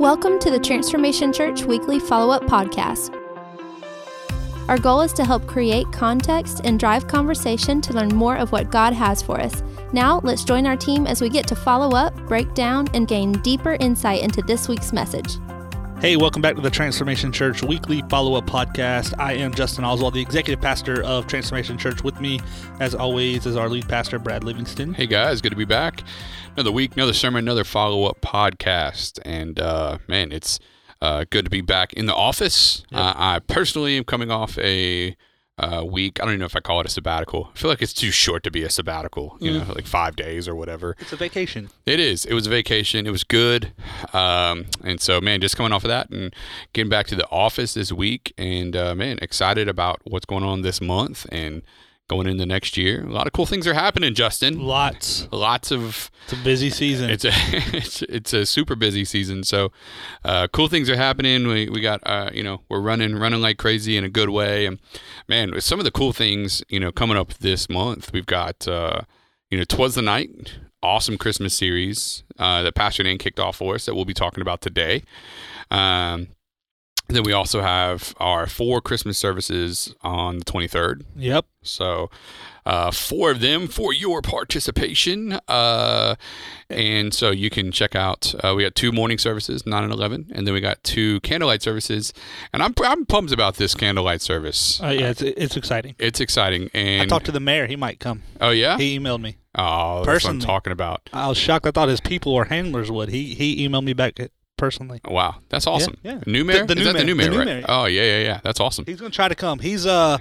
Welcome 0.00 0.38
to 0.38 0.50
the 0.50 0.58
Transformation 0.58 1.30
Church 1.30 1.64
Weekly 1.64 1.98
Follow 1.98 2.32
Up 2.32 2.44
Podcast. 2.44 3.14
Our 4.66 4.78
goal 4.78 5.02
is 5.02 5.12
to 5.12 5.26
help 5.26 5.46
create 5.46 5.92
context 5.92 6.62
and 6.64 6.80
drive 6.80 7.06
conversation 7.06 7.82
to 7.82 7.92
learn 7.92 8.08
more 8.08 8.36
of 8.36 8.50
what 8.50 8.70
God 8.70 8.94
has 8.94 9.20
for 9.20 9.38
us. 9.38 9.62
Now, 9.92 10.20
let's 10.24 10.42
join 10.42 10.66
our 10.66 10.74
team 10.74 11.06
as 11.06 11.20
we 11.20 11.28
get 11.28 11.46
to 11.48 11.54
follow 11.54 11.94
up, 11.94 12.16
break 12.26 12.54
down, 12.54 12.88
and 12.94 13.06
gain 13.06 13.32
deeper 13.42 13.74
insight 13.74 14.22
into 14.22 14.40
this 14.40 14.68
week's 14.68 14.94
message. 14.94 15.36
Hey, 16.00 16.16
welcome 16.16 16.40
back 16.40 16.56
to 16.56 16.62
the 16.62 16.70
Transformation 16.70 17.30
Church 17.30 17.62
Weekly 17.62 18.02
Follow 18.08 18.34
Up 18.34 18.46
Podcast. 18.46 19.12
I 19.18 19.34
am 19.34 19.52
Justin 19.52 19.84
Oswald, 19.84 20.14
the 20.14 20.20
executive 20.22 20.58
pastor 20.58 21.02
of 21.02 21.26
Transformation 21.26 21.76
Church. 21.76 22.02
With 22.02 22.18
me, 22.22 22.40
as 22.80 22.94
always, 22.94 23.44
is 23.44 23.54
our 23.54 23.68
lead 23.68 23.86
pastor, 23.86 24.18
Brad 24.18 24.42
Livingston. 24.42 24.94
Hey 24.94 25.06
guys, 25.06 25.42
good 25.42 25.50
to 25.50 25.56
be 25.56 25.66
back. 25.66 26.02
Another 26.54 26.72
week, 26.72 26.94
another 26.94 27.12
sermon, 27.12 27.44
another 27.44 27.64
follow 27.64 28.04
up 28.04 28.22
podcast. 28.22 29.18
And 29.26 29.60
uh, 29.60 29.98
man, 30.08 30.32
it's 30.32 30.58
uh, 31.02 31.26
good 31.28 31.44
to 31.44 31.50
be 31.50 31.60
back 31.60 31.92
in 31.92 32.06
the 32.06 32.14
office. 32.14 32.82
Yep. 32.90 32.98
Uh, 32.98 33.14
I 33.14 33.38
personally 33.40 33.98
am 33.98 34.04
coming 34.04 34.30
off 34.30 34.56
a 34.56 35.14
uh, 35.60 35.84
week. 35.84 36.18
I 36.20 36.24
don't 36.24 36.32
even 36.32 36.40
know 36.40 36.46
if 36.46 36.56
I 36.56 36.60
call 36.60 36.80
it 36.80 36.86
a 36.86 36.90
sabbatical. 36.90 37.50
I 37.54 37.58
feel 37.58 37.70
like 37.70 37.82
it's 37.82 37.92
too 37.92 38.10
short 38.10 38.42
to 38.44 38.50
be 38.50 38.62
a 38.62 38.70
sabbatical, 38.70 39.36
you 39.40 39.52
know, 39.52 39.64
like 39.74 39.86
five 39.86 40.16
days 40.16 40.48
or 40.48 40.54
whatever. 40.54 40.96
It's 40.98 41.12
a 41.12 41.16
vacation. 41.16 41.68
It 41.86 42.00
is. 42.00 42.24
It 42.24 42.34
was 42.34 42.46
a 42.46 42.50
vacation. 42.50 43.06
It 43.06 43.10
was 43.10 43.24
good. 43.24 43.72
Um, 44.12 44.66
and 44.82 45.00
so, 45.00 45.20
man, 45.20 45.40
just 45.40 45.56
coming 45.56 45.72
off 45.72 45.84
of 45.84 45.88
that 45.88 46.10
and 46.10 46.34
getting 46.72 46.90
back 46.90 47.06
to 47.08 47.14
the 47.14 47.28
office 47.30 47.74
this 47.74 47.92
week. 47.92 48.32
And, 48.38 48.74
uh, 48.74 48.94
man, 48.94 49.18
excited 49.20 49.68
about 49.68 50.00
what's 50.04 50.26
going 50.26 50.44
on 50.44 50.62
this 50.62 50.80
month 50.80 51.26
and 51.30 51.62
going 52.10 52.26
into 52.26 52.44
next 52.44 52.76
year. 52.76 53.04
A 53.04 53.08
lot 53.08 53.28
of 53.28 53.32
cool 53.32 53.46
things 53.46 53.68
are 53.68 53.74
happening, 53.74 54.14
Justin. 54.14 54.58
Lots. 54.58 55.28
Lots 55.30 55.70
of. 55.70 56.10
It's 56.24 56.32
a 56.32 56.44
busy 56.44 56.68
season. 56.68 57.08
It's 57.08 57.24
a 57.24 57.30
it's, 57.32 58.02
it's 58.02 58.32
a 58.32 58.44
super 58.44 58.74
busy 58.74 59.04
season, 59.04 59.44
so 59.44 59.70
uh, 60.24 60.48
cool 60.52 60.66
things 60.66 60.90
are 60.90 60.96
happening. 60.96 61.46
We 61.46 61.68
we 61.68 61.80
got 61.80 62.00
uh, 62.04 62.30
you 62.34 62.42
know 62.42 62.62
we're 62.68 62.80
running 62.80 63.14
running 63.14 63.40
like 63.40 63.58
crazy 63.58 63.96
in 63.96 64.02
a 64.02 64.08
good 64.08 64.30
way, 64.30 64.66
and 64.66 64.80
man, 65.28 65.60
some 65.60 65.78
of 65.78 65.84
the 65.84 65.92
cool 65.92 66.12
things 66.12 66.64
you 66.68 66.80
know 66.80 66.90
coming 66.90 67.16
up 67.16 67.34
this 67.34 67.68
month, 67.70 68.12
we've 68.12 68.26
got 68.26 68.66
uh, 68.66 69.02
you 69.48 69.56
know 69.56 69.64
twas 69.64 69.94
the 69.94 70.02
night, 70.02 70.58
awesome 70.82 71.16
Christmas 71.16 71.56
series 71.56 72.24
uh, 72.40 72.62
that 72.62 72.74
Pastor 72.74 73.04
Dan 73.04 73.18
kicked 73.18 73.38
off 73.38 73.56
for 73.56 73.76
us 73.76 73.86
that 73.86 73.94
we'll 73.94 74.04
be 74.04 74.14
talking 74.14 74.42
about 74.42 74.60
today. 74.60 75.04
Um, 75.70 76.26
then 77.14 77.22
we 77.22 77.32
also 77.32 77.60
have 77.60 78.14
our 78.18 78.46
four 78.46 78.80
Christmas 78.80 79.18
services 79.18 79.94
on 80.02 80.38
the 80.38 80.44
twenty 80.44 80.68
third. 80.68 81.04
yep. 81.16 81.46
So, 81.62 82.08
uh, 82.64 82.90
four 82.90 83.30
of 83.30 83.40
them 83.40 83.68
for 83.68 83.92
your 83.92 84.22
participation. 84.22 85.38
Uh, 85.46 86.14
and 86.70 87.12
so 87.12 87.30
you 87.30 87.50
can 87.50 87.70
check 87.70 87.94
out, 87.94 88.34
uh, 88.42 88.54
we 88.56 88.62
got 88.62 88.74
two 88.74 88.92
morning 88.92 89.18
services, 89.18 89.66
9 89.66 89.84
and 89.84 89.92
11, 89.92 90.30
and 90.34 90.46
then 90.46 90.54
we 90.54 90.60
got 90.62 90.82
two 90.82 91.20
candlelight 91.20 91.60
services. 91.60 92.14
And 92.54 92.62
I'm, 92.62 92.72
I'm 92.82 93.04
pumped 93.04 93.30
about 93.32 93.56
this 93.56 93.74
candlelight 93.74 94.22
service. 94.22 94.80
Uh, 94.82 94.86
yeah, 94.88 95.10
it's, 95.10 95.20
it's 95.20 95.56
exciting. 95.56 95.96
It's 95.98 96.18
exciting. 96.20 96.70
And 96.72 97.02
I 97.02 97.06
talked 97.06 97.26
to 97.26 97.32
the 97.32 97.40
mayor. 97.40 97.66
He 97.66 97.76
might 97.76 98.00
come. 98.00 98.22
oh, 98.40 98.50
yeah? 98.50 98.78
He 98.78 98.98
emailed 98.98 99.20
me. 99.20 99.36
oh, 99.54 100.02
that's 100.04 100.24
what 100.24 100.30
I'm 100.30 100.40
talking 100.40 100.72
about. 100.72 101.10
I 101.12 101.28
was 101.28 101.36
shocked. 101.36 101.66
I 101.66 101.72
thought 101.72 101.90
his 101.90 102.00
people 102.00 102.32
or 102.32 102.46
handlers 102.46 102.90
would. 102.90 103.10
He 103.10 103.34
he 103.34 103.68
emailed 103.68 103.84
me 103.84 103.92
back 103.92 104.14
personally. 104.60 105.00
Wow, 105.04 105.36
that's 105.48 105.66
awesome. 105.66 105.96
yeah. 106.04 106.20
New 106.26 106.44
mayor? 106.44 106.66
The- 106.66 106.74
the 106.74 106.80
Is 106.80 106.86
new 106.86 106.92
that 106.92 106.98
the 107.00 107.04
new 107.04 107.14
mayor. 107.16 107.30
mayor, 107.30 107.38
The 107.38 107.44
new 107.44 107.50
right? 107.52 107.60
mayor. 107.62 107.64
Oh, 107.68 107.86
yeah, 107.86 108.02
yeah, 108.02 108.22
yeah. 108.22 108.40
That's 108.44 108.60
awesome. 108.60 108.84
He's 108.86 109.00
going 109.00 109.10
to 109.10 109.16
try 109.16 109.26
to 109.28 109.34
come. 109.34 109.58
He's 109.58 109.86
uh 109.86 110.18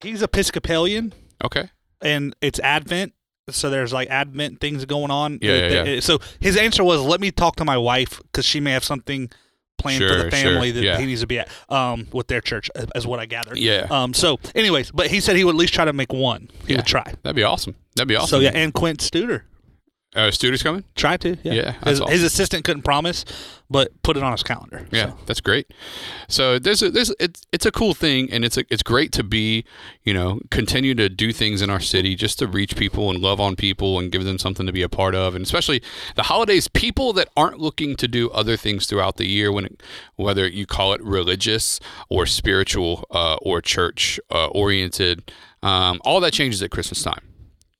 he's 0.00 0.22
Episcopalian. 0.22 1.12
Okay. 1.44 1.68
and 2.00 2.34
it's 2.40 2.58
Advent. 2.60 3.12
So 3.50 3.70
there's 3.70 3.92
like 3.92 4.08
Advent 4.08 4.60
things 4.60 4.84
going 4.84 5.10
on. 5.10 5.38
Yeah, 5.42 5.68
yeah, 5.68 5.84
yeah. 5.84 6.00
So 6.00 6.18
his 6.40 6.56
answer 6.56 6.82
was, 6.84 7.00
"Let 7.00 7.20
me 7.20 7.30
talk 7.32 7.56
to 7.56 7.64
my 7.64 7.76
wife 7.76 8.20
because 8.22 8.44
she 8.46 8.60
may 8.60 8.70
have 8.72 8.84
something 8.84 9.30
planned 9.78 10.04
for 10.04 10.14
the 10.22 10.30
family 10.30 10.68
sure, 10.68 10.74
that 10.80 10.82
yeah. 10.84 10.98
he 10.98 11.06
needs 11.06 11.22
to 11.22 11.26
be 11.26 11.40
at 11.40 11.48
um, 11.68 12.06
with 12.12 12.28
their 12.28 12.40
church." 12.40 12.70
Is 12.94 13.04
what 13.04 13.18
I 13.18 13.26
gathered. 13.26 13.58
Yeah. 13.58 13.88
Um. 13.90 14.14
So, 14.14 14.38
anyways, 14.54 14.92
but 14.92 15.08
he 15.08 15.18
said 15.20 15.34
he 15.36 15.42
would 15.44 15.56
at 15.56 15.58
least 15.58 15.74
try 15.74 15.84
to 15.84 15.92
make 15.92 16.12
one. 16.12 16.48
He 16.66 16.72
Yeah. 16.72 16.78
would 16.78 16.86
try. 16.86 17.02
That'd 17.24 17.34
be 17.34 17.42
awesome. 17.42 17.74
That'd 17.96 18.08
be 18.08 18.14
awesome. 18.14 18.28
So 18.28 18.38
yeah, 18.38 18.52
and 18.54 18.72
Quint 18.72 19.00
Studer 19.00 19.42
Uh, 20.14 20.30
Studer's 20.30 20.62
coming? 20.62 20.84
tried 20.94 21.22
to. 21.22 21.38
Yeah. 21.42 21.52
Yeah, 21.52 21.72
his, 21.84 22.00
awesome. 22.00 22.12
his 22.12 22.22
assistant 22.22 22.64
couldn't 22.64 22.82
promise, 22.82 23.24
but 23.70 23.90
put 24.02 24.18
it 24.18 24.22
on 24.22 24.32
his 24.32 24.42
calendar. 24.42 24.86
Yeah, 24.90 25.10
So, 25.10 25.18
that's 25.24 25.40
great. 25.40 25.72
So 26.28 26.58
there's 26.58 26.82
a 26.82 26.90
there's 26.90 27.14
it's 27.18 27.46
it's 27.50 27.64
a 27.64 27.72
cool 27.72 27.94
thing, 27.94 28.30
and 28.30 28.44
it's 28.44 28.58
a, 28.58 28.64
it's 28.68 28.82
great 28.82 29.12
to 29.12 29.24
be 29.24 29.64
you 30.02 30.12
know 30.12 30.40
continue 30.50 30.94
to 30.96 31.08
do 31.08 31.32
things 31.32 31.62
in 31.62 31.70
our 31.70 31.80
city 31.80 32.14
just 32.14 32.38
to 32.40 32.46
reach 32.46 32.76
people 32.76 33.10
and 33.10 33.20
love 33.20 33.40
on 33.40 33.56
people 33.56 33.98
and 33.98 34.12
give 34.12 34.24
them 34.24 34.38
something 34.38 34.66
to 34.66 34.72
be 34.72 34.82
a 34.82 34.88
part 34.88 35.14
of, 35.14 35.34
and 35.34 35.44
especially 35.44 35.82
the 36.14 36.24
holidays. 36.24 36.68
People 36.68 37.14
that 37.14 37.28
aren't 37.34 37.58
looking 37.58 37.96
to 37.96 38.06
do 38.06 38.28
other 38.30 38.58
things 38.58 38.86
throughout 38.86 39.16
the 39.16 39.26
year, 39.26 39.50
when 39.50 39.64
it, 39.64 39.82
whether 40.16 40.46
you 40.46 40.66
call 40.66 40.92
it 40.92 41.02
religious 41.02 41.80
or 42.10 42.26
spiritual 42.26 43.06
uh, 43.10 43.36
or 43.36 43.62
church 43.62 44.20
uh, 44.30 44.48
oriented, 44.48 45.32
um, 45.62 46.00
all 46.04 46.20
that 46.20 46.34
changes 46.34 46.62
at 46.62 46.70
Christmas 46.70 47.02
time 47.02 47.31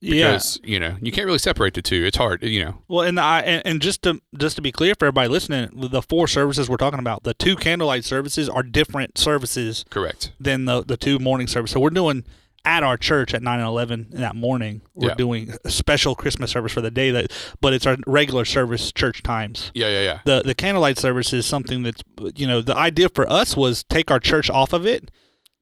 yeah. 0.02 0.32
because 0.32 0.60
you 0.64 0.78
know 0.80 0.96
you 1.00 1.12
can't 1.12 1.26
really 1.26 1.38
separate 1.38 1.74
the 1.74 1.82
two. 1.82 2.04
It's 2.04 2.16
hard, 2.16 2.42
you 2.42 2.64
know. 2.64 2.82
Well, 2.88 3.06
and 3.06 3.18
I 3.20 3.40
and, 3.40 3.62
and 3.64 3.80
just 3.80 4.02
to 4.02 4.20
just 4.36 4.56
to 4.56 4.62
be 4.62 4.72
clear 4.72 4.94
for 4.98 5.06
everybody 5.06 5.28
listening, 5.28 5.70
the 5.74 6.02
four 6.02 6.28
services 6.28 6.68
we're 6.68 6.76
talking 6.76 6.98
about, 6.98 7.22
the 7.22 7.34
two 7.34 7.56
candlelight 7.56 8.04
services 8.04 8.48
are 8.48 8.62
different 8.62 9.16
services 9.16 9.84
Correct. 9.90 10.32
than 10.40 10.64
the 10.66 10.82
the 10.84 10.96
two 10.96 11.18
morning 11.18 11.46
services. 11.46 11.72
So 11.74 11.80
we're 11.80 11.90
doing 11.90 12.24
at 12.64 12.84
our 12.84 12.96
church 12.96 13.34
at 13.34 13.42
nine 13.42 13.58
and 13.58 13.66
eleven 13.66 14.06
that 14.12 14.36
morning. 14.36 14.82
We're 14.94 15.08
Yeah. 15.08 15.14
doing 15.16 15.52
a 15.64 15.70
special 15.70 16.14
Christmas 16.14 16.52
service 16.52 16.70
for 16.72 16.80
the 16.80 16.92
day 16.92 17.10
that, 17.10 17.32
but 17.60 17.72
it's 17.72 17.86
our 17.86 17.96
regular 18.06 18.44
service 18.44 18.92
church 18.92 19.22
times. 19.24 19.72
Yeah, 19.74 19.88
yeah, 19.88 20.02
yeah. 20.02 20.18
The 20.24 20.42
the 20.44 20.54
candlelight 20.54 20.96
service 20.98 21.32
is 21.32 21.44
something 21.46 21.82
that's 21.82 22.02
you 22.36 22.46
know 22.46 22.60
the 22.62 22.76
idea 22.76 23.08
for 23.08 23.28
us 23.28 23.56
was 23.56 23.82
take 23.84 24.10
our 24.12 24.20
church 24.20 24.48
off 24.48 24.72
of 24.72 24.86
it, 24.86 25.10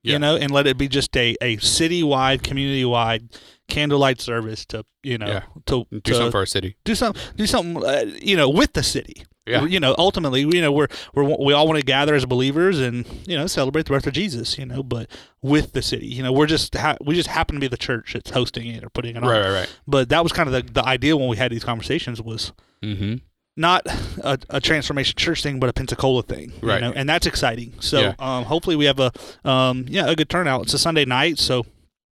Yeah. 0.03 0.13
you 0.13 0.19
know, 0.19 0.37
and 0.37 0.51
let 0.51 0.67
it 0.67 0.77
be 0.77 0.89
just 0.89 1.17
a 1.17 1.37
a 1.41 1.57
citywide, 1.57 2.43
community 2.43 2.85
wide 2.85 3.31
candlelight 3.71 4.21
service 4.21 4.67
to 4.67 4.85
you 5.03 5.17
know 5.19 5.27
Yeah. 5.27 5.43
to 5.67 5.87
Do 5.91 6.01
to 6.01 6.15
something 6.15 6.31
for 6.33 6.39
our 6.39 6.47
city. 6.47 6.77
do 6.85 6.95
some 6.95 7.15
do 7.37 7.47
something 7.47 7.83
uh, 7.85 8.05
you 8.21 8.37
know 8.37 8.49
with 8.49 8.73
the 8.75 8.83
city. 8.83 9.25
Yeah. 9.47 9.65
You 9.65 9.81
know, 9.81 9.97
ultimately, 9.99 10.43
you 10.43 10.61
know, 10.61 10.71
we're 10.71 10.87
we're 11.15 11.25
we 11.25 11.53
all 11.55 11.67
want 11.67 11.81
to 11.81 11.85
gather 11.85 12.15
as 12.15 12.25
believers 12.25 12.79
and 12.79 13.05
you 13.27 13.37
know 13.37 13.49
celebrate 13.49 13.87
the 13.87 13.91
birth 13.91 14.07
of 14.07 14.13
Jesus. 14.13 14.59
You 14.59 14.67
know, 14.67 14.83
but 14.85 15.09
with 15.43 15.73
the 15.73 15.83
city, 15.83 16.07
you 16.07 16.23
know, 16.23 16.31
we're 16.31 16.47
just 16.47 16.75
ha- 16.77 16.99
we 17.01 17.17
just 17.17 17.29
happen 17.29 17.57
to 17.57 17.61
be 17.61 17.67
the 17.67 17.79
church 17.79 18.13
that's 18.13 18.31
hosting 18.31 18.67
it 18.69 18.85
or 18.85 18.91
putting 18.91 19.17
it 19.17 19.23
on. 19.25 19.29
Right, 19.29 19.41
right, 19.41 19.51
right. 19.51 19.77
But 19.89 20.09
that 20.11 20.23
was 20.23 20.31
kind 20.33 20.47
of 20.49 20.53
the 20.53 20.73
the 20.73 20.85
idea 20.87 21.17
when 21.17 21.27
we 21.29 21.37
had 21.37 21.51
these 21.51 21.65
conversations 21.65 22.21
was 22.23 22.53
Mm-hmm. 22.85 23.15
not 23.57 23.83
a, 24.23 24.39
a 24.51 24.61
transformation 24.61 25.17
church 25.17 25.43
thing, 25.43 25.59
but 25.59 25.69
a 25.69 25.73
Pensacola 25.73 26.23
thing. 26.23 26.53
you 26.63 26.69
Right. 26.69 26.81
know, 26.81 26.93
and 26.95 27.09
that's 27.09 27.27
exciting. 27.27 27.73
So 27.81 28.01
Yeah. 28.01 28.15
um, 28.21 28.45
hopefully 28.45 28.77
we 28.77 28.85
have 28.85 29.01
a 29.01 29.11
um, 29.45 29.87
yeah 29.89 30.07
a 30.09 30.15
good 30.15 30.29
turnout. 30.29 30.63
It's 30.63 30.75
a 30.75 30.79
Sunday 30.79 31.07
night, 31.07 31.39
so 31.39 31.65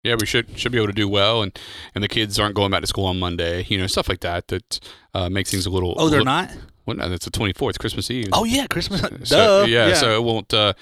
Yeah, 0.08 0.16
we 0.19 0.26
should 0.26 0.58
should 0.58 0.72
be 0.72 0.78
able 0.78 0.88
to 0.88 0.92
do 0.92 1.08
well, 1.08 1.42
and 1.42 1.56
and 1.94 2.02
the 2.02 2.08
kids 2.08 2.38
aren't 2.38 2.54
going 2.54 2.70
back 2.70 2.80
to 2.80 2.86
school 2.86 3.06
on 3.06 3.19
Monday. 3.19 3.64
You 3.69 3.78
know, 3.78 3.86
stuff 3.86 4.08
like 4.08 4.20
that 4.20 4.48
that 4.48 4.80
uh, 5.14 5.28
makes 5.30 5.50
things 5.50 5.66
a 5.66 5.70
little. 5.70 5.94
oh 5.96 6.08
they're 6.08 6.24
not. 6.24 6.50
Well, 6.86 6.96
no, 6.96 7.10
that's 7.10 7.26
the 7.26 7.30
twenty 7.30 7.52
fourth, 7.52 7.78
Christmas 7.78 8.10
Eve. 8.10 8.30
Oh 8.32 8.44
yeah, 8.44 8.66
Christmas. 8.66 9.02
So, 9.28 9.64
yeah, 9.66 9.92
so 9.92 10.16
it 10.16 10.24
won't. 10.24 10.54
Uh, 10.54 10.72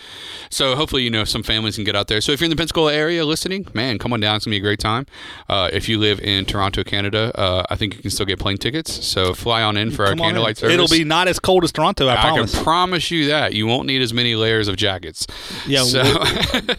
so 0.50 0.76
hopefully, 0.76 1.02
you 1.02 1.10
know, 1.10 1.24
some 1.24 1.42
families 1.42 1.74
can 1.74 1.82
get 1.82 1.96
out 1.96 2.06
there. 2.06 2.20
So 2.20 2.30
if 2.30 2.38
you're 2.40 2.44
in 2.44 2.50
the 2.50 2.56
Pensacola 2.56 2.94
area 2.94 3.24
listening, 3.24 3.66
man, 3.74 3.98
come 3.98 4.12
on 4.12 4.20
down. 4.20 4.36
It's 4.36 4.44
gonna 4.44 4.52
be 4.52 4.58
a 4.58 4.60
great 4.60 4.78
time. 4.78 5.06
Uh, 5.48 5.68
if 5.72 5.88
you 5.88 5.98
live 5.98 6.20
in 6.20 6.44
Toronto, 6.44 6.84
Canada, 6.84 7.32
uh, 7.34 7.64
I 7.70 7.74
think 7.74 7.96
you 7.96 8.02
can 8.02 8.12
still 8.12 8.24
get 8.24 8.38
plane 8.38 8.56
tickets. 8.56 9.04
So 9.04 9.34
fly 9.34 9.62
on 9.62 9.76
in 9.76 9.90
for 9.90 10.04
our 10.04 10.10
Come 10.10 10.20
in. 10.20 10.24
candlelight 10.26 10.58
service. 10.58 10.74
It'll 10.74 10.86
be 10.86 11.02
not 11.02 11.26
as 11.26 11.40
cold 11.40 11.64
as 11.64 11.72
Toronto. 11.72 12.06
I, 12.06 12.12
I 12.14 12.20
promise. 12.28 12.54
can 12.54 12.62
promise 12.62 13.10
you 13.10 13.26
that 13.26 13.54
you 13.54 13.66
won't 13.66 13.88
need 13.88 14.00
as 14.00 14.14
many 14.14 14.36
layers 14.36 14.68
of 14.68 14.76
jackets. 14.76 15.26
Yeah, 15.66 15.82
So 15.82 16.04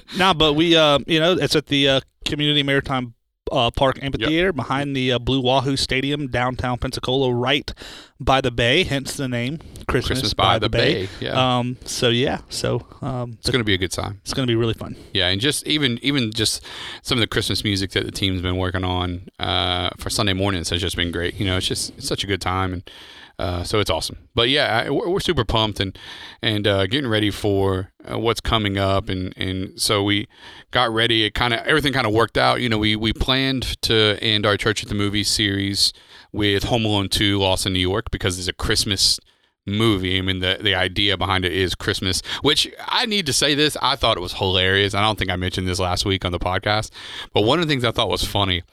No, 0.17 0.33
but 0.33 0.53
we, 0.53 0.77
uh, 0.77 0.99
you 1.05 1.19
know, 1.19 1.33
it's 1.33 1.53
at 1.57 1.65
the 1.65 1.89
uh, 1.89 1.99
Community 2.27 2.63
Maritime 2.63 3.13
uh, 3.51 3.71
Park 3.71 3.99
Amphitheater 4.01 4.51
behind 4.53 4.95
the 4.95 5.13
uh, 5.13 5.19
Blue 5.19 5.41
Wahoo 5.41 5.77
Stadium, 5.77 6.27
downtown 6.27 6.77
Pensacola, 6.77 7.33
right 7.33 7.73
by 8.19 8.41
the 8.41 8.51
bay. 8.51 8.83
Hence 8.83 9.15
the 9.15 9.27
name 9.27 9.59
Christmas, 9.87 10.19
Christmas 10.19 10.33
by 10.33 10.59
the 10.59 10.69
Bay, 10.69 11.07
yeah. 11.19 11.59
Um. 11.59 11.77
So 11.85 12.09
yeah. 12.09 12.41
So 12.49 12.85
um, 13.01 13.37
it's 13.39 13.49
gonna 13.49 13.63
be 13.63 13.73
a 13.73 13.77
good 13.77 13.91
time. 13.91 14.19
it's 14.23 14.33
going 14.33 14.47
to 14.47 14.51
be 14.51 14.55
really 14.55 14.73
fun. 14.73 14.95
Yeah, 15.13 15.27
and 15.27 15.39
just 15.39 15.65
even 15.67 15.99
even 16.01 16.31
just 16.31 16.63
some 17.01 17.17
of 17.17 17.21
the 17.21 17.27
Christmas 17.27 17.63
music 17.63 17.91
that 17.91 18.05
the 18.05 18.11
team's 18.11 18.41
been 18.41 18.57
working 18.57 18.83
on 18.83 19.27
uh, 19.39 19.89
for 19.97 20.09
Sunday 20.09 20.33
mornings 20.33 20.69
has 20.69 20.81
just 20.81 20.95
been 20.95 21.11
great. 21.11 21.35
You 21.35 21.45
know, 21.45 21.57
it's 21.57 21.67
just 21.67 21.97
it's 21.97 22.07
such 22.07 22.23
a 22.23 22.27
good 22.27 22.41
time, 22.41 22.73
and 22.73 22.91
uh, 23.39 23.63
so 23.63 23.79
it's 23.79 23.89
awesome. 23.89 24.17
But 24.33 24.49
yeah, 24.49 24.83
I, 24.85 24.89
we're, 24.89 25.09
we're 25.09 25.19
super 25.19 25.45
pumped 25.45 25.79
and 25.79 25.97
and 26.41 26.65
uh, 26.65 26.87
getting 26.87 27.09
ready 27.09 27.29
for 27.29 27.91
uh, 28.09 28.17
what's 28.17 28.41
coming 28.41 28.77
up, 28.77 29.09
and 29.09 29.33
and 29.37 29.79
so 29.79 30.03
we 30.03 30.27
got 30.71 30.91
ready. 30.91 31.23
It 31.23 31.33
kind 31.35 31.53
of 31.53 31.59
everything 31.61 31.93
kind 31.93 32.07
of 32.07 32.13
worked 32.13 32.37
out. 32.37 32.61
You 32.61 32.69
know, 32.69 32.79
we 32.79 32.95
we 32.95 33.13
planned 33.13 33.79
to 33.83 34.17
end 34.21 34.45
our 34.45 34.57
Church 34.57 34.81
at 34.81 34.89
the 34.89 34.95
Movies 34.95 35.29
series 35.29 35.93
with 36.31 36.63
Home 36.63 36.83
Alone 36.83 37.09
Two: 37.09 37.37
Lost 37.37 37.67
in 37.67 37.73
New 37.73 37.79
York 37.79 38.09
because 38.11 38.39
it's 38.39 38.47
a 38.47 38.53
Christmas 38.53 39.19
movie. 39.67 40.17
I 40.17 40.21
mean, 40.21 40.39
the 40.39 40.57
the 40.59 40.73
idea 40.73 41.15
behind 41.15 41.45
it 41.45 41.51
is 41.51 41.75
Christmas, 41.75 42.23
which 42.41 42.67
I 42.87 43.05
need 43.05 43.27
to 43.27 43.33
say 43.33 43.53
this. 43.53 43.77
I 43.83 43.95
thought 43.95 44.17
it 44.17 44.21
was 44.21 44.33
hilarious. 44.33 44.95
I 44.95 45.01
don't 45.01 45.19
think 45.19 45.29
I 45.29 45.35
mentioned 45.35 45.67
this 45.67 45.79
last 45.79 46.05
week 46.05 46.25
on 46.25 46.31
the 46.31 46.39
podcast, 46.39 46.89
but 47.33 47.41
one 47.41 47.59
of 47.59 47.67
the 47.67 47.71
things 47.71 47.83
I 47.83 47.91
thought 47.91 48.09
was 48.09 48.23
funny 48.23 48.63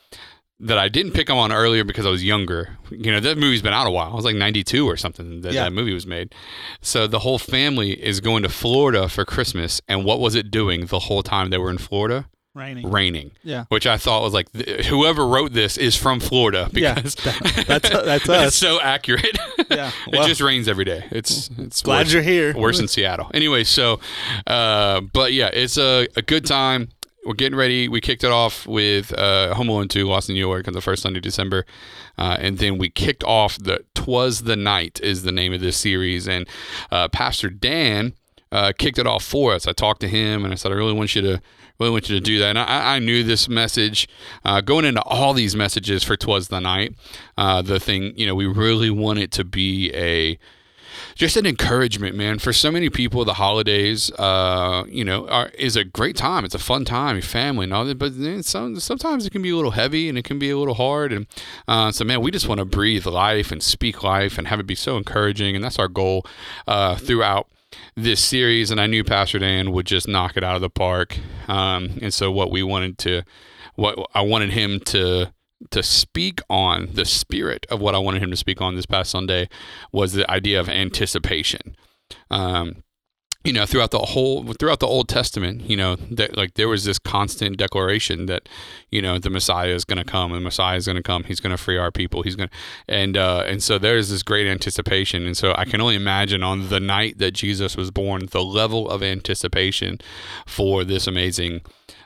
that 0.65 0.79
I 0.79 0.89
didn't 0.89 1.13
pick 1.13 1.31
up 1.31 1.37
on 1.37 1.53
earlier 1.53 1.85
because 1.85 2.07
I 2.07 2.11
was 2.11 2.25
younger. 2.25 2.77
You 2.91 3.13
know, 3.13 3.21
that 3.21 3.39
movie's 3.39 3.63
been 3.63 3.73
out 3.75 3.87
a 3.87 3.91
while. 3.91 4.11
I 4.13 4.15
was 4.15 4.25
like 4.25 4.37
92 4.37 4.89
or 4.89 4.97
something 4.97 5.41
that 5.43 5.53
Yeah. 5.53 5.65
that 5.65 5.73
movie 5.73 5.95
was 5.95 6.07
made. 6.07 6.35
So 6.81 7.07
the 7.07 7.21
whole 7.21 7.39
family 7.39 7.93
is 7.93 8.21
going 8.21 8.43
to 8.43 8.49
Florida 8.49 9.09
for 9.09 9.25
Christmas. 9.25 9.81
And 9.89 10.05
what 10.05 10.21
was 10.21 10.35
it 10.35 10.51
doing 10.51 10.87
the 10.87 10.99
whole 11.01 11.23
time 11.23 11.51
they 11.51 11.59
were 11.59 11.71
in 11.71 11.79
Florida? 11.79 12.27
Raining. 12.57 12.89
Raining. 12.89 13.33
Yeah. 13.43 13.65
Which 13.69 13.85
I 13.85 13.97
thought 13.97 14.23
was 14.23 14.33
like, 14.33 14.51
th- 14.53 14.87
whoever 14.87 15.27
wrote 15.27 15.55
this 15.55 15.77
is 15.77 15.97
from 15.97 16.21
Florida 16.21 16.71
Yeah, 16.73 16.95
because 16.95 17.17
that- 17.17 17.65
that's- 17.67 18.05
that's 18.27 18.29
it's 18.29 18.57
so 18.57 18.81
accurate. 18.81 19.37
Yeah. 19.71 19.91
it 20.07 20.27
just 20.29 20.41
rains 20.41 20.69
every 20.69 20.85
day. 20.85 21.05
It's 21.11 21.51
it's 21.59 21.83
glad 21.83 22.05
worse 22.07 22.13
you're 22.13 22.23
here. 22.23 22.55
worse 22.57 22.79
in 22.79 22.87
Seattle. 22.87 23.29
Anyway, 23.35 23.65
so, 23.65 23.99
uh, 24.47 25.01
but 25.01 25.33
yeah, 25.33 25.49
it's 25.53 25.79
a, 25.79 26.07
a 26.17 26.23
good 26.23 26.45
time. 26.47 26.91
We're 27.27 27.35
getting 27.35 27.57
ready. 27.57 27.89
We 27.89 28.01
kicked 28.01 28.23
it 28.23 28.31
off 28.31 28.67
with 28.67 29.13
uh, 29.19 29.55
Home 29.55 29.69
Alone 29.69 29.89
2, 29.89 30.07
Lost 30.07 30.29
in 30.29 30.35
New 30.35 30.41
York, 30.41 30.69
on 30.69 30.75
the 30.75 30.81
first 30.81 31.03
Sunday 31.03 31.19
of 31.19 31.23
December. 31.23 31.65
Uh, 32.19 32.37
and 32.39 32.59
then 32.59 32.77
we 32.77 32.91
kicked 32.91 33.25
off 33.25 33.59
the 33.59 33.85
Twas 33.95 34.43
the 34.43 34.57
Night 34.57 35.01
is 35.03 35.23
the 35.23 35.33
name 35.33 35.53
of 35.53 35.61
this 35.61 35.77
series. 35.77 36.29
And 36.29 36.47
uh, 36.91 37.09
Pastor 37.09 37.49
Dan 37.49 38.13
uh, 38.53 38.73
kicked 38.77 38.99
it 38.99 39.07
off 39.07 39.25
for 39.25 39.55
us. 39.55 39.67
I 39.67 39.73
talked 39.73 40.01
to 40.03 40.09
him 40.09 40.45
and 40.45 40.53
I 40.53 40.57
said, 40.57 40.71
I 40.71 40.75
really 40.75 40.93
want 40.93 41.15
you 41.15 41.23
to 41.23 41.41
really 41.81 41.91
want 41.91 42.09
you 42.09 42.17
to 42.17 42.21
do 42.21 42.39
that. 42.39 42.51
And 42.51 42.59
I, 42.59 42.97
I 42.97 42.99
knew 42.99 43.25
this 43.25 43.49
message 43.49 44.07
uh, 44.45 44.61
going 44.61 44.85
into 44.85 45.03
all 45.03 45.33
these 45.33 45.57
messages 45.57 46.05
for 46.05 46.17
Twas 46.17 46.49
the 46.49 46.61
Night. 46.61 46.95
Uh, 47.37 47.63
the 47.63 47.81
thing, 47.81 48.17
you 48.17 48.27
know, 48.27 48.35
we 48.35 48.47
really 48.47 48.91
want 48.91 49.19
it 49.19 49.33
to 49.33 49.45
be 49.45 49.93
a 49.95 50.39
just 51.15 51.37
an 51.37 51.47
encouragement, 51.47 52.17
man. 52.17 52.39
For 52.39 52.53
so 52.53 52.71
many 52.71 52.91
people, 52.91 53.25
the 53.25 53.35
holidays, 53.35 54.11
uh, 54.13 54.85
you 54.89 55.05
know, 55.05 55.29
are, 55.29 55.49
is 55.59 55.77
a 55.77 55.85
great 55.85 56.17
time. 56.17 56.45
It's 56.45 56.55
a 56.55 56.59
fun 56.59 56.85
time, 56.85 57.17
your 57.17 57.23
family 57.23 57.65
and 57.65 57.73
all 57.73 57.85
that. 57.85 57.99
But 57.99 58.19
then 58.21 58.43
some, 58.43 58.79
sometimes 58.81 59.27
it 59.27 59.31
can 59.31 59.43
be 59.43 59.51
a 59.51 59.57
little 59.57 59.73
heavy 59.73 60.09
and 60.09 60.19
it 60.19 60.25
can 60.25 60.39
be 60.39 60.51
a 60.51 60.59
little 60.59 60.75
hard. 60.75 61.13
And 61.13 61.27
uh, 61.69 61.93
so, 61.93 62.05
man, 62.05 62.21
we 62.21 62.31
just 62.31 62.49
want 62.49 62.59
to 62.59 62.65
breathe 62.65 63.07
life 63.07 63.53
and 63.53 63.63
speak 63.63 64.03
life 64.03 64.39
and 64.39 64.49
have 64.49 64.61
it 64.61 64.67
be 64.67 64.75
so 64.75 64.97
encouraging. 64.97 65.55
And 65.55 65.65
that's 65.65 65.79
our 65.79 65.89
goal 65.89 66.27
uh, 66.67 66.97
throughout 66.97 67.49
this 67.95 68.23
series. 68.23 68.71
And 68.71 68.81
I 68.81 68.87
knew 68.87 69.05
Pastor 69.05 69.39
Dan 69.39 69.73
would 69.73 69.87
just 69.87 70.09
knock 70.09 70.37
it 70.37 70.45
out 70.45 70.57
of 70.57 70.61
the 70.61 70.71
park. 70.71 71.19
Um, 71.49 71.99
and 72.03 72.13
so, 72.13 72.31
what 72.31 72.51
we 72.51 72.63
wanted 72.63 72.99
to, 72.99 73.23
what 73.75 73.99
I 74.15 74.23
wanted 74.23 74.51
him 74.51 74.81
to 74.81 75.33
to 75.71 75.83
speak 75.83 76.41
on 76.49 76.89
the 76.93 77.05
spirit 77.05 77.67
of 77.71 77.81
what 77.81 77.95
I 77.95 77.99
wanted 77.99 78.23
him 78.23 78.31
to 78.31 78.37
speak 78.37 78.61
on 78.61 78.77
this 78.77 78.87
past 78.87 79.11
Sunday 79.11 79.49
was 79.93 80.13
the 80.13 80.31
idea 80.31 80.61
of 80.61 80.69
anticipation. 80.69 81.77
Um, 82.31 82.83
you 83.45 83.53
know, 83.53 83.67
throughout 83.67 83.91
the 83.91 83.99
whole 83.99 84.55
throughout 84.55 84.81
the 84.81 84.87
Old 84.87 85.07
Testament, 85.07 85.69
you 85.69 85.77
know, 85.77 85.97
that 85.97 86.35
like 86.35 86.55
there 86.55 86.67
was 86.67 86.85
this 86.85 86.99
constant 86.99 87.59
declaration 87.59 88.25
that, 88.25 88.49
you 88.91 89.03
know, 89.03 89.19
the 89.19 89.29
Messiah 89.29 89.69
is 89.69 89.85
going 89.85 89.99
to 89.99 90.05
come, 90.05 90.33
and 90.33 90.43
Messiah 90.43 90.79
is 90.79 90.87
going 90.87 90.97
to 90.97 91.03
come. 91.03 91.25
He's 91.25 91.41
going 91.41 91.55
to 91.55 91.63
free 91.63 91.77
our 91.77 91.93
people. 91.93 92.23
He's 92.23 92.37
going 92.37 92.49
to, 92.49 92.55
and 92.89 93.19
uh, 93.19 93.45
and 93.47 93.63
so 93.63 93.77
there's 93.79 94.09
this 94.09 94.23
great 94.23 94.47
anticipation, 94.47 95.27
and 95.27 95.37
so 95.37 95.55
I 95.59 95.67
can 95.67 95.83
only 95.83 95.95
imagine 95.95 96.43
on 96.43 96.71
the 96.71 96.81
night 96.81 97.19
that 97.19 97.33
Jesus 97.33 97.77
was 97.77 97.91
born, 97.91 98.29
the 98.31 98.43
level 98.43 98.89
of 98.89 99.03
anticipation 99.03 99.99
for 100.47 100.83
this 100.83 101.07
amazing 101.07 101.61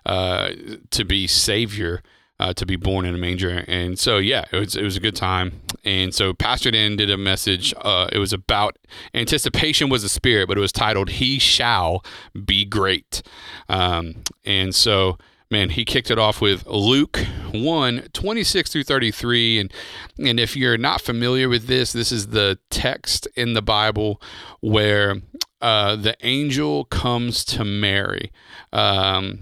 uh, 0.05 0.51
to 0.91 1.05
be 1.05 1.29
Savior 1.29 2.03
uh, 2.41 2.53
to 2.55 2.65
be 2.65 2.77
born 2.77 3.05
in 3.05 3.15
a 3.15 3.19
manger. 3.19 3.65
And 3.67 3.99
so, 3.99 4.19
yeah, 4.19 4.45
it 4.53 4.59
was, 4.59 4.77
it 4.77 4.83
was 4.83 4.97
a 4.97 5.01
good 5.01 5.17
time. 5.17 5.61
And 5.85 6.15
so, 6.15 6.33
Pastor 6.33 6.71
Dan 6.71 6.97
did 6.97 7.11
a 7.11 7.17
message. 7.17 7.75
Uh, 7.81 8.09
it 8.13 8.19
was 8.19 8.33
about 8.33 8.79
anticipation 9.15 9.89
was 9.89 10.05
a 10.05 10.09
spirit, 10.09 10.49
but 10.49 10.57
it 10.59 10.61
was 10.61 10.73
titled 10.73 11.11
"He 11.11 11.39
Shall 11.39 12.05
Be 12.45 12.65
Great." 12.65 13.23
Um, 13.69 14.23
and 14.45 14.75
so, 14.75 15.19
man, 15.51 15.71
he 15.71 15.85
kicked 15.85 16.11
it 16.11 16.19
off 16.19 16.41
with 16.41 16.67
Luke 16.67 17.19
1 17.53 18.09
26 18.13 18.71
through 18.71 18.85
33. 18.85 19.61
And, 19.61 19.73
and 20.19 20.41
if 20.41 20.57
you're 20.57 20.79
not 20.79 21.01
familiar 21.01 21.49
with 21.49 21.67
this, 21.67 21.93
this 21.93 22.13
is 22.13 22.29
the 22.29 22.59
text 22.71 23.27
in 23.35 23.55
the 23.55 23.63
Bible 23.63 24.21
where 24.61 25.17
uh, 25.61 25.97
the 25.97 26.17
angel 26.21 26.85
comes 26.85 27.45
to 27.47 27.65
Mary. 27.65 28.33
Um, 28.73 29.41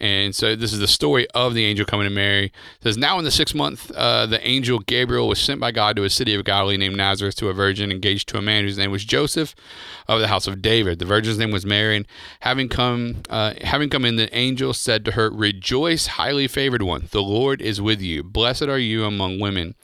and 0.00 0.34
so 0.34 0.56
this 0.56 0.72
is 0.72 0.78
the 0.78 0.88
story 0.88 1.28
of 1.30 1.52
the 1.52 1.64
angel 1.66 1.84
coming 1.84 2.04
to 2.04 2.10
Mary. 2.10 2.46
It 2.46 2.82
says, 2.82 2.96
Now 2.96 3.18
in 3.18 3.24
the 3.24 3.30
sixth 3.30 3.54
month, 3.54 3.90
uh, 3.92 4.24
the 4.24 4.44
angel 4.46 4.78
Gabriel 4.78 5.28
was 5.28 5.38
sent 5.38 5.60
by 5.60 5.72
God 5.72 5.96
to 5.96 6.04
a 6.04 6.10
city 6.10 6.34
of 6.34 6.44
Galilee 6.44 6.78
named 6.78 6.96
Nazareth 6.96 7.36
to 7.36 7.48
a 7.48 7.52
virgin 7.52 7.90
engaged 7.90 8.28
to 8.30 8.38
a 8.38 8.42
man 8.42 8.64
whose 8.64 8.78
name 8.78 8.90
was 8.90 9.04
Joseph 9.04 9.54
of 10.08 10.20
the 10.20 10.28
house 10.28 10.46
of 10.46 10.62
David. 10.62 10.98
The 11.00 11.04
virgin's 11.04 11.38
name 11.38 11.50
was 11.50 11.66
Mary. 11.66 11.96
And 11.96 12.06
having 12.40 12.68
come, 12.70 13.16
uh, 13.28 13.54
having 13.60 13.90
come 13.90 14.06
in, 14.06 14.16
the 14.16 14.34
angel 14.34 14.72
said 14.72 15.04
to 15.04 15.12
her, 15.12 15.30
Rejoice, 15.30 16.06
highly 16.06 16.48
favored 16.48 16.82
one. 16.82 17.08
The 17.10 17.22
Lord 17.22 17.60
is 17.60 17.80
with 17.80 18.00
you. 18.00 18.22
Blessed 18.22 18.62
are 18.62 18.78
you 18.78 19.04
among 19.04 19.38
women. 19.38 19.74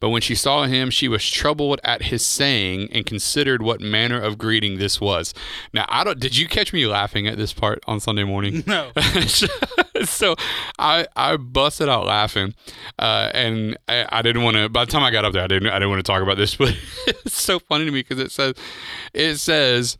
But 0.00 0.10
when 0.10 0.22
she 0.22 0.34
saw 0.34 0.64
him, 0.64 0.90
she 0.90 1.08
was 1.08 1.28
troubled 1.28 1.80
at 1.82 2.04
his 2.04 2.24
saying 2.24 2.88
and 2.92 3.04
considered 3.04 3.62
what 3.62 3.80
manner 3.80 4.20
of 4.20 4.38
greeting 4.38 4.78
this 4.78 5.00
was. 5.00 5.34
Now, 5.72 5.86
I 5.88 6.04
don't. 6.04 6.20
Did 6.20 6.36
you 6.36 6.46
catch 6.48 6.72
me 6.72 6.86
laughing 6.86 7.26
at 7.26 7.36
this 7.36 7.52
part 7.52 7.82
on 7.86 8.00
Sunday 8.00 8.24
morning? 8.24 8.64
No. 8.78 8.92
so 10.04 10.36
I 10.78 11.06
I 11.16 11.38
busted 11.38 11.88
out 11.88 12.06
laughing, 12.06 12.54
uh, 12.98 13.30
and 13.32 13.78
I, 13.88 14.06
I 14.10 14.22
didn't 14.22 14.42
want 14.42 14.56
to. 14.56 14.68
By 14.68 14.84
the 14.84 14.90
time 14.90 15.02
I 15.02 15.10
got 15.10 15.24
up 15.24 15.32
there, 15.32 15.42
I 15.42 15.46
didn't 15.46 15.70
I 15.70 15.74
didn't 15.74 15.88
want 15.88 16.04
to 16.04 16.12
talk 16.12 16.22
about 16.22 16.36
this, 16.36 16.54
but 16.56 16.76
it's 17.06 17.40
so 17.40 17.58
funny 17.58 17.86
to 17.86 17.90
me 17.90 18.00
because 18.00 18.18
it 18.18 18.30
says 18.30 18.54
it 19.14 19.36
says. 19.36 19.96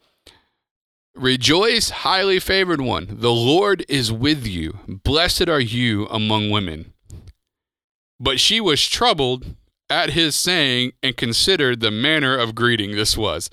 Rejoice, 1.15 1.91
highly 1.91 2.39
favored 2.39 2.81
one. 2.81 3.09
The 3.11 3.33
Lord 3.33 3.85
is 3.89 4.13
with 4.13 4.47
you. 4.47 4.79
Blessed 4.87 5.49
are 5.49 5.59
you 5.59 6.07
among 6.09 6.51
women. 6.51 6.93
But 8.21 8.39
she 8.39 8.61
was 8.61 8.87
troubled 8.87 9.57
at 9.91 10.11
his 10.11 10.35
saying 10.35 10.93
and 11.03 11.17
considered 11.17 11.81
the 11.81 11.91
manner 11.91 12.37
of 12.37 12.55
greeting 12.55 12.93
this 12.97 13.17
was. 13.17 13.51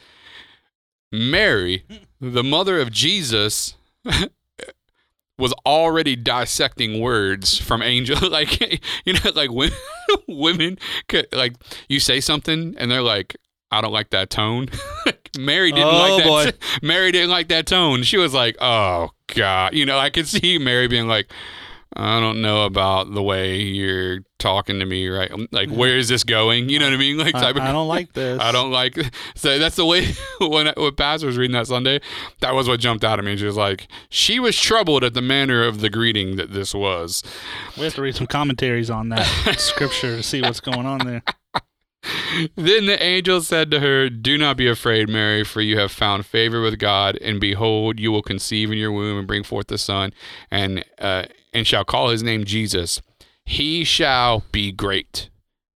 Mary, 1.12 1.84
the 2.20 2.44
mother 2.44 2.80
of 2.80 2.92
Jesus, 2.92 3.76
was 5.38 5.54
already 5.66 6.16
dissecting 6.16 7.02
words 7.02 7.58
from 7.58 7.82
angel 7.82 8.30
like 8.30 8.80
you 9.06 9.14
know 9.14 9.32
like 9.36 9.52
women, 9.52 9.78
women 10.28 10.78
could, 11.08 11.28
like 11.34 11.54
you 11.90 12.00
say 12.00 12.20
something 12.22 12.74
and 12.78 12.90
they're 12.90 13.02
like 13.02 13.36
I 13.72 13.82
don't 13.82 13.92
like 13.92 14.12
that 14.12 14.30
tone. 14.30 14.68
Mary 15.38 15.72
didn't 15.72 15.88
Oh, 15.94 15.98
like 16.16 16.24
that. 16.24 16.60
boy. 16.62 16.68
Mary 16.88 17.12
didn't 17.12 17.32
like 17.32 17.50
that 17.50 17.66
tone. 17.66 18.04
She 18.04 18.16
was 18.16 18.34
like, 18.34 18.56
"Oh 18.62 19.10
God," 19.36 19.74
you 19.74 19.86
know. 19.86 19.98
I 19.98 20.10
could 20.12 20.28
see 20.28 20.58
Mary 20.60 20.88
being 20.88 21.08
like, 21.08 21.30
"I 21.96 22.20
don't 22.20 22.42
know 22.42 22.66
about 22.66 23.14
the 23.14 23.24
way 23.24 23.62
you're 23.62 24.20
talking 24.38 24.80
to 24.80 24.86
me, 24.86 25.08
right? 25.08 25.32
Um, 25.32 25.48
like, 25.52 25.70
where 25.70 25.98
is 25.98 26.08
this 26.10 26.24
going? 26.24 26.70
You 26.70 26.78
know 26.80 26.86
what 26.86 26.94
I 26.94 26.98
mean? 26.98 27.18
Like, 27.18 27.34
I, 27.36 27.40
type 27.40 27.56
of- 27.56 27.62
I 27.64 27.72
don't 27.72 27.88
like 27.88 28.14
this. 28.14 28.40
I 28.40 28.52
don't 28.52 28.72
like. 28.72 28.98
So 29.38 29.60
that's 29.60 29.76
the 29.76 29.86
way 29.86 30.08
when 30.40 30.72
when 30.76 30.96
Pastor 30.96 31.28
was 31.28 31.38
reading 31.38 31.54
that 31.54 31.68
Sunday, 31.68 32.00
that 32.42 32.54
was 32.54 32.68
what 32.68 32.80
jumped 32.80 33.04
out 33.04 33.20
at 33.20 33.26
me. 33.26 33.36
She 33.38 33.46
was 33.46 33.58
like, 33.58 33.88
she 34.10 34.40
was 34.40 34.58
troubled 34.60 35.04
at 35.04 35.14
the 35.14 35.22
manner 35.22 35.64
of 35.64 35.82
the 35.82 35.90
greeting 35.90 36.36
that 36.38 36.52
this 36.54 36.74
was. 36.74 37.22
We 37.78 37.84
have 37.84 37.96
to 37.96 38.02
read 38.02 38.16
some 38.16 38.28
commentaries 38.28 38.90
on 38.90 39.10
that 39.10 39.26
scripture 39.60 40.16
to 40.18 40.24
see 40.24 40.42
what's 40.42 40.60
going 40.60 40.86
on 40.86 41.00
there. 41.06 41.22
Then 42.56 42.86
the 42.86 43.02
angel 43.02 43.42
said 43.42 43.72
to 43.72 43.80
her, 43.80 44.10
Do 44.10 44.38
not 44.38 44.58
be 44.58 44.68
afraid, 44.68 45.10
Mary, 45.10 45.44
for 45.44 45.62
you 45.62 45.78
have 45.80 45.92
found 45.92 46.26
favor 46.26 46.62
with 46.62 46.80
God, 46.80 47.18
and 47.18 47.40
behold, 47.40 48.00
you 48.00 48.12
will 48.12 48.22
conceive 48.22 48.72
in 48.72 48.78
your 48.78 48.92
womb 48.92 49.18
and 49.18 49.28
bring 49.28 49.44
forth 49.44 49.72
a 49.72 49.78
son, 49.78 50.14
and 50.52 50.84
uh, 51.00 51.26
and 51.54 51.66
shall 51.66 51.86
call 51.86 52.10
his 52.10 52.24
name 52.24 52.44
Jesus. 52.44 53.02
He 53.46 53.84
shall 53.84 54.44
be 54.52 54.72
great, 54.72 55.30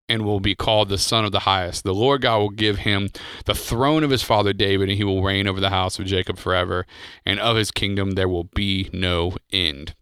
and 0.09 0.23
will 0.23 0.39
be 0.39 0.55
called 0.55 0.89
the 0.89 0.97
Son 0.97 1.25
of 1.25 1.31
the 1.31 1.39
Highest. 1.39 1.83
The 1.83 1.93
Lord 1.93 2.21
God 2.21 2.37
will 2.37 2.49
give 2.49 2.79
him 2.79 3.09
the 3.45 3.55
throne 3.55 4.03
of 4.03 4.09
his 4.09 4.23
father 4.23 4.53
David, 4.53 4.89
and 4.89 4.97
he 4.97 5.03
will 5.03 5.23
reign 5.23 5.47
over 5.47 5.59
the 5.59 5.69
house 5.69 5.99
of 5.99 6.05
Jacob 6.05 6.37
forever, 6.37 6.85
and 7.25 7.39
of 7.39 7.57
his 7.57 7.71
kingdom 7.71 8.11
there 8.11 8.29
will 8.29 8.45
be 8.45 8.89
no 8.93 9.35
end. 9.51 9.95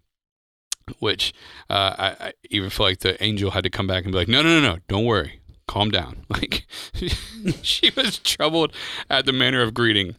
Which 0.99 1.33
uh, 1.67 1.95
I, 1.97 2.27
I 2.27 2.33
even 2.51 2.69
feel 2.69 2.85
like 2.85 2.99
the 2.99 3.21
angel 3.23 3.51
had 3.51 3.63
to 3.63 3.71
come 3.71 3.87
back 3.87 4.03
and 4.03 4.11
be 4.11 4.19
like, 4.19 4.27
No, 4.27 4.43
no, 4.43 4.59
no, 4.59 4.73
no, 4.73 4.79
don't 4.87 5.05
worry 5.05 5.41
calm 5.67 5.91
down. 5.91 6.25
Like 6.29 6.65
she 7.61 7.91
was 7.95 8.17
troubled 8.19 8.73
at 9.09 9.25
the 9.25 9.31
manner 9.33 9.61
of 9.61 9.73
greeting. 9.73 10.15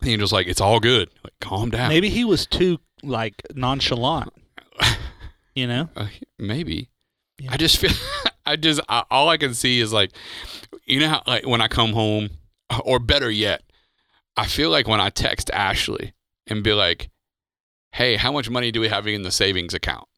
The 0.00 0.12
angel's 0.12 0.32
like, 0.32 0.46
it's 0.46 0.60
all 0.60 0.80
good. 0.80 1.10
Like, 1.22 1.32
calm 1.40 1.70
down. 1.70 1.88
Maybe 1.88 2.08
he 2.08 2.24
was 2.24 2.46
too 2.46 2.78
like 3.02 3.42
nonchalant. 3.54 4.32
You 5.54 5.68
know? 5.68 5.88
Uh, 5.96 6.08
maybe. 6.36 6.88
Yeah. 7.38 7.52
I 7.52 7.56
just 7.56 7.78
feel. 7.78 7.92
I 8.46 8.56
just 8.56 8.80
I, 8.88 9.04
all 9.10 9.28
I 9.28 9.36
can 9.36 9.54
see 9.54 9.80
is 9.80 9.92
like, 9.92 10.10
you 10.84 11.00
know, 11.00 11.08
how, 11.08 11.22
like 11.26 11.46
when 11.46 11.60
I 11.60 11.68
come 11.68 11.92
home, 11.92 12.30
or 12.84 12.98
better 12.98 13.30
yet, 13.30 13.62
I 14.36 14.46
feel 14.46 14.70
like 14.70 14.88
when 14.88 15.00
I 15.00 15.10
text 15.10 15.50
Ashley 15.52 16.12
and 16.48 16.64
be 16.64 16.72
like, 16.72 17.08
"Hey, 17.92 18.16
how 18.16 18.32
much 18.32 18.50
money 18.50 18.72
do 18.72 18.80
we 18.80 18.88
have 18.88 19.06
in 19.06 19.22
the 19.22 19.30
savings 19.30 19.74
account?" 19.74 20.08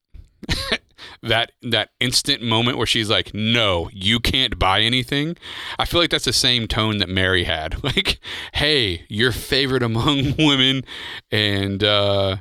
That 1.23 1.53
that 1.63 1.91
instant 2.01 2.43
moment 2.43 2.79
where 2.79 2.87
she's 2.87 3.09
like, 3.11 3.33
"No, 3.35 3.89
you 3.93 4.21
can't 4.21 4.59
buy 4.59 4.81
anything." 4.81 5.37
I 5.79 5.85
feel 5.85 6.01
like 6.01 6.11
that's 6.11 6.25
the 6.27 6.33
same 6.33 6.67
tone 6.69 6.99
that 6.99 7.09
Mary 7.09 7.45
had. 7.45 7.77
Like, 7.85 8.21
"Hey, 8.55 9.05
you're 9.09 9.33
favored 9.33 9.83
among 9.83 10.35
women," 10.39 10.85
and 11.31 11.83
uh, 11.85 12.37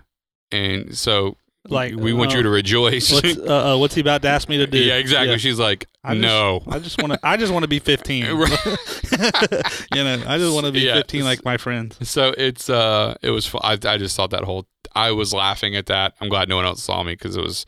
and 0.51 0.97
so 0.97 1.37
Like 1.69 1.95
we 1.95 2.13
want 2.13 2.33
uh, 2.33 2.37
you 2.37 2.43
to 2.43 2.49
rejoice. 2.49 3.11
What's, 3.11 3.37
uh, 3.47 3.73
uh, 3.73 3.77
what's 3.77 3.95
he 3.95 4.01
about 4.01 4.21
to 4.23 4.27
ask 4.27 4.49
me 4.49 4.57
to 4.57 4.67
do? 4.67 4.77
yeah, 4.79 4.95
exactly. 4.95 5.31
Yeah. 5.31 5.37
She's 5.37 5.59
like, 5.59 5.87
I 6.03 6.13
just- 6.13 6.21
no. 6.21 6.63
I 6.67 6.79
just 6.79 7.01
want 7.01 7.13
to. 7.13 7.19
I 7.23 7.37
just 7.37 7.51
want 7.53 7.63
to 7.63 7.67
be 7.67 7.79
15. 7.79 8.25
you 8.25 8.35
know, 8.35 10.23
I 10.27 10.37
just 10.37 10.53
want 10.53 10.65
to 10.65 10.71
be 10.71 10.81
Yeah. 10.81 10.95
15 10.95 11.23
like 11.23 11.43
my 11.45 11.57
friends. 11.57 11.97
So 12.07 12.33
it's 12.37 12.69
uh, 12.69 13.15
it 13.21 13.29
was. 13.31 13.53
I 13.61 13.73
I 13.83 13.97
just 13.97 14.15
thought 14.15 14.31
that 14.31 14.43
whole. 14.43 14.67
I 14.95 15.11
was 15.11 15.33
laughing 15.33 15.75
at 15.75 15.87
that. 15.87 16.13
I'm 16.21 16.29
glad 16.29 16.49
no 16.49 16.55
one 16.55 16.65
else 16.65 16.83
saw 16.83 17.03
me 17.03 17.13
because 17.13 17.35
it 17.35 17.43
was 17.43 17.65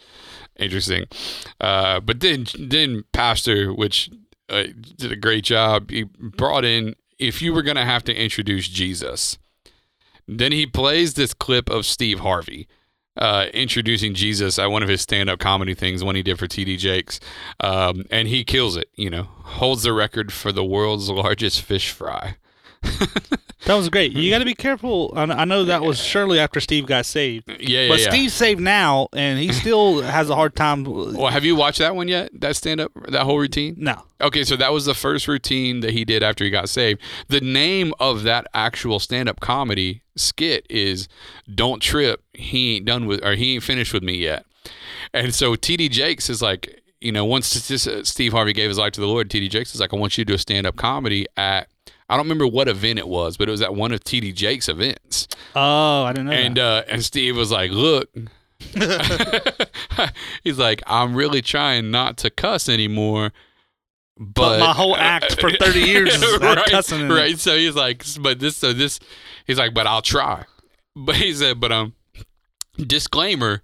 interesting. 0.56 1.06
Uh, 1.60 2.00
but 2.00 2.22
then 2.22 2.46
then 2.58 3.04
Pastor, 3.12 3.74
which 3.74 4.10
uh, 4.50 4.64
did 4.96 5.12
a 5.12 5.16
great 5.16 5.44
job. 5.44 5.92
He 5.92 6.04
brought 6.04 6.66
in 6.66 6.96
if 7.20 7.42
you 7.42 7.54
were 7.54 7.64
gonna 7.64 7.86
have 7.86 8.04
to 8.06 8.16
introduce 8.16 8.68
Jesus, 8.68 9.38
then 10.28 10.52
he 10.52 10.66
plays 10.66 11.14
this 11.14 11.34
clip 11.34 11.70
of 11.70 11.86
Steve 11.86 12.20
Harvey. 12.20 12.68
Uh, 13.16 13.48
introducing 13.52 14.14
Jesus 14.14 14.60
at 14.60 14.70
one 14.70 14.84
of 14.84 14.90
his 14.90 15.02
stand-up 15.02 15.40
comedy 15.40 15.74
things, 15.74 16.04
one 16.04 16.14
he 16.14 16.22
did 16.22 16.38
for 16.38 16.46
TD 16.46 16.78
Jakes, 16.78 17.20
um, 17.62 18.04
and 18.12 18.28
he 18.28 18.44
kills 18.44 18.78
it. 18.78 18.90
You 18.94 19.10
know, 19.10 19.24
holds 19.24 19.82
the 19.82 19.92
record 19.92 20.32
for 20.32 20.52
the 20.52 20.64
world's 20.64 21.10
largest 21.10 21.64
fish 21.64 21.90
fry. 21.90 22.36
That 23.66 23.76
was 23.76 23.90
great. 23.90 24.14
You 24.14 24.30
got 24.30 24.40
to 24.40 24.46
be 24.46 24.54
careful. 24.54 25.12
I 25.14 25.44
know 25.44 25.66
that 25.66 25.82
was 25.82 26.00
surely 26.00 26.40
after 26.40 26.62
Steve 26.62 26.86
got 26.86 27.06
saved, 27.06 27.50
Yeah, 27.50 27.82
yeah, 27.82 27.90
but 27.90 28.00
yeah. 28.00 28.10
Steve's 28.10 28.34
saved 28.34 28.62
now, 28.62 29.10
and 29.12 29.38
he 29.38 29.52
still 29.52 30.02
has 30.02 30.30
a 30.30 30.36
hard 30.36 30.56
time. 30.56 30.86
Well, 30.88 31.28
have 31.28 31.44
you 31.44 31.56
watched 31.56 31.80
that 31.80 31.94
one 31.94 32.08
yet? 32.08 32.30
That 32.40 32.56
stand 32.56 32.80
up, 32.80 32.92
that 33.10 33.24
whole 33.24 33.38
routine? 33.38 33.76
No, 33.78 34.04
Okay, 34.22 34.44
so 34.46 34.56
that 34.56 34.72
was 34.72 34.86
the 34.86 34.94
first 34.94 35.28
routine 35.28 35.82
that 35.82 35.92
he 35.92 36.06
did 36.06 36.24
after 36.24 36.44
he 36.46 36.50
got 36.50 36.70
saved. 36.70 37.02
The 37.28 37.42
name 37.42 37.94
of 38.00 38.24
that 38.24 38.48
actual 38.54 39.00
stand 39.00 39.28
up 39.28 39.42
comedy 39.42 40.02
skit 40.16 40.66
is 40.70 41.10
Don't 41.54 41.82
Trip, 41.82 42.24
He 42.34 42.78
Ain't 42.78 42.86
Done 42.86 43.06
with, 43.06 43.24
or 43.24 43.34
He 43.36 43.56
Ain't 43.56 43.64
Finished 43.64 43.94
with 43.94 44.04
Me 44.04 44.14
Yet. 44.16 44.46
And 45.14 45.36
so 45.36 45.56
TD 45.56 45.90
Jakes 45.90 46.30
is 46.30 46.42
like, 46.42 46.82
you 47.02 47.12
know, 47.12 47.26
once 47.26 47.48
Steve 47.48 48.32
Harvey 48.32 48.54
gave 48.54 48.70
his 48.70 48.78
life 48.78 48.94
to 48.94 49.02
the 49.02 49.08
Lord, 49.08 49.30
TD 49.30 49.50
Jakes 49.50 49.76
is 49.76 49.82
like, 49.82 49.94
I 49.94 49.98
want 49.98 50.18
you 50.18 50.24
to 50.24 50.30
do 50.32 50.36
a 50.36 50.40
stand 50.40 50.66
up 50.66 50.78
comedy 50.78 51.26
at, 51.36 51.68
I 52.10 52.16
don't 52.16 52.26
remember 52.26 52.48
what 52.48 52.68
event 52.70 53.00
it 53.00 53.08
was, 53.08 53.36
but 53.38 53.48
it 53.48 53.52
was 53.52 53.62
at 53.62 53.76
one 53.76 53.92
of 53.92 54.02
TD 54.04 54.34
Jakes' 54.34 54.70
events. 54.70 55.28
oh, 55.56 56.04
I 56.04 56.14
didn't 56.14 56.28
know. 56.28 56.32
And 56.34 56.58
uh, 56.60 56.84
and 56.88 57.04
Steve 57.04 57.36
was 57.36 57.52
like, 57.52 57.72
"Look," 57.72 58.10
he's 60.44 60.58
like, 60.58 60.82
"I'm 60.88 61.16
really 61.16 61.42
trying 61.42 61.92
not 61.92 62.18
to 62.20 62.30
cuss 62.30 62.70
anymore." 62.70 63.32
But, 64.20 64.34
But 64.58 64.60
my 64.62 64.74
whole 64.74 64.96
act 64.96 65.40
for 65.40 65.52
30 65.60 65.80
years 65.80 66.16
is 66.16 66.40
right, 66.42 66.66
cussing 66.66 67.02
in 67.02 67.12
it. 67.12 67.14
right. 67.14 67.38
So 67.38 67.56
he's 67.56 67.76
like, 67.76 68.04
but 68.20 68.40
this, 68.40 68.58
so 68.58 68.74
this, 68.74 69.00
he's 69.46 69.60
like, 69.60 69.76
but 69.76 69.86
I'll 69.86 70.02
try. 70.02 70.46
But 70.96 71.18
he 71.18 71.32
said, 71.34 71.60
but 71.60 71.72
um, 71.72 71.94
disclaimer: 72.78 73.62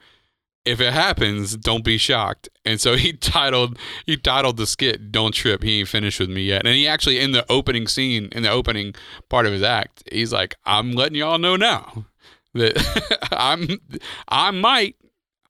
if 0.66 0.80
it 0.80 0.94
happens, 0.94 1.58
don't 1.58 1.84
be 1.84 1.98
shocked. 1.98 2.48
And 2.66 2.80
so 2.80 2.96
he 2.96 3.14
titled 3.36 3.78
he 4.06 4.18
titled 4.18 4.58
the 4.58 4.66
skit 4.68 5.12
"Don't 5.12 5.34
Trip." 5.34 5.62
He 5.64 5.80
ain't 5.80 5.90
finished 5.90 6.20
with 6.20 6.30
me 6.30 6.44
yet. 6.44 6.66
And 6.66 6.76
he 6.76 6.88
actually 6.88 7.20
in 7.20 7.32
the 7.34 7.46
opening 7.52 7.88
scene, 7.88 8.30
in 8.32 8.44
the 8.44 8.50
opening 8.50 8.96
part 9.30 9.46
of 9.46 9.52
his 9.54 9.64
act, 9.64 10.04
he's 10.12 10.32
like, 10.34 10.56
"I'm 10.66 10.92
letting 10.94 11.18
y'all 11.18 11.38
know 11.38 11.56
now 11.56 12.06
that 12.54 13.28
I'm 13.32 13.80
I 14.28 14.52
might 14.52 14.96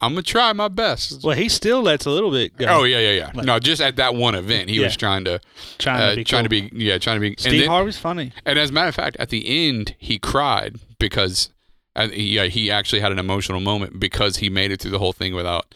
I'm 0.01 0.13
gonna 0.13 0.23
try 0.23 0.51
my 0.51 0.67
best." 0.67 1.23
well, 1.23 1.35
he 1.37 1.47
still 1.47 1.81
lets 1.81 2.05
a 2.05 2.09
little 2.09 2.31
bit 2.31 2.57
go. 2.57 2.65
Oh 2.67 2.83
yeah, 2.83 2.99
yeah, 2.99 3.11
yeah. 3.11 3.31
Like- 3.33 3.45
no, 3.45 3.59
just 3.59 3.81
at 3.81 3.95
that 3.97 4.15
one 4.15 4.35
event, 4.35 4.69
he 4.69 4.77
Yeah. 4.77 4.85
was 4.87 4.97
trying 4.97 5.23
to 5.25 5.39
trying 5.77 6.01
uh, 6.01 6.09
to 6.09 6.15
be 6.17 6.23
trying 6.23 6.43
cool. 6.47 6.59
to 6.59 6.69
be 6.71 6.83
yeah, 6.83 6.97
trying 6.97 7.17
to 7.17 7.21
be. 7.21 7.35
Steve 7.37 7.53
and 7.53 7.61
then- 7.61 7.69
Harvey's 7.69 7.97
funny. 7.99 8.33
and 8.45 8.57
as 8.59 8.71
a 8.71 8.73
matter 8.73 8.89
of 8.89 8.95
fact, 8.95 9.15
at 9.19 9.29
the 9.29 9.69
end, 9.69 9.95
he 9.99 10.17
cried 10.19 10.77
because 10.99 11.51
uh, 11.95 12.09
he, 12.09 12.49
he 12.49 12.71
actually 12.71 13.01
had 13.01 13.11
an 13.11 13.19
emotional 13.19 13.59
moment 13.59 13.99
because 13.99 14.37
he 14.37 14.49
made 14.49 14.71
it 14.71 14.81
through 14.81 14.91
the 14.91 14.99
whole 14.99 15.13
thing 15.13 15.35
without 15.35 15.73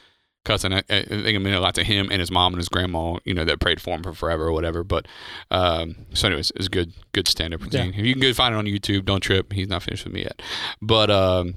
cussing. 0.47 0.74
I, 0.74 0.79
I 0.89 1.03
think 1.03 1.27
it 1.27 1.39
meant 1.39 1.55
a 1.55 1.59
lot 1.59 1.75
to 1.75 1.83
him 1.83 2.09
and 2.09 2.19
his 2.19 2.31
mom 2.31 2.53
and 2.53 2.59
his 2.59 2.69
grandma, 2.69 3.17
you 3.25 3.33
know, 3.33 3.45
that 3.45 3.59
prayed 3.59 3.81
for 3.81 3.95
him 3.95 4.03
for 4.03 4.13
forever 4.13 4.47
or 4.47 4.51
whatever. 4.53 4.83
But 4.83 5.07
um, 5.51 5.95
so, 6.13 6.27
anyways, 6.27 6.51
it's 6.55 6.69
good, 6.69 6.93
good 7.12 7.27
stand 7.27 7.53
up 7.53 7.62
routine. 7.62 7.93
You 7.93 8.13
can 8.13 8.21
go 8.21 8.33
find 8.33 8.55
it 8.55 8.57
on 8.57 8.65
YouTube. 8.65 9.05
Don't 9.05 9.21
trip. 9.21 9.53
He's 9.53 9.67
not 9.67 9.83
finished 9.83 10.05
with 10.05 10.13
me 10.13 10.24
yet. 10.24 10.41
But 10.81 11.12
um, 11.12 11.55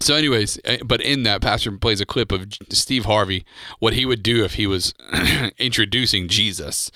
so, 0.00 0.14
anyways, 0.14 0.60
uh, 0.64 0.78
but 0.84 1.00
in 1.00 1.24
that, 1.24 1.40
Pastor 1.40 1.72
plays 1.72 2.00
a 2.00 2.06
clip 2.06 2.30
of 2.30 2.52
Steve 2.70 3.06
Harvey, 3.06 3.44
what 3.80 3.94
he 3.94 4.06
would 4.06 4.22
do 4.22 4.44
if 4.44 4.54
he 4.54 4.66
was 4.66 4.94
introducing 5.58 6.28
Jesus. 6.28 6.90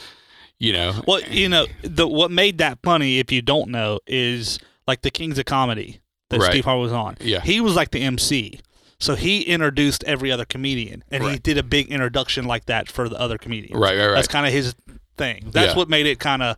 You 0.58 0.72
know, 0.72 1.02
Well, 1.06 1.20
you 1.20 1.50
know, 1.50 1.66
the 1.82 2.08
what 2.08 2.30
made 2.30 2.56
that 2.58 2.78
funny, 2.82 3.18
if 3.18 3.30
you 3.30 3.42
don't 3.42 3.68
know, 3.68 4.00
is 4.06 4.58
like 4.86 5.02
the 5.02 5.10
Kings 5.10 5.38
of 5.38 5.44
Comedy 5.44 6.00
that 6.30 6.40
Right. 6.40 6.50
Steve 6.50 6.64
Harvey 6.64 6.82
was 6.82 6.92
on. 6.92 7.16
Yeah. 7.20 7.40
He 7.40 7.60
was 7.60 7.74
like 7.74 7.90
the 7.90 8.02
MC. 8.02 8.60
So 8.98 9.14
he 9.14 9.42
introduced 9.42 10.04
every 10.04 10.32
other 10.32 10.46
comedian, 10.46 11.04
and 11.10 11.22
he 11.22 11.38
did 11.38 11.58
a 11.58 11.62
big 11.62 11.88
introduction 11.88 12.46
like 12.46 12.64
that 12.66 12.88
for 12.90 13.08
the 13.10 13.20
other 13.20 13.36
comedians. 13.36 13.78
Right, 13.78 13.96
right, 13.96 14.06
right. 14.06 14.14
That's 14.14 14.26
kind 14.28 14.46
of 14.46 14.52
his 14.52 14.74
thing. 15.18 15.44
That's 15.52 15.72
Yeah. 15.72 15.76
what 15.76 15.90
made 15.90 16.06
it 16.06 16.18
kind 16.18 16.42
of 16.42 16.56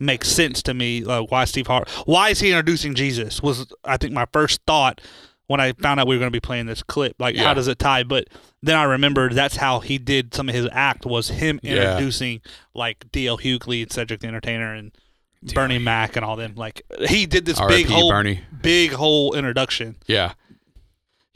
make 0.00 0.24
sense 0.24 0.62
to 0.62 0.72
me. 0.74 1.04
Uh, 1.04 1.22
why 1.22 1.44
Steve 1.44 1.66
Harvey? 1.66 1.90
Why 2.06 2.30
is 2.30 2.40
he 2.40 2.48
introducing 2.50 2.94
Jesus? 2.94 3.42
Was 3.42 3.66
I 3.84 3.98
think 3.98 4.14
my 4.14 4.26
first 4.32 4.60
thought 4.66 5.00
when 5.46 5.60
I 5.60 5.72
found 5.72 6.00
out 6.00 6.06
we 6.06 6.14
were 6.14 6.20
going 6.20 6.30
to 6.32 6.36
be 6.36 6.40
playing 6.40 6.64
this 6.66 6.82
clip. 6.82 7.16
Like, 7.18 7.36
Yeah. 7.36 7.44
how 7.44 7.52
does 7.54 7.68
it 7.68 7.78
tie? 7.78 8.02
But 8.02 8.28
then 8.62 8.76
I 8.76 8.84
remembered 8.84 9.34
that's 9.34 9.56
how 9.56 9.80
he 9.80 9.98
did 9.98 10.32
some 10.32 10.48
of 10.48 10.54
his 10.54 10.66
act 10.72 11.04
was 11.04 11.28
him 11.28 11.60
Yeah. 11.62 11.72
introducing 11.92 12.40
like 12.74 13.04
D.L. 13.12 13.36
Hughley 13.36 13.82
and 13.82 13.92
Cedric 13.92 14.20
the 14.20 14.26
Entertainer 14.26 14.72
and 14.72 14.90
Bernie 15.52 15.78
Mac 15.78 16.16
and 16.16 16.24
all 16.24 16.36
them. 16.36 16.54
Like 16.54 16.82
he 17.08 17.26
did 17.26 17.44
this 17.44 17.60
big 17.68 17.86
whole 17.86 18.10
Bernie. 18.10 18.40
big 18.62 18.92
whole 18.92 19.34
introduction. 19.34 19.96
Yeah. 20.06 20.32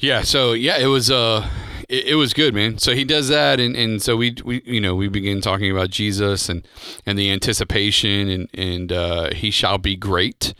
Yeah, 0.00 0.22
so 0.22 0.52
yeah, 0.52 0.78
it 0.78 0.86
was 0.86 1.10
uh 1.10 1.48
it, 1.88 2.08
it 2.08 2.14
was 2.14 2.32
good, 2.32 2.54
man. 2.54 2.78
So 2.78 2.94
he 2.94 3.04
does 3.04 3.28
that 3.28 3.58
and, 3.58 3.74
and 3.76 4.00
so 4.00 4.16
we 4.16 4.36
we 4.44 4.62
you 4.64 4.80
know, 4.80 4.94
we 4.94 5.08
begin 5.08 5.40
talking 5.40 5.70
about 5.70 5.90
Jesus 5.90 6.48
and 6.48 6.66
and 7.04 7.18
the 7.18 7.30
anticipation 7.30 8.28
and 8.28 8.48
and 8.54 8.92
uh 8.92 9.30
he 9.34 9.50
shall 9.50 9.76
be 9.78 9.96
great 9.96 10.54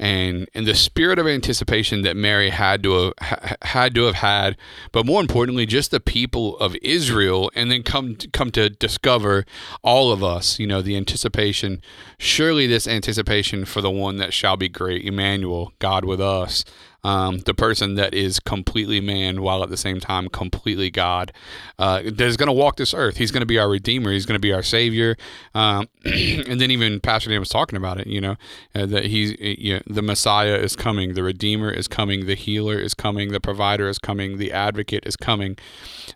and 0.00 0.48
and 0.54 0.66
the 0.66 0.74
spirit 0.74 1.18
of 1.18 1.26
anticipation 1.26 2.00
that 2.02 2.16
Mary 2.16 2.48
had 2.48 2.82
to 2.82 2.92
have, 2.92 3.12
ha- 3.20 3.56
had 3.62 3.94
to 3.94 4.04
have 4.04 4.16
had, 4.16 4.56
but 4.92 5.04
more 5.04 5.20
importantly, 5.20 5.66
just 5.66 5.90
the 5.90 6.00
people 6.00 6.56
of 6.58 6.74
Israel, 6.80 7.50
and 7.54 7.70
then 7.70 7.82
come 7.82 8.16
come 8.32 8.50
to 8.52 8.70
discover 8.70 9.44
all 9.84 10.10
of 10.10 10.24
us. 10.24 10.58
You 10.58 10.66
know, 10.66 10.80
the 10.80 10.96
anticipation. 10.96 11.82
Surely 12.18 12.66
this 12.66 12.88
anticipation 12.88 13.66
for 13.66 13.82
the 13.82 13.90
one 13.90 14.16
that 14.16 14.32
shall 14.32 14.56
be 14.56 14.70
great, 14.70 15.04
Emmanuel, 15.04 15.74
God 15.78 16.06
with 16.06 16.20
us. 16.20 16.64
Um, 17.02 17.38
the 17.38 17.54
person 17.54 17.94
that 17.94 18.14
is 18.14 18.40
completely 18.40 19.00
man 19.00 19.42
while 19.42 19.62
at 19.62 19.70
the 19.70 19.76
same 19.76 20.00
time 20.00 20.28
completely 20.28 20.90
God, 20.90 21.32
uh, 21.78 22.02
that 22.02 22.20
is 22.20 22.36
going 22.36 22.48
to 22.48 22.52
walk 22.52 22.76
this 22.76 22.92
earth. 22.92 23.16
He's 23.16 23.30
going 23.30 23.40
to 23.40 23.46
be 23.46 23.58
our 23.58 23.68
redeemer. 23.68 24.12
He's 24.12 24.26
going 24.26 24.36
to 24.36 24.40
be 24.40 24.52
our 24.52 24.62
savior. 24.62 25.16
Um, 25.54 25.88
and 26.04 26.60
then 26.60 26.70
even 26.70 27.00
Pastor 27.00 27.30
Dan 27.30 27.40
was 27.40 27.48
talking 27.48 27.76
about 27.76 27.98
it. 28.00 28.06
You 28.06 28.20
know 28.20 28.36
uh, 28.74 28.86
that 28.86 29.06
he's 29.06 29.34
you 29.40 29.74
know, 29.74 29.82
the 29.86 30.02
Messiah 30.02 30.56
is 30.56 30.76
coming, 30.76 31.14
the 31.14 31.22
Redeemer 31.22 31.70
is 31.70 31.88
coming, 31.88 32.26
the 32.26 32.34
Healer 32.34 32.78
is 32.78 32.94
coming, 32.94 33.32
the 33.32 33.40
Provider 33.40 33.88
is 33.88 33.98
coming, 33.98 34.38
the 34.38 34.52
Advocate 34.52 35.06
is 35.06 35.16
coming, 35.16 35.56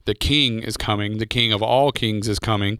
the 0.05 0.14
King 0.14 0.61
is 0.61 0.76
coming, 0.76 1.19
the 1.19 1.26
King 1.26 1.53
of 1.53 1.62
all 1.62 1.93
kings 1.93 2.29
is 2.29 2.38
coming, 2.38 2.79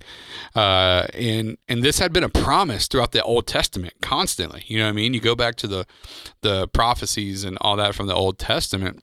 uh, 0.55 1.07
and 1.15 1.59
and 1.69 1.83
this 1.83 1.99
had 1.99 2.13
been 2.13 2.25
a 2.25 2.29
promise 2.29 2.87
throughout 2.87 3.13
the 3.13 3.23
Old 3.23 3.47
Testament 3.47 3.95
constantly. 4.01 4.65
You 4.67 4.79
know 4.79 4.85
what 4.85 4.91
I 4.91 4.93
mean? 4.93 5.15
You 5.15 5.21
go 5.21 5.35
back 5.35 5.57
to 5.57 5.67
the 5.67 5.87
the 6.43 6.69
prophecies 6.69 7.45
and 7.45 7.59
all 7.61 7.77
that 7.77 7.94
from 7.95 8.07
the 8.07 8.15
Old 8.15 8.39
Testament, 8.39 9.03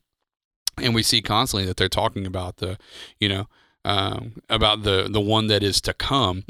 and 0.78 0.94
we 0.96 1.04
see 1.04 1.22
constantly 1.22 1.66
that 1.68 1.78
they're 1.78 1.90
talking 1.90 2.26
about 2.26 2.58
the, 2.58 2.78
you 3.20 3.30
know. 3.30 3.48
Um, 3.84 4.44
about 4.48 4.84
the 4.84 5.08
the 5.10 5.20
one 5.20 5.48
that 5.48 5.64
is 5.64 5.82
to 5.82 5.94
come, 5.96 6.44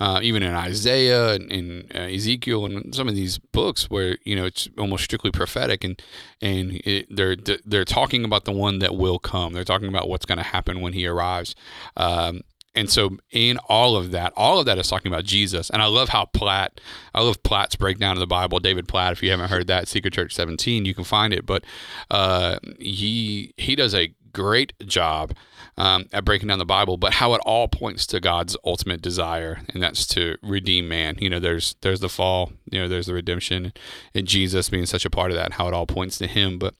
uh, 0.00 0.20
even 0.22 0.42
in 0.42 0.54
Isaiah 0.54 1.34
and 1.34 1.52
in 1.52 1.86
uh, 1.94 1.98
Ezekiel 1.98 2.64
and 2.64 2.94
some 2.94 3.06
of 3.08 3.14
these 3.14 3.36
books 3.36 3.90
where 3.90 4.16
you 4.24 4.34
know 4.34 4.46
it's 4.46 4.70
almost 4.78 5.04
strictly 5.04 5.30
prophetic 5.30 5.84
and 5.84 6.00
and 6.40 6.80
it, 6.86 7.14
they're 7.14 7.36
they're 7.66 7.84
talking 7.84 8.24
about 8.24 8.46
the 8.46 8.52
one 8.52 8.78
that 8.78 8.94
will 8.96 9.18
come. 9.18 9.52
They're 9.52 9.64
talking 9.64 9.88
about 9.88 10.08
what's 10.08 10.24
going 10.24 10.38
to 10.38 10.44
happen 10.44 10.80
when 10.80 10.94
he 10.94 11.06
arrives. 11.06 11.54
Um, 11.94 12.40
and 12.74 12.90
so 12.90 13.16
in 13.30 13.58
all 13.68 13.96
of 13.96 14.10
that, 14.12 14.32
all 14.36 14.58
of 14.58 14.66
that 14.66 14.78
is 14.78 14.88
talking 14.88 15.10
about 15.12 15.24
Jesus. 15.24 15.70
And 15.70 15.82
I 15.82 15.86
love 15.86 16.10
how 16.10 16.26
Platt, 16.26 16.80
I 17.14 17.22
love 17.22 17.42
Platt's 17.42 17.76
breakdown 17.76 18.12
of 18.12 18.20
the 18.20 18.26
Bible. 18.26 18.60
David 18.60 18.88
Platt, 18.88 19.12
if 19.12 19.22
you 19.22 19.30
haven't 19.30 19.50
heard 19.50 19.66
that, 19.66 19.88
Secret 19.88 20.12
Church 20.12 20.34
17, 20.34 20.84
you 20.84 20.94
can 20.94 21.04
find 21.04 21.32
it. 21.32 21.46
But 21.46 21.64
uh, 22.10 22.58
he 22.78 23.54
he 23.56 23.74
does 23.74 23.94
a 23.94 24.14
great 24.32 24.72
job 24.86 25.34
um, 25.76 26.06
at 26.12 26.24
breaking 26.24 26.48
down 26.48 26.58
the 26.58 26.64
Bible, 26.64 26.96
but 26.96 27.14
how 27.14 27.34
it 27.34 27.40
all 27.44 27.68
points 27.68 28.06
to 28.08 28.20
God's 28.20 28.56
ultimate 28.64 29.00
desire, 29.00 29.60
and 29.72 29.82
that's 29.82 30.06
to 30.08 30.36
redeem 30.42 30.88
man. 30.88 31.16
You 31.18 31.30
know, 31.30 31.38
there's 31.38 31.76
there's 31.80 32.00
the 32.00 32.08
fall, 32.08 32.52
you 32.70 32.80
know, 32.80 32.88
there's 32.88 33.06
the 33.06 33.14
redemption, 33.14 33.72
and 34.14 34.26
Jesus 34.26 34.68
being 34.68 34.86
such 34.86 35.04
a 35.04 35.10
part 35.10 35.30
of 35.30 35.36
that, 35.36 35.54
how 35.54 35.68
it 35.68 35.74
all 35.74 35.86
points 35.86 36.18
to 36.18 36.26
Him. 36.26 36.58
But 36.58 36.74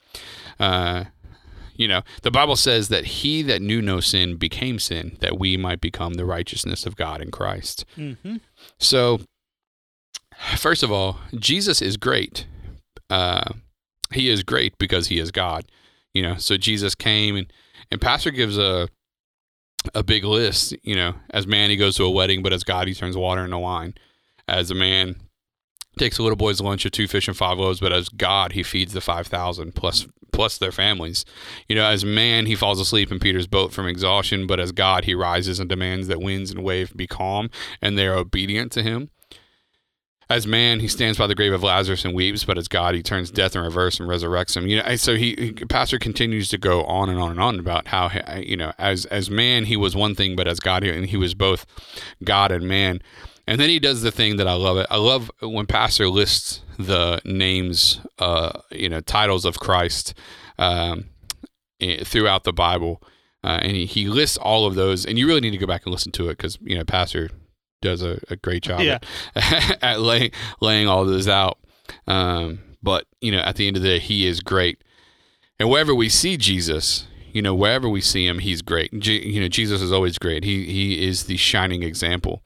uh, 0.59 1.05
you 1.79 1.89
know, 1.89 2.03
the 2.23 2.31
Bible 2.31 2.57
says 2.57 2.89
that 2.89 3.05
He 3.05 3.41
that 3.43 3.63
knew 3.63 3.81
no 3.81 4.01
sin 4.01 4.37
became 4.37 4.79
sin, 4.79 5.17
that 5.21 5.39
we 5.39 5.57
might 5.57 5.81
become 5.81 6.15
the 6.15 6.27
righteousness 6.27 6.85
of 6.85 6.97
God 6.97 7.23
in 7.23 7.31
Christ. 7.31 7.87
Mm-hmm. 7.97 8.37
So, 8.79 9.21
first 10.57 10.83
of 10.83 10.93
all, 10.93 11.21
Jesus 11.37 11.81
is 11.81 11.97
great. 11.97 12.47
Uh, 13.09 13.53
he 14.13 14.29
is 14.29 14.43
great 14.43 14.77
because 14.79 15.07
he 15.07 15.19
is 15.19 15.31
God. 15.31 15.65
You 16.13 16.23
know, 16.23 16.37
so 16.37 16.57
Jesus 16.57 16.95
came 16.95 17.37
and 17.37 17.53
And 17.91 18.01
Pastor 18.01 18.31
gives 18.31 18.59
a 18.59 18.89
a 19.95 20.03
big 20.03 20.25
list. 20.25 20.75
You 20.83 20.97
know, 20.97 21.15
as 21.31 21.47
man 21.47 21.71
he 21.71 21.77
goes 21.77 21.97
to 21.97 22.05
a 22.05 22.11
wedding, 22.11 22.43
but 22.43 22.53
as 22.53 22.65
God 22.65 22.89
he 22.89 22.95
turns 22.95 23.17
water 23.17 23.45
into 23.45 23.59
wine. 23.59 23.95
As 24.49 24.71
a 24.71 24.75
man 24.75 25.17
takes 25.99 26.19
a 26.19 26.23
little 26.23 26.37
boy's 26.37 26.61
lunch 26.61 26.85
of 26.85 26.93
two 26.93 27.09
fish 27.09 27.29
and 27.29 27.37
five 27.37 27.59
loaves, 27.59 27.81
but 27.81 27.93
as 27.93 28.09
God 28.09 28.53
he 28.53 28.63
feeds 28.63 28.93
the 28.93 29.01
five 29.01 29.27
thousand 29.27 29.75
plus 29.75 30.07
plus 30.33 30.59
their 30.59 30.73
families. 30.73 31.25
You 31.69 31.77
know, 31.77 31.85
as 31.85 32.05
man 32.05 32.47
he 32.47 32.55
falls 32.55 32.81
asleep 32.81 33.11
in 33.11 33.19
Peter's 33.19 33.47
boat 33.47 33.73
from 33.73 33.87
exhaustion, 33.87 34.47
but 34.47 34.61
as 34.61 34.73
God 34.73 35.05
he 35.05 35.15
rises 35.15 35.59
and 35.61 35.69
demands 35.69 36.07
that 36.09 36.21
winds 36.21 36.51
and 36.51 36.65
waves 36.65 36.93
be 36.93 37.07
calm, 37.07 37.51
and 37.83 37.99
they 37.99 38.07
are 38.07 38.15
obedient 38.15 38.73
to 38.73 38.83
him. 38.83 39.11
As 40.31 40.47
man, 40.47 40.81
he 40.81 40.89
stands 40.89 41.17
by 41.17 41.27
the 41.27 41.35
grave 41.35 41.55
of 41.55 41.63
Lazarus 41.63 42.05
and 42.05 42.15
weeps, 42.15 42.45
but 42.45 42.59
as 42.59 42.69
God, 42.69 42.95
he 42.95 43.03
turns 43.03 43.31
death 43.31 43.57
in 43.57 43.63
reverse 43.63 43.99
and 43.99 44.07
resurrects 44.11 44.55
him. 44.55 44.67
You 44.67 44.83
know, 44.83 44.97
so 44.97 45.17
he, 45.17 45.35
he 45.39 45.53
pastor 45.53 45.99
continues 45.99 46.51
to 46.51 46.59
go 46.59 46.85
on 46.85 47.09
and 47.09 47.19
on 47.19 47.31
and 47.31 47.41
on 47.41 47.59
about 47.59 47.89
how 47.89 48.11
you 48.37 48.57
know, 48.57 48.73
as 48.79 49.07
as 49.07 49.31
man, 49.31 49.65
he 49.65 49.77
was 49.77 49.97
one 49.97 50.15
thing, 50.15 50.37
but 50.37 50.47
as 50.47 50.61
God, 50.61 50.85
and 50.85 51.07
he 51.07 51.17
was 51.17 51.33
both 51.33 51.65
God 52.23 52.53
and 52.53 52.69
man. 52.69 53.01
And 53.49 53.59
then 53.61 53.69
he 53.71 53.79
does 53.79 54.03
the 54.03 54.11
thing 54.13 54.37
that 54.37 54.47
I 54.47 54.53
love. 54.55 54.77
It 54.77 54.87
I 54.91 54.97
love 54.99 55.31
when 55.41 55.67
pastor 55.67 56.09
lists 56.09 56.61
the 56.79 57.21
names, 57.25 58.01
uh, 58.19 58.61
you 58.71 58.89
know, 58.89 59.01
titles 59.01 59.45
of 59.45 59.59
Christ 59.59 60.15
um, 60.59 61.07
throughout 62.05 62.45
the 62.45 62.53
Bible. 62.53 63.03
Uh, 63.45 63.59
and 63.63 63.73
he, 63.77 63.87
he 63.87 64.07
lists 64.09 64.37
all 64.37 64.67
of 64.67 64.75
those, 64.75 65.07
and 65.07 65.17
you 65.19 65.27
really 65.27 65.41
need 65.41 65.53
to 65.53 65.59
go 65.59 65.67
back 65.67 65.85
and 65.87 65.93
listen 65.93 66.11
to 66.13 66.25
it 66.29 66.37
because 66.37 66.59
you 66.61 66.77
know 66.77 66.85
Pastor 66.85 67.31
does 67.81 68.03
a, 68.03 68.21
a 68.29 68.37
great 68.37 68.65
job 68.65 68.81
Yeah. 68.81 68.99
at, 69.37 69.79
at 69.83 70.01
laying 70.01 70.31
laying 70.61 70.89
all 70.89 71.05
those 71.05 71.29
out. 71.29 71.59
Um, 72.07 72.59
but 72.83 73.07
you 73.21 73.31
know, 73.33 73.39
at 73.39 73.57
the 73.57 73.67
end 73.67 73.77
of 73.77 73.83
the 73.83 73.89
day, 73.89 73.99
he 74.01 74.27
is 74.27 74.41
great. 74.41 74.83
And 75.61 75.71
wherever 75.71 75.95
we 75.95 76.09
see 76.09 76.37
Jesus, 76.37 77.07
you 77.33 77.41
know, 77.41 77.55
wherever 77.55 77.89
we 77.89 78.01
see 78.01 78.27
him, 78.27 78.41
he's 78.41 78.61
great. 78.61 78.93
You 78.93 79.41
know, 79.41 79.49
Jesus 79.49 79.81
is 79.81 79.93
always 79.93 80.19
great. 80.19 80.45
He 80.45 80.67
he 80.67 81.07
is 81.07 81.25
the 81.25 81.37
shining 81.37 81.83
example. 81.83 82.43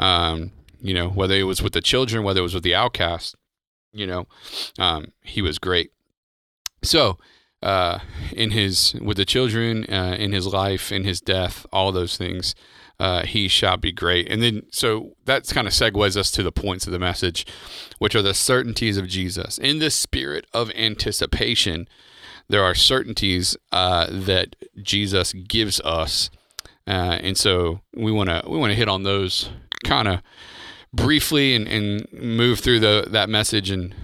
Um, 0.00 0.50
you 0.80 0.94
know, 0.94 1.08
whether 1.08 1.34
it 1.34 1.44
was 1.44 1.62
with 1.62 1.74
the 1.74 1.80
children, 1.80 2.24
whether 2.24 2.40
it 2.40 2.42
was 2.42 2.54
with 2.54 2.64
the 2.64 2.74
outcast, 2.74 3.36
you 3.92 4.06
know, 4.06 4.26
um, 4.78 5.12
he 5.22 5.42
was 5.42 5.58
great. 5.58 5.92
So, 6.82 7.18
uh, 7.62 7.98
in 8.32 8.50
his 8.52 8.94
with 8.94 9.18
the 9.18 9.24
children, 9.24 9.84
uh, 9.84 10.16
in 10.18 10.32
his 10.32 10.46
life, 10.46 10.90
in 10.90 11.04
his 11.04 11.20
death, 11.20 11.66
all 11.72 11.92
those 11.92 12.16
things, 12.16 12.54
uh, 12.98 13.24
he 13.24 13.48
shall 13.48 13.76
be 13.76 13.92
great. 13.92 14.30
And 14.30 14.42
then, 14.42 14.62
so 14.70 15.16
that's 15.24 15.52
kind 15.52 15.66
of 15.66 15.72
segues 15.72 16.16
us 16.16 16.30
to 16.32 16.42
the 16.42 16.52
points 16.52 16.86
of 16.86 16.92
the 16.92 16.98
message, 16.98 17.46
which 17.98 18.14
are 18.14 18.22
the 18.22 18.34
certainties 18.34 18.96
of 18.96 19.08
Jesus. 19.08 19.58
In 19.58 19.78
the 19.78 19.90
spirit 19.90 20.46
of 20.52 20.70
anticipation, 20.72 21.88
there 22.48 22.64
are 22.64 22.74
certainties 22.74 23.56
uh, 23.72 24.06
that 24.10 24.56
Jesus 24.82 25.32
gives 25.32 25.80
us, 25.80 26.30
uh, 26.86 27.18
and 27.22 27.36
so 27.36 27.80
we 27.94 28.10
want 28.12 28.28
to 28.28 28.42
we 28.48 28.58
want 28.58 28.70
to 28.70 28.76
hit 28.76 28.88
on 28.88 29.02
those 29.02 29.50
kind 29.84 30.08
of 30.08 30.20
briefly 30.92 31.54
and, 31.54 31.66
and 31.68 32.06
move 32.12 32.60
through 32.60 32.80
the 32.80 33.06
that 33.10 33.28
message 33.28 33.70
and 33.70 33.94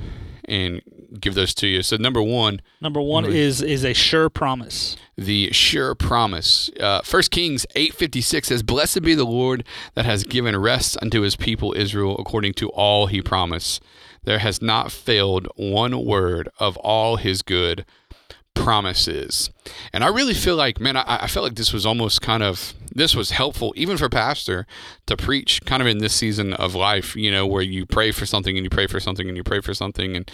and 0.49 0.81
give 1.19 1.35
those 1.35 1.55
to 1.55 1.67
you. 1.67 1.83
So 1.83 1.97
number 1.97 2.23
one, 2.23 2.61
Number 2.81 3.01
one 3.01 3.25
is 3.27 3.63
is 3.63 3.85
a 3.85 3.93
sure 3.93 4.29
promise. 4.31 4.97
the 5.17 5.51
sure 5.53 5.95
promise. 5.95 6.71
Uh, 6.79 7.01
1 7.09 7.23
Kings 7.31 7.67
8.56 7.75 8.45
says, 8.45 8.63
Blessed 8.63 9.03
be 9.03 9.15
the 9.15 9.25
Lord 9.25 9.65
that 9.95 10.05
has 10.05 10.25
given 10.25 10.57
rest 10.57 10.97
unto 11.01 11.23
his 11.23 11.35
people 11.35 11.73
Israel 11.77 12.17
according 12.19 12.53
to 12.55 12.69
all 12.71 13.07
he 13.07 13.23
promised. 13.23 13.83
There 14.25 14.41
has 14.41 14.61
not 14.61 14.93
failed 14.93 15.49
one 15.57 16.05
word 16.05 16.49
of 16.59 16.77
all 16.79 17.17
his 17.17 17.43
good 17.43 17.85
promises. 18.57 19.51
And 19.93 20.03
I 20.03 20.09
really 20.09 20.35
feel 20.35 20.57
like, 20.57 20.81
man, 20.81 20.97
I, 20.97 21.05
I 21.23 21.27
felt 21.29 21.45
like 21.45 21.55
this 21.55 21.73
was 21.73 21.87
almost 21.87 22.21
kind 22.21 22.43
of, 22.43 22.75
this 22.93 23.15
was 23.15 23.31
helpful 23.31 23.73
even 23.77 23.97
for 23.97 24.09
pastor 24.09 24.67
to 25.07 25.17
preach 25.17 25.61
kind 25.65 25.83
of 25.83 25.87
in 25.87 25.99
this 25.99 26.15
season 26.15 26.53
of 26.55 26.75
life, 26.75 27.15
you 27.15 27.31
know, 27.31 27.47
where 27.47 27.63
you 27.63 27.87
pray 27.87 28.11
for 28.11 28.27
something 28.27 28.57
and 28.57 28.65
you 28.65 28.71
pray 28.71 28.87
for 28.87 28.99
something 28.99 29.29
and 29.29 29.37
you 29.37 29.45
pray 29.45 29.61
for 29.61 29.75
something 29.75 30.17
and 30.17 30.31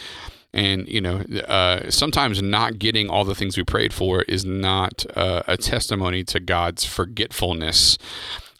and 0.54 0.86
you 0.86 1.00
know 1.00 1.20
uh, 1.48 1.90
sometimes 1.90 2.42
not 2.42 2.78
getting 2.78 3.08
all 3.08 3.24
the 3.24 3.34
things 3.34 3.56
we 3.56 3.64
prayed 3.64 3.92
for 3.92 4.22
is 4.22 4.44
not 4.44 5.06
uh, 5.16 5.42
a 5.48 5.56
testimony 5.56 6.22
to 6.24 6.38
god's 6.38 6.84
forgetfulness 6.84 7.96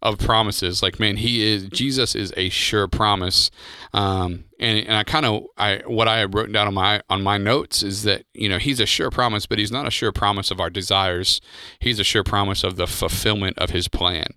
of 0.03 0.19
promises. 0.19 0.83
Like 0.83 0.99
man 0.99 1.17
he 1.17 1.43
is 1.43 1.69
jesus 1.69 2.15
is 2.15 2.33
a 2.37 2.49
sure 2.49 2.89
promise. 2.89 3.51
Um, 3.93 4.45
and, 4.59 4.87
and 4.87 4.97
i 4.97 5.05
kind 5.05 5.27
of 5.27 5.45
i 5.57 5.83
what 5.87 6.09
i 6.09 6.19
have 6.19 6.35
written 6.35 6.53
down 6.53 6.67
on 6.67 6.75
my 6.75 7.03
on 7.09 7.23
my 7.23 7.39
notes 7.39 7.83
is 7.83 8.03
that 8.05 8.25
you 8.35 8.49
know 8.49 8.59
he's 8.59 8.81
a 8.81 8.87
sure 8.87 9.11
promise 9.11 9.47
but 9.47 9.59
he's 9.59 9.73
not 9.73 9.87
a 9.87 9.91
sure 9.91 10.13
promise 10.13 10.51
of 10.51 10.61
our 10.61 10.71
desires. 10.71 11.41
He's 11.79 11.99
a 11.99 12.05
sure 12.05 12.25
promise 12.25 12.65
of 12.65 12.77
the 12.77 12.87
fulfillment 12.87 13.59
of 13.59 13.71
his 13.71 13.89
plan. 13.89 14.35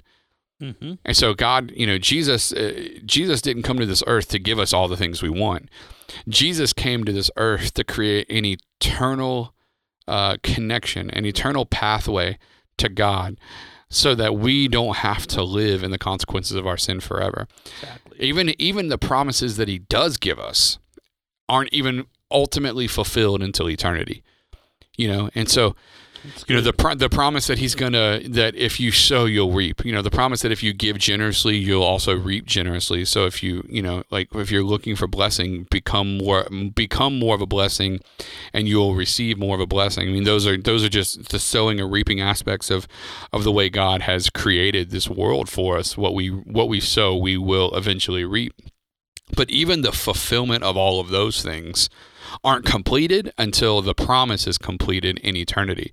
Mm-hmm. 0.61 0.93
and 1.03 1.17
so 1.17 1.33
God, 1.33 1.73
you 1.75 1.85
know, 1.85 1.97
Jesus 1.97 2.53
uh, 2.53 2.87
Jesus 3.05 3.41
didn't 3.41 3.63
come 3.63 3.77
to 3.77 3.85
this 3.85 4.03
earth 4.07 4.29
to 4.29 4.39
give 4.39 4.57
us 4.57 4.71
all 4.71 4.87
the 4.87 4.95
things 4.95 5.21
we 5.21 5.29
want. 5.29 5.69
Jesus 6.29 6.71
came 6.71 7.03
to 7.03 7.11
this 7.11 7.29
earth 7.35 7.73
to 7.73 7.83
create 7.83 8.29
an 8.29 8.45
eternal 8.45 9.53
uh, 10.07 10.37
connection, 10.43 11.09
an 11.09 11.25
eternal 11.25 11.65
pathway 11.65 12.37
to 12.77 12.89
God 12.89 13.37
so 13.95 14.13
that 14.13 14.35
we 14.35 14.67
don't 14.67 14.97
have 14.97 15.25
to 15.25 15.41
live 15.41 15.81
in 15.81 15.91
the 15.91 15.97
consequences 15.97 16.57
of 16.57 16.67
our 16.67 16.77
sin 16.77 16.99
forever. 16.99 17.47
Exactly. 17.81 18.17
Even 18.19 18.61
even 18.61 18.89
the 18.89 18.97
promises 18.97 19.57
that 19.57 19.67
he 19.67 19.79
does 19.79 20.17
give 20.17 20.37
us 20.37 20.79
aren't 21.47 21.71
even 21.73 22.05
ultimately 22.29 22.87
fulfilled 22.87 23.41
until 23.41 23.69
eternity. 23.69 24.23
You 24.97 25.07
know, 25.07 25.29
and 25.35 25.49
so 25.49 25.75
you 26.47 26.55
know 26.55 26.61
the 26.61 26.95
the 26.95 27.09
promise 27.09 27.47
that 27.47 27.57
he's 27.57 27.75
gonna 27.75 28.21
that 28.27 28.55
if 28.55 28.79
you 28.79 28.91
sow 28.91 29.25
you'll 29.25 29.51
reap. 29.51 29.83
You 29.85 29.91
know 29.91 30.01
the 30.01 30.11
promise 30.11 30.41
that 30.41 30.51
if 30.51 30.63
you 30.63 30.73
give 30.73 30.97
generously 30.97 31.57
you'll 31.57 31.83
also 31.83 32.15
reap 32.15 32.45
generously. 32.45 33.05
So 33.05 33.25
if 33.25 33.41
you 33.43 33.65
you 33.69 33.81
know 33.81 34.03
like 34.11 34.33
if 34.35 34.51
you're 34.51 34.63
looking 34.63 34.95
for 34.95 35.07
blessing 35.07 35.67
become 35.69 36.17
more 36.17 36.45
become 36.75 37.19
more 37.19 37.35
of 37.35 37.41
a 37.41 37.45
blessing 37.45 37.99
and 38.53 38.67
you'll 38.67 38.95
receive 38.95 39.37
more 39.37 39.55
of 39.55 39.61
a 39.61 39.67
blessing. 39.67 40.07
I 40.07 40.11
mean 40.11 40.23
those 40.23 40.45
are 40.47 40.57
those 40.57 40.83
are 40.83 40.89
just 40.89 41.29
the 41.29 41.39
sowing 41.39 41.79
and 41.79 41.91
reaping 41.91 42.21
aspects 42.21 42.69
of 42.69 42.87
of 43.31 43.43
the 43.43 43.51
way 43.51 43.69
god 43.69 44.01
has 44.03 44.29
created 44.29 44.91
this 44.91 45.09
world 45.09 45.49
for 45.49 45.77
us. 45.77 45.97
What 45.97 46.13
we 46.13 46.29
what 46.29 46.69
we 46.69 46.79
sow 46.79 47.15
we 47.15 47.37
will 47.37 47.75
eventually 47.75 48.25
reap. 48.25 48.53
But 49.35 49.49
even 49.49 49.81
the 49.81 49.91
fulfillment 49.91 50.63
of 50.63 50.77
all 50.77 50.99
of 50.99 51.09
those 51.09 51.41
things 51.41 51.89
aren't 52.43 52.65
completed 52.65 53.31
until 53.37 53.81
the 53.81 53.95
promise 53.95 54.45
is 54.45 54.57
completed 54.57 55.19
in 55.19 55.35
eternity 55.35 55.91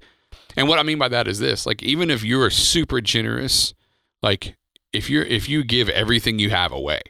and 0.57 0.69
what 0.69 0.79
I 0.79 0.83
mean 0.83 0.99
by 0.99 1.09
that 1.09 1.29
is 1.29 1.39
this: 1.39 1.67
like, 1.67 1.83
even 1.83 2.11
if 2.11 2.25
you're 2.25 2.51
super 2.51 3.01
generous, 3.01 3.75
like 4.23 4.57
if 4.93 5.09
you're 5.09 5.25
if 5.25 5.49
you 5.49 5.65
give 5.65 5.89
everything 5.89 6.39
you 6.39 6.51
have 6.51 6.73
away, 6.73 7.01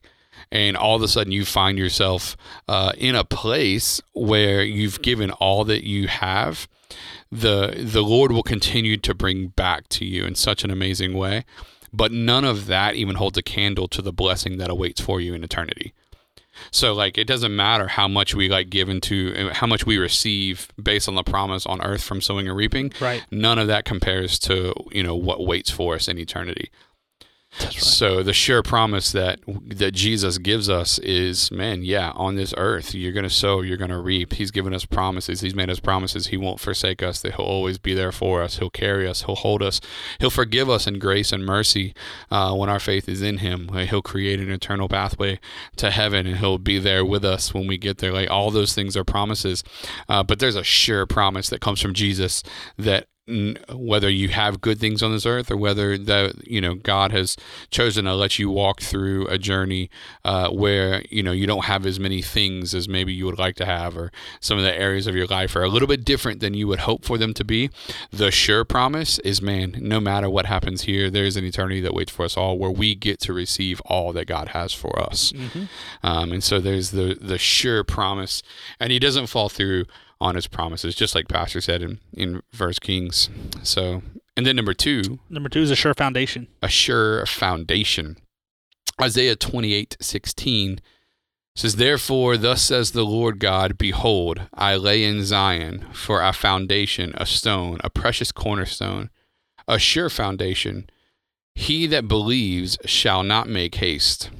and 0.50 0.76
all 0.76 0.96
of 0.96 1.02
a 1.02 1.08
sudden 1.08 1.32
you 1.32 1.44
find 1.44 1.78
yourself 1.78 2.36
uh, 2.68 2.92
in 2.96 3.14
a 3.14 3.24
place 3.24 4.00
where 4.12 4.62
you've 4.62 5.02
given 5.02 5.30
all 5.32 5.64
that 5.64 5.86
you 5.86 6.08
have, 6.08 6.68
the 7.30 7.74
the 7.78 8.02
Lord 8.02 8.32
will 8.32 8.42
continue 8.42 8.96
to 8.98 9.14
bring 9.14 9.48
back 9.48 9.88
to 9.90 10.04
you 10.04 10.24
in 10.24 10.34
such 10.34 10.64
an 10.64 10.70
amazing 10.70 11.14
way. 11.14 11.44
But 11.92 12.10
none 12.10 12.44
of 12.44 12.66
that 12.66 12.94
even 12.94 13.16
holds 13.16 13.36
a 13.36 13.42
candle 13.42 13.86
to 13.88 14.00
the 14.00 14.12
blessing 14.12 14.56
that 14.58 14.70
awaits 14.70 15.00
for 15.00 15.20
you 15.20 15.34
in 15.34 15.44
eternity. 15.44 15.92
So 16.70 16.92
like 16.92 17.18
it 17.18 17.26
doesn't 17.26 17.54
matter 17.54 17.88
how 17.88 18.08
much 18.08 18.34
we 18.34 18.48
like 18.48 18.70
give 18.70 18.88
into 18.88 19.34
uh, 19.36 19.54
how 19.54 19.66
much 19.66 19.86
we 19.86 19.98
receive 19.98 20.68
based 20.82 21.08
on 21.08 21.14
the 21.14 21.22
promise 21.22 21.66
on 21.66 21.80
earth 21.82 22.02
from 22.02 22.20
sowing 22.20 22.48
and 22.48 22.56
reaping. 22.56 22.92
Right. 23.00 23.24
None 23.30 23.58
of 23.58 23.68
that 23.68 23.84
compares 23.84 24.38
to, 24.40 24.74
you 24.90 25.02
know, 25.02 25.14
what 25.14 25.46
waits 25.46 25.70
for 25.70 25.94
us 25.94 26.08
in 26.08 26.18
eternity. 26.18 26.70
So 27.58 28.22
the 28.22 28.32
sure 28.32 28.62
promise 28.62 29.12
that 29.12 29.40
that 29.66 29.92
Jesus 29.92 30.38
gives 30.38 30.70
us 30.70 30.98
is, 31.00 31.50
man, 31.50 31.82
yeah, 31.82 32.12
on 32.14 32.34
this 32.34 32.54
earth, 32.56 32.94
you're 32.94 33.12
to 33.24 33.30
sow, 33.30 33.60
you're 33.60 33.76
to 33.90 34.00
reap. 34.00 34.32
He's 34.34 34.50
given 34.50 34.72
us 34.72 34.86
promises. 34.86 35.42
He's 35.42 35.54
made 35.54 35.68
us 35.68 35.78
promises. 35.78 36.28
He 36.28 36.38
won't 36.38 36.60
forsake 36.60 37.02
us. 37.02 37.20
That 37.20 37.34
He'll 37.34 37.44
always 37.44 37.76
be 37.76 37.92
there 37.92 38.10
for 38.10 38.42
us. 38.42 38.58
He'll 38.58 38.70
carry 38.70 39.06
us. 39.06 39.24
He'll 39.24 39.34
hold 39.34 39.62
us. 39.62 39.80
He'll 40.18 40.30
forgive 40.30 40.70
us 40.70 40.86
in 40.86 40.98
grace 40.98 41.30
and 41.30 41.44
mercy 41.44 41.94
uh, 42.30 42.54
when 42.54 42.70
our 42.70 42.80
faith 42.80 43.06
is 43.08 43.20
in 43.20 43.38
Him. 43.38 43.68
He'll 43.68 44.02
create 44.02 44.40
an 44.40 44.50
eternal 44.50 44.88
pathway 44.88 45.38
to 45.76 45.90
heaven, 45.90 46.26
and 46.26 46.38
He'll 46.38 46.58
be 46.58 46.78
there 46.78 47.04
with 47.04 47.24
us 47.24 47.52
when 47.52 47.66
we 47.66 47.76
get 47.76 47.98
there. 47.98 48.12
Like 48.12 48.30
all 48.30 48.50
those 48.50 48.74
things 48.74 48.96
are 48.96 49.04
promises, 49.04 49.62
uh, 50.08 50.22
but 50.22 50.38
there's 50.38 50.56
a 50.56 50.64
sure 50.64 51.04
promise 51.04 51.50
that 51.50 51.60
comes 51.60 51.80
from 51.80 51.92
Jesus 51.92 52.42
that 52.78 53.08
whether 53.28 54.10
you 54.10 54.28
have 54.28 54.60
good 54.60 54.80
things 54.80 55.00
on 55.00 55.12
this 55.12 55.24
earth 55.24 55.48
or 55.48 55.56
whether 55.56 55.96
that 55.96 56.46
you 56.46 56.60
know 56.60 56.74
God 56.74 57.12
has 57.12 57.36
chosen 57.70 58.04
to 58.06 58.14
let 58.14 58.36
you 58.38 58.50
walk 58.50 58.80
through 58.80 59.28
a 59.28 59.38
journey 59.38 59.90
uh, 60.24 60.50
where 60.50 61.02
you 61.08 61.22
know 61.22 61.30
you 61.30 61.46
don't 61.46 61.66
have 61.66 61.86
as 61.86 62.00
many 62.00 62.20
things 62.20 62.74
as 62.74 62.88
maybe 62.88 63.12
you 63.12 63.24
would 63.26 63.38
like 63.38 63.54
to 63.56 63.64
have, 63.64 63.96
or 63.96 64.10
some 64.40 64.58
of 64.58 64.64
the 64.64 64.76
areas 64.76 65.06
of 65.06 65.14
your 65.14 65.26
life 65.26 65.54
are 65.54 65.62
a 65.62 65.68
little 65.68 65.86
bit 65.86 66.04
different 66.04 66.40
than 66.40 66.54
you 66.54 66.66
would 66.66 66.80
hope 66.80 67.04
for 67.04 67.16
them 67.16 67.32
to 67.34 67.44
be. 67.44 67.70
The 68.10 68.32
sure 68.32 68.64
promise 68.64 69.20
is, 69.20 69.40
man, 69.40 69.76
no 69.78 70.00
matter 70.00 70.28
what 70.28 70.46
happens 70.46 70.82
here, 70.82 71.08
there's 71.08 71.36
an 71.36 71.44
eternity 71.44 71.80
that 71.82 71.94
waits 71.94 72.10
for 72.10 72.24
us 72.24 72.36
all, 72.36 72.58
where 72.58 72.72
we 72.72 72.96
get 72.96 73.20
to 73.20 73.32
receive 73.32 73.80
all 73.82 74.12
that 74.14 74.26
God 74.26 74.48
has 74.48 74.72
for 74.74 74.98
us. 75.00 75.32
Um, 76.02 76.32
and 76.32 76.42
so 76.42 76.58
there's 76.58 76.90
the 76.90 77.16
the 77.20 77.38
sure 77.38 77.84
promise, 77.84 78.42
and 78.80 78.90
He 78.90 78.98
doesn't 78.98 79.28
fall 79.28 79.48
through 79.48 79.84
on 80.22 80.34
his 80.36 80.46
promises, 80.46 80.94
just 80.94 81.14
like 81.14 81.28
Pastor 81.28 81.60
said 81.60 81.82
in 81.82 81.98
in 82.14 82.42
First 82.52 82.80
Kings. 82.80 83.28
So 83.62 84.02
And 84.36 84.46
then 84.46 84.56
number 84.56 84.74
two, 84.74 85.18
Number 85.28 85.48
two 85.50 85.60
is 85.60 85.70
a 85.70 85.76
sure 85.76 85.94
foundation. 85.94 86.46
a 86.62 86.68
sure 86.68 87.26
foundation. 87.26 88.16
Isaiah 89.00 89.36
28 89.36 89.96
16 90.00 90.80
says, 91.56 91.76
Therefore, 91.76 92.36
thus 92.38 92.62
says 92.62 92.92
the 92.92 93.04
Lord 93.04 93.38
God, 93.38 93.76
Behold, 93.76 94.42
I 94.54 94.76
lay 94.76 95.04
in 95.04 95.24
Zion 95.24 95.86
for 95.92 96.22
a 96.22 96.32
foundation, 96.32 97.12
a 97.16 97.26
stone, 97.26 97.78
a 97.84 97.90
precious 97.90 98.32
cornerstone, 98.32 99.10
a 99.68 99.78
sure 99.78 100.08
foundation. 100.08 100.88
He 101.54 101.86
that 101.88 102.08
believes 102.08 102.78
shall 102.86 103.22
not 103.22 103.48
make 103.48 103.74
haste. 103.76 104.30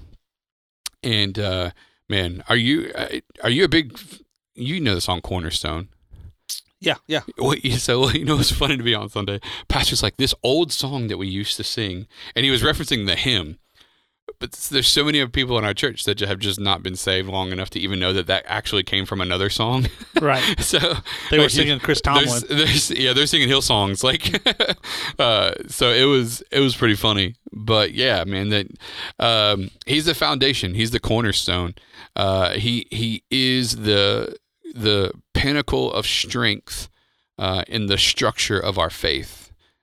And 1.03 1.39
uh, 1.39 1.71
man, 2.09 2.43
are 2.49 2.57
you 2.57 2.91
uh, 2.95 3.09
are 3.43 3.51
you 3.51 3.65
a 3.65 3.69
big 3.69 3.99
you 4.55 4.81
know 4.81 4.95
the 4.95 5.01
song 5.01 5.21
Cornerstone? 5.21 5.89
Yeah, 6.81 6.97
yeah. 7.07 7.21
So 7.79 8.11
you 8.11 8.25
know 8.25 8.39
it's 8.41 8.51
funny 8.51 8.77
to 8.77 8.83
be 8.83 8.95
on 8.95 9.09
Sunday. 9.09 9.41
Pastor's 9.69 10.03
like 10.03 10.17
this 10.17 10.35
old 10.43 10.73
song 10.73 11.09
that 11.09 11.19
we 11.19 11.29
used 11.29 11.57
to 11.59 11.65
sing, 11.65 12.07
and 12.35 12.45
he 12.45 12.51
was 12.51 12.63
referencing 12.63 13.07
the 13.07 13.17
hymn. 13.17 13.59
But 14.39 14.53
there's 14.73 14.89
so 14.89 15.05
many 15.05 15.21
of 15.21 15.31
people 15.31 15.57
in 15.57 15.65
our 15.65 15.75
church 15.75 16.03
that 16.05 16.19
have 16.21 16.41
just 16.41 16.59
not 16.59 16.83
been 16.83 16.97
saved 16.97 17.29
long 17.29 17.53
enough 17.53 17.71
to 17.71 17.79
even 17.81 18.01
know 18.01 18.13
that 18.13 18.27
that 18.27 18.43
actually 18.47 18.83
came 18.83 19.07
from 19.07 19.21
another 19.21 19.49
song. 19.51 19.87
Right. 20.21 20.43
so 20.61 20.79
They 21.31 21.39
were 21.39 21.45
like, 21.45 21.51
singing 21.51 21.79
Chris 21.81 22.01
there's- 22.01 22.45
there's- 22.49 22.91
yeah, 22.91 23.13
they're 23.13 23.27
singing 23.27 23.49
hill 23.49 23.63
songs. 23.63 24.03
Like, 24.05 24.41
uh, 25.19 25.53
so 25.69 25.91
it 25.91 26.05
was 26.05 26.43
it 26.53 26.61
was 26.61 26.77
pretty 26.77 26.95
funny. 26.95 27.35
But 27.53 27.93
yeah, 27.93 28.23
man, 28.25 28.49
that 28.51 28.67
um, 29.19 29.71
he's 29.87 30.05
the 30.07 30.15
foundation. 30.15 30.75
He's 30.75 30.91
the 30.93 31.01
cornerstone. 31.01 31.75
Uh, 32.15 32.51
he 32.51 32.87
he 32.91 33.25
is 33.31 33.79
the 33.79 34.37
the 34.75 35.13
pinnacle 35.35 35.93
of 35.93 36.07
strength 36.07 36.89
uh, 37.39 37.65
in 37.69 37.87
the 37.87 37.99
structure 37.99 38.59
of 38.61 38.79
our 38.79 38.91
faith. 38.91 39.42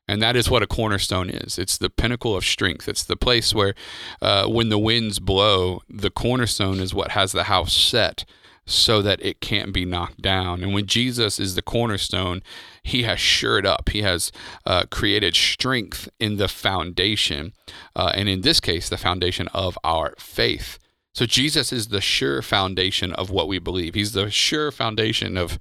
And 0.10 0.24
that 0.24 0.36
is 0.36 0.50
what 0.50 0.64
a 0.64 0.68
cornerstone 0.68 1.30
is. 1.30 1.60
It's 1.60 1.78
the 1.78 1.90
pinnacle 1.90 2.36
of 2.36 2.44
strength. 2.44 2.90
It's 2.90 3.04
the 3.04 3.16
place 3.16 3.54
where, 3.54 3.76
uh, 4.22 4.48
when 4.48 4.70
the 4.70 4.80
winds 4.80 5.20
blow, 5.20 5.82
the 5.88 6.10
cornerstone 6.10 6.80
is 6.80 6.96
what 6.96 7.12
has 7.12 7.32
the 7.32 7.44
house 7.44 7.74
set 7.74 8.26
so 8.66 9.04
that 9.04 9.24
it 9.24 9.40
can't 9.40 9.72
be 9.72 9.86
knocked 9.86 10.22
down. 10.22 10.64
And 10.64 10.74
when 10.74 10.88
Jesus 10.88 11.40
is 11.40 11.54
the 11.54 11.62
cornerstone, 11.62 12.42
he 12.82 13.04
has 13.04 13.20
shored 13.20 13.68
up, 13.68 13.90
he 13.90 14.02
has 14.02 14.32
uh, 14.66 14.86
created 14.90 15.36
strength 15.36 16.10
in 16.20 16.38
the 16.38 16.48
foundation. 16.48 17.54
Uh, 17.96 18.12
and 18.16 18.28
in 18.28 18.42
this 18.42 18.60
case, 18.60 18.90
the 18.90 18.98
foundation 18.98 19.48
of 19.50 19.78
our 19.84 20.16
faith. 20.18 20.80
So 21.14 21.26
Jesus 21.26 21.72
is 21.72 21.88
the 21.88 22.02
sure 22.02 22.42
foundation 22.42 23.14
of 23.14 23.30
what 23.30 23.48
we 23.48 23.60
believe. 23.60 23.94
He's 23.94 24.14
the 24.14 24.32
sure 24.32 24.72
foundation 24.72 25.38
of 25.38 25.60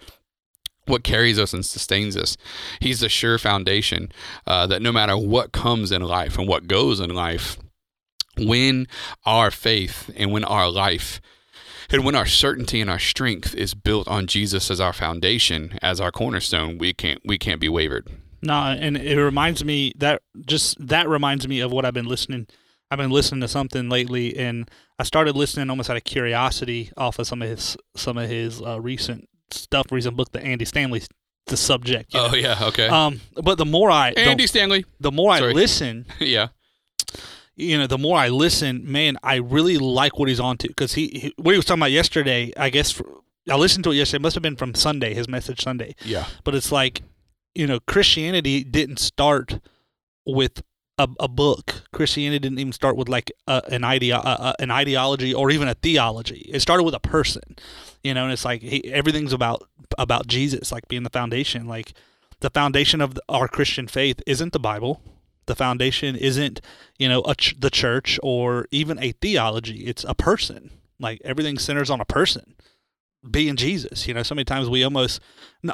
what 0.88 1.04
carries 1.04 1.38
us 1.38 1.52
and 1.52 1.64
sustains 1.64 2.16
us. 2.16 2.36
He's 2.80 3.00
the 3.00 3.08
sure 3.08 3.38
foundation 3.38 4.10
uh, 4.46 4.66
that 4.66 4.82
no 4.82 4.92
matter 4.92 5.16
what 5.16 5.52
comes 5.52 5.92
in 5.92 6.02
life 6.02 6.38
and 6.38 6.48
what 6.48 6.66
goes 6.66 7.00
in 7.00 7.10
life, 7.10 7.58
when 8.36 8.86
our 9.26 9.50
faith 9.50 10.10
and 10.16 10.32
when 10.32 10.44
our 10.44 10.70
life 10.70 11.20
and 11.90 12.04
when 12.04 12.14
our 12.14 12.26
certainty 12.26 12.80
and 12.80 12.90
our 12.90 12.98
strength 12.98 13.54
is 13.54 13.74
built 13.74 14.06
on 14.08 14.26
Jesus 14.26 14.70
as 14.70 14.80
our 14.80 14.92
foundation, 14.92 15.78
as 15.80 16.00
our 16.00 16.12
cornerstone, 16.12 16.78
we 16.78 16.92
can't 16.92 17.20
we 17.24 17.38
can't 17.38 17.60
be 17.60 17.68
wavered. 17.68 18.08
No, 18.42 18.54
and 18.54 18.96
it 18.96 19.20
reminds 19.20 19.64
me 19.64 19.92
that 19.96 20.22
just 20.46 20.86
that 20.86 21.08
reminds 21.08 21.48
me 21.48 21.60
of 21.60 21.72
what 21.72 21.84
I've 21.84 21.94
been 21.94 22.06
listening. 22.06 22.46
I've 22.90 22.98
been 22.98 23.10
listening 23.10 23.40
to 23.42 23.48
something 23.48 23.88
lately, 23.88 24.36
and 24.36 24.70
I 24.98 25.02
started 25.02 25.36
listening 25.36 25.68
almost 25.68 25.90
out 25.90 25.96
of 25.96 26.04
curiosity 26.04 26.90
off 26.96 27.18
of 27.18 27.26
some 27.26 27.42
of 27.42 27.48
his 27.48 27.76
some 27.96 28.16
of 28.16 28.28
his 28.28 28.62
uh, 28.62 28.80
recent 28.80 29.28
stuff, 29.50 29.86
recent 29.90 30.16
book 30.16 30.32
that 30.32 30.42
Andy 30.42 30.64
Stanley's 30.64 31.08
the 31.46 31.56
subject. 31.56 32.14
you 32.14 32.20
know. 32.20 32.28
Oh 32.32 32.34
yeah, 32.34 32.58
okay. 32.62 32.88
Um, 32.88 33.20
but 33.42 33.58
the 33.58 33.64
more 33.64 33.90
I 33.90 34.10
Andy 34.10 34.46
Stanley. 34.46 34.84
the 35.00 35.12
more 35.12 35.32
I 35.32 35.40
listen, 35.40 36.06
yeah. 36.20 36.48
you 37.56 37.78
know, 37.78 37.86
the 37.86 37.98
more 37.98 38.18
I 38.18 38.28
listen, 38.28 38.90
man, 38.90 39.16
I 39.22 39.36
really 39.36 39.78
like 39.78 40.18
what 40.18 40.28
he's 40.28 40.40
on 40.40 40.58
to 40.58 40.68
because 40.68 40.94
he, 40.94 41.08
he 41.08 41.34
what 41.36 41.52
he 41.52 41.58
was 41.58 41.64
talking 41.64 41.80
about 41.80 41.90
yesterday. 41.90 42.52
I 42.56 42.70
guess 42.70 42.90
for, 42.90 43.06
I 43.50 43.56
listened 43.56 43.84
to 43.84 43.90
it 43.90 43.96
yesterday. 43.96 44.20
It 44.20 44.22
must 44.22 44.34
have 44.36 44.42
been 44.42 44.56
from 44.56 44.74
Sunday, 44.74 45.14
his 45.14 45.28
message 45.28 45.62
Sunday. 45.62 45.94
Yeah. 46.04 46.26
But 46.44 46.54
it's 46.54 46.70
like, 46.70 47.02
you 47.54 47.66
know, 47.66 47.80
Christianity 47.80 48.62
didn't 48.62 48.98
start 48.98 49.58
with 50.26 50.62
a, 50.98 51.08
a 51.20 51.28
book. 51.28 51.82
Christianity 51.92 52.40
didn't 52.40 52.58
even 52.58 52.72
start 52.72 52.96
with 52.96 53.08
like 53.08 53.30
a, 53.46 53.62
an 53.70 53.84
idea, 53.84 54.18
a, 54.18 54.54
an 54.58 54.70
ideology, 54.70 55.32
or 55.32 55.50
even 55.50 55.68
a 55.68 55.74
theology. 55.74 56.50
It 56.52 56.60
started 56.60 56.82
with 56.82 56.94
a 56.94 57.00
person, 57.00 57.56
you 58.02 58.14
know. 58.14 58.24
And 58.24 58.32
it's 58.32 58.44
like 58.44 58.62
everything's 58.84 59.32
about 59.32 59.68
about 59.96 60.26
Jesus, 60.26 60.72
like 60.72 60.88
being 60.88 61.04
the 61.04 61.10
foundation. 61.10 61.66
Like 61.66 61.94
the 62.40 62.50
foundation 62.50 63.00
of 63.00 63.14
the, 63.14 63.22
our 63.28 63.48
Christian 63.48 63.88
faith 63.88 64.20
isn't 64.26 64.52
the 64.52 64.60
Bible. 64.60 65.00
The 65.46 65.56
foundation 65.56 66.14
isn't, 66.14 66.60
you 66.98 67.08
know, 67.08 67.22
ch- 67.38 67.58
the 67.58 67.70
church 67.70 68.20
or 68.22 68.66
even 68.70 69.02
a 69.02 69.12
theology. 69.12 69.86
It's 69.86 70.04
a 70.04 70.14
person. 70.14 70.70
Like 71.00 71.20
everything 71.24 71.58
centers 71.58 71.90
on 71.90 72.00
a 72.00 72.04
person 72.04 72.54
being 73.28 73.56
Jesus. 73.56 74.06
You 74.06 74.14
know, 74.14 74.22
so 74.22 74.34
many 74.34 74.44
times 74.44 74.68
we 74.68 74.84
almost 74.84 75.20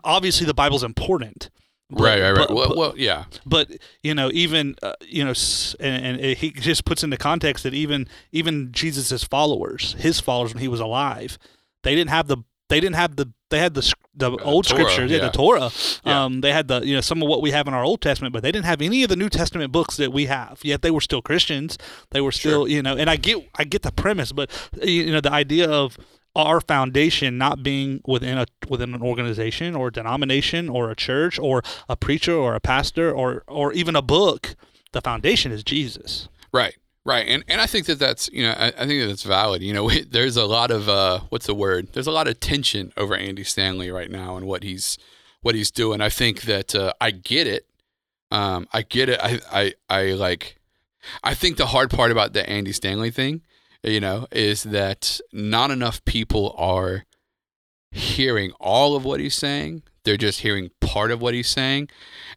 obviously 0.04 0.46
the 0.46 0.54
Bible's 0.54 0.84
important. 0.84 1.50
But- 1.90 2.02
right, 2.02 2.20
right, 2.22 2.30
right. 2.32 2.48
but- 2.48 2.54
well, 2.54 2.74
well, 2.76 2.94
yeah. 2.96 3.24
but 3.44 3.70
you 4.02 4.14
know 4.14 4.30
even 4.32 4.74
uh, 4.82 4.94
you 5.02 5.24
know 5.24 5.34
and, 5.80 6.20
and 6.20 6.36
he 6.36 6.50
just 6.50 6.84
puts 6.84 7.02
into 7.04 7.16
context 7.16 7.64
that 7.64 7.74
even 7.74 8.08
even 8.32 8.72
jesus's 8.72 9.24
followers 9.24 9.94
his 9.98 10.20
followers 10.20 10.54
when 10.54 10.60
he 10.62 10.68
was 10.68 10.80
alive 10.80 11.38
they 11.82 11.94
didn't 11.94 12.10
have 12.10 12.26
the 12.26 12.38
they 12.70 12.80
didn't 12.80 12.96
have 12.96 13.16
the 13.16 13.30
they 13.50 13.58
had 13.58 13.74
the 13.74 13.92
the 14.16 14.30
old 14.38 14.64
Torah, 14.66 14.80
scriptures 14.88 15.10
yeah. 15.10 15.18
the 15.18 15.30
torah 15.30 15.70
Yeah. 16.04 16.24
um 16.24 16.40
they 16.40 16.52
had 16.52 16.68
the 16.68 16.80
you 16.80 16.94
know 16.94 17.00
some 17.00 17.22
of 17.22 17.28
what 17.28 17.42
we 17.42 17.50
have 17.50 17.68
in 17.68 17.74
our 17.74 17.84
old 17.84 18.00
testament 18.00 18.32
but 18.32 18.42
they 18.42 18.50
didn't 18.50 18.64
have 18.64 18.80
any 18.80 19.02
of 19.02 19.10
the 19.10 19.16
new 19.16 19.28
testament 19.28 19.70
books 19.70 19.96
that 19.98 20.12
we 20.12 20.26
have 20.26 20.60
yet 20.64 20.82
they 20.82 20.90
were 20.90 21.00
still 21.02 21.20
christians 21.20 21.76
they 22.10 22.20
were 22.20 22.32
still 22.32 22.66
you 22.66 22.82
know 22.82 22.96
and 22.96 23.10
i 23.10 23.16
get 23.16 23.46
i 23.56 23.64
get 23.64 23.82
the 23.82 23.92
premise 23.92 24.32
but 24.32 24.50
you 24.82 25.12
know 25.12 25.20
the 25.20 25.32
idea 25.32 25.70
of 25.70 25.98
our 26.36 26.60
foundation 26.60 27.38
not 27.38 27.62
being 27.62 28.00
within 28.06 28.38
a 28.38 28.46
within 28.68 28.94
an 28.94 29.02
organization 29.02 29.74
or 29.74 29.90
denomination 29.90 30.68
or 30.68 30.90
a 30.90 30.96
church 30.96 31.38
or 31.38 31.62
a 31.88 31.96
preacher 31.96 32.34
or 32.34 32.54
a 32.54 32.60
pastor 32.60 33.12
or 33.12 33.44
or 33.46 33.72
even 33.72 33.94
a 33.94 34.02
book 34.02 34.56
the 34.92 35.00
foundation 35.00 35.52
is 35.52 35.62
jesus 35.62 36.28
Right, 36.54 36.76
right, 37.04 37.26
and 37.26 37.42
and 37.48 37.60
I 37.60 37.66
think 37.66 37.86
that 37.86 37.98
that's 37.98 38.30
you 38.32 38.44
know 38.44 38.52
I, 38.52 38.68
I 38.68 38.86
think 38.86 39.00
that 39.00 39.08
that's 39.08 39.24
valid. 39.24 39.60
You 39.60 39.74
know, 39.74 39.90
there's 40.08 40.36
a 40.36 40.46
lot 40.46 40.70
of 40.70 40.88
uh, 40.88 41.22
what's 41.30 41.46
the 41.46 41.54
word? 41.54 41.88
There's 41.92 42.06
a 42.06 42.12
lot 42.12 42.28
of 42.28 42.38
tension 42.38 42.92
over 42.96 43.16
Andy 43.16 43.42
Stanley 43.42 43.90
right 43.90 44.08
now 44.08 44.36
and 44.36 44.46
what 44.46 44.62
he's 44.62 44.96
what 45.42 45.56
he's 45.56 45.72
doing. 45.72 46.00
I 46.00 46.10
think 46.10 46.42
that 46.42 46.72
uh, 46.76 46.92
I 47.00 47.10
get 47.10 47.48
it. 47.48 47.66
Um, 48.30 48.68
I 48.72 48.82
get 48.82 49.08
it. 49.08 49.18
I, 49.20 49.40
I 49.50 49.74
I 49.90 50.02
like. 50.12 50.60
I 51.24 51.34
think 51.34 51.56
the 51.56 51.66
hard 51.66 51.90
part 51.90 52.12
about 52.12 52.34
the 52.34 52.48
Andy 52.48 52.70
Stanley 52.70 53.10
thing, 53.10 53.42
you 53.84 54.00
know, 54.00 54.26
is 54.32 54.62
that 54.64 55.20
not 55.32 55.70
enough 55.70 56.04
people 56.04 56.54
are 56.58 57.04
hearing 57.90 58.52
all 58.60 58.96
of 58.96 59.04
what 59.04 59.20
he's 59.20 59.34
saying. 59.34 59.82
They're 60.04 60.16
just 60.16 60.40
hearing 60.40 60.70
part 60.80 61.10
of 61.10 61.22
what 61.22 61.32
he's 61.32 61.48
saying, 61.48 61.88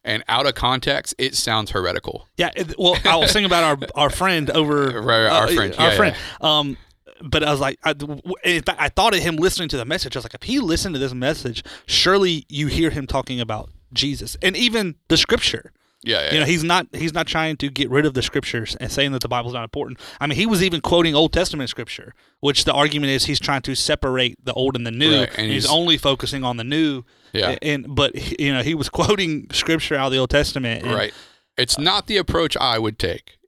and 0.04 0.24
out 0.30 0.46
of 0.46 0.54
context, 0.56 1.16
it 1.18 1.36
sounds 1.36 1.72
heretical. 1.72 2.28
yeah 2.38 2.50
it- 2.56 2.76
well 2.80 2.96
i 3.04 3.16
was 3.18 3.34
thinking 3.34 3.46
about 3.46 3.64
our 3.64 3.88
our 4.04 4.10
friend 4.10 4.50
over 4.52 5.02
Right, 5.02 5.26
right, 5.26 5.28
our 5.28 5.44
uh, 5.48 5.54
friend, 5.54 5.76
our 5.78 5.90
yeah, 5.90 5.96
friend 5.98 6.16
um 6.42 6.78
but 7.20 7.44
I 7.44 7.50
was 7.50 7.60
like, 7.60 7.80
I, 7.84 7.96
in 8.44 8.62
fact, 8.62 8.80
I 8.80 8.90
thought 8.90 9.16
of 9.16 9.22
him 9.24 9.38
listening 9.38 9.70
to 9.70 9.78
the 9.78 9.86
message. 9.86 10.16
I 10.16 10.20
was 10.20 10.26
like, 10.26 10.36
if 10.36 10.44
he 10.44 10.60
listened 10.60 10.94
to 10.94 11.00
this 11.00 11.16
message, 11.16 11.64
surely 11.88 12.46
you 12.48 12.68
hear 12.68 12.92
him 12.92 13.08
talking 13.08 13.40
about 13.42 13.72
Jesus 13.92 14.38
and 14.44 14.56
even 14.56 14.98
the 15.08 15.18
Scripture. 15.18 15.72
Yeah, 16.04 16.26
yeah. 16.26 16.34
You 16.34 16.40
know, 16.42 16.46
he's 16.46 16.64
not 16.64 16.88
he's 16.94 17.14
not 17.14 17.26
trying 17.28 17.58
to 17.58 17.70
get 17.70 17.90
rid 17.90 18.06
of 18.06 18.14
the 18.14 18.22
scriptures 18.22 18.76
and 18.80 18.92
saying 18.92 19.12
that 19.14 19.22
the 19.22 19.28
Bible's 19.28 19.54
not 19.54 19.64
important. 19.64 20.00
I 20.22 20.28
mean, 20.28 20.38
he 20.38 20.46
was 20.46 20.62
even 20.64 20.80
quoting 20.80 21.16
Old 21.16 21.34
Testament 21.34 21.70
scripture, 21.70 22.14
which 22.40 22.66
the 22.66 22.74
argument 22.74 23.12
is 23.12 23.26
he's 23.26 23.40
trying 23.40 23.64
to 23.64 23.76
separate 23.76 24.38
the 24.46 24.54
old 24.54 24.76
and 24.76 24.86
the 24.86 24.92
new, 24.92 25.20
Right, 25.20 25.30
and 25.30 25.40
and 25.40 25.52
he's, 25.52 25.64
he's- 25.64 25.74
only 25.74 25.98
focusing 25.98 26.44
on 26.44 26.58
the 26.58 26.64
new. 26.64 27.04
Yeah. 27.34 27.58
And 27.62 27.94
but 27.96 28.40
you 28.40 28.54
know, 28.54 28.62
he 28.62 28.76
was 28.76 28.90
quoting 29.00 29.48
scripture 29.52 29.96
out 29.96 30.08
of 30.08 30.12
the 30.12 30.20
Old 30.20 30.30
Testament. 30.30 30.84
and- 30.84 30.94
right. 30.94 31.14
It's 31.58 31.80
not 31.80 32.06
the 32.06 32.18
approach 32.18 32.56
I 32.56 32.78
would 32.78 33.00
take, 33.00 33.40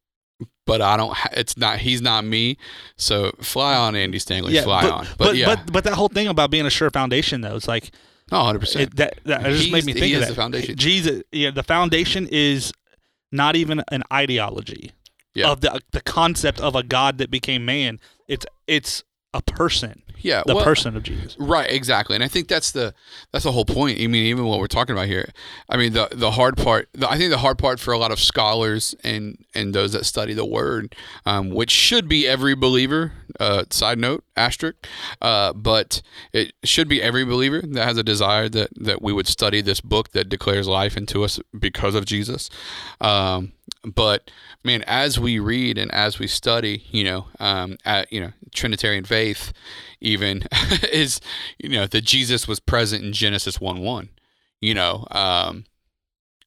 but 0.66 0.82
I 0.82 0.98
don't. 0.98 1.16
It's 1.34 1.56
not. 1.56 1.78
He's 1.78 2.02
not 2.02 2.26
me. 2.26 2.58
So 2.98 3.32
fly 3.40 3.76
on, 3.76 3.96
Andy 3.96 4.18
Stanley. 4.18 4.54
Yeah, 4.56 4.64
fly 4.64 4.82
but, 4.82 4.92
on. 4.92 5.06
But, 5.06 5.18
but, 5.20 5.36
yeah, 5.38 5.46
but 5.46 5.72
but 5.72 5.84
that 5.84 5.94
whole 5.94 6.08
thing 6.08 6.28
about 6.28 6.50
being 6.50 6.66
a 6.66 6.72
sure 6.72 6.90
foundation 6.90 7.42
though, 7.42 7.56
it's 7.56 7.68
like 7.68 7.92
no, 8.32 8.44
hundred 8.44 8.60
percent. 8.60 8.96
that 8.98 9.20
that 9.26 9.44
just 9.44 9.64
He's 9.64 9.72
made 9.72 9.86
me 9.86 9.94
think 9.94 10.06
he 10.06 10.14
of 10.16 10.22
is 10.22 10.28
that. 10.28 10.34
the 10.36 10.42
foundation. 10.42 10.76
Jesus, 10.76 11.24
yeah, 11.32 11.52
the 11.52 11.64
foundation 11.64 12.28
is 12.32 12.72
not 13.32 13.56
even 13.56 13.84
an 13.92 14.04
ideology 14.12 14.92
Yeah. 15.36 15.50
of 15.52 15.62
the 15.62 15.80
the 15.92 16.02
concept 16.02 16.60
of 16.60 16.76
a 16.76 16.84
God 16.84 17.18
that 17.20 17.30
became 17.32 17.66
man. 17.66 18.00
It's 18.28 18.46
it's 18.68 19.04
a 19.32 19.44
person, 19.44 20.02
Yeah, 20.18 20.42
the 20.48 20.56
well, 20.56 20.64
person 20.64 20.98
of 20.98 21.04
Jesus. 21.04 21.36
Right, 21.38 21.70
exactly, 21.72 22.16
and 22.16 22.24
I 22.24 22.28
think 22.28 22.48
that's 22.48 22.72
the 22.72 22.96
that's 23.32 23.44
the 23.44 23.52
whole 23.52 23.64
point. 23.66 24.00
I 24.00 24.08
mean, 24.08 24.26
even 24.26 24.46
what 24.46 24.60
we're 24.60 24.66
talking 24.66 24.96
about 24.96 25.06
here, 25.06 25.32
I 25.70 25.78
mean, 25.78 25.94
the 25.94 26.08
the 26.12 26.32
hard 26.32 26.58
part. 26.58 26.90
The, 26.94 27.08
I 27.08 27.16
think 27.20 27.30
the 27.30 27.38
hard 27.38 27.60
part 27.60 27.80
for 27.80 27.94
a 27.94 28.00
lot 28.00 28.12
of 28.12 28.20
scholars 28.20 28.96
and 29.04 29.38
and 29.54 29.76
those 29.76 29.94
that 29.94 30.06
study 30.08 30.34
the 30.34 30.46
Word, 30.48 30.96
um, 31.28 31.52
which 31.52 31.70
should 31.70 32.08
be 32.08 32.28
every 32.28 32.56
believer, 32.56 33.12
Uh, 33.40 33.64
side 33.70 34.00
note, 34.00 34.24
asterisk. 34.36 34.88
Uh, 35.22 35.54
but 35.54 36.02
it 36.34 36.54
should 36.64 36.88
be 36.88 37.02
every 37.02 37.26
believer 37.26 37.62
that 37.62 37.86
has 37.86 37.98
a 37.98 38.04
desire 38.04 38.50
that 38.50 38.70
that 38.76 39.02
we 39.02 39.14
would 39.14 39.28
study 39.28 39.62
this 39.62 39.82
book 39.82 40.12
that 40.12 40.30
declares 40.30 40.68
life 40.68 40.98
into 40.98 41.24
us 41.24 41.40
because 41.58 41.96
of 41.96 42.06
Jesus. 42.06 42.50
Um, 43.02 43.54
but 43.86 44.32
man, 44.64 44.84
as 44.88 45.20
we 45.20 45.40
read 45.40 45.78
and 45.78 45.92
as 45.92 46.20
we 46.20 46.28
study, 46.28 46.84
you 46.92 47.04
know, 47.04 47.28
um, 47.40 47.78
at, 47.86 48.12
you 48.12 48.20
know, 48.20 48.32
Trinitarian 48.54 49.06
faith, 49.06 49.54
even 50.02 50.44
is 50.92 51.22
you 51.58 51.70
know 51.70 51.88
that 51.88 52.04
Jesus 52.04 52.48
was 52.48 52.60
present 52.60 53.04
in 53.04 53.14
Genesis 53.14 53.60
one 53.60 53.80
one. 53.82 54.10
You 54.62 54.74
know, 54.74 55.08
um, 55.12 55.66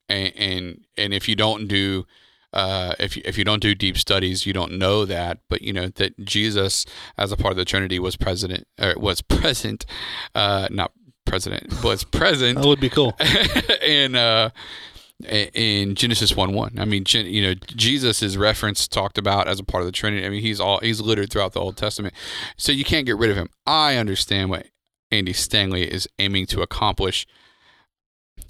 and 0.09 0.33
and 0.37 0.85
and 0.97 1.14
if 1.14 1.29
you 1.29 1.37
don't 1.37 1.68
do 1.68 2.07
uh, 2.53 2.95
if 2.99 3.17
you, 3.17 3.23
if 3.25 3.38
you 3.38 3.45
don't 3.45 3.62
do 3.62 3.75
deep 3.75 3.97
studies, 3.97 4.47
you 4.47 4.53
don't 4.53 4.73
know 4.73 5.05
that. 5.05 5.38
But 5.49 5.62
you 5.62 5.73
know 5.73 5.88
that 5.88 6.19
Jesus, 6.25 6.85
as 7.17 7.33
a 7.33 7.37
part 7.37 7.53
of 7.53 7.57
the 7.57 7.65
Trinity, 7.65 7.99
was 7.99 8.17
president 8.17 8.67
or 8.81 8.95
was 8.97 9.23
present, 9.23 9.87
uh, 10.35 10.69
not 10.71 10.93
president, 11.25 11.83
was 11.83 12.05
present. 12.19 12.59
That 12.59 12.67
would 12.67 12.81
be 12.81 12.91
cool. 12.91 13.17
in 13.83 14.15
uh, 14.15 14.51
in 15.25 15.95
Genesis 15.95 16.37
one 16.37 16.53
one. 16.53 16.79
I 16.79 16.85
mean, 16.85 17.05
you 17.09 17.43
know, 17.43 17.55
Jesus 17.55 18.23
is 18.23 18.37
referenced, 18.37 18.93
talked 18.93 19.19
about 19.19 19.49
as 19.49 19.61
a 19.61 19.65
part 19.65 19.83
of 19.83 19.87
the 19.87 19.93
Trinity. 19.93 20.27
I 20.27 20.29
mean, 20.29 20.43
he's 20.43 20.61
all 20.61 20.79
he's 20.81 21.01
littered 21.01 21.31
throughout 21.31 21.53
the 21.53 21.61
Old 21.61 21.77
Testament, 21.77 22.15
so 22.57 22.73
you 22.73 22.85
can't 22.85 23.07
get 23.07 23.17
rid 23.17 23.31
of 23.31 23.37
him. 23.37 23.49
I 23.67 23.97
understand 23.97 24.51
what 24.51 24.67
Andy 25.11 25.33
Stanley 25.33 25.91
is 25.91 26.09
aiming 26.19 26.47
to 26.47 26.62
accomplish 26.62 27.27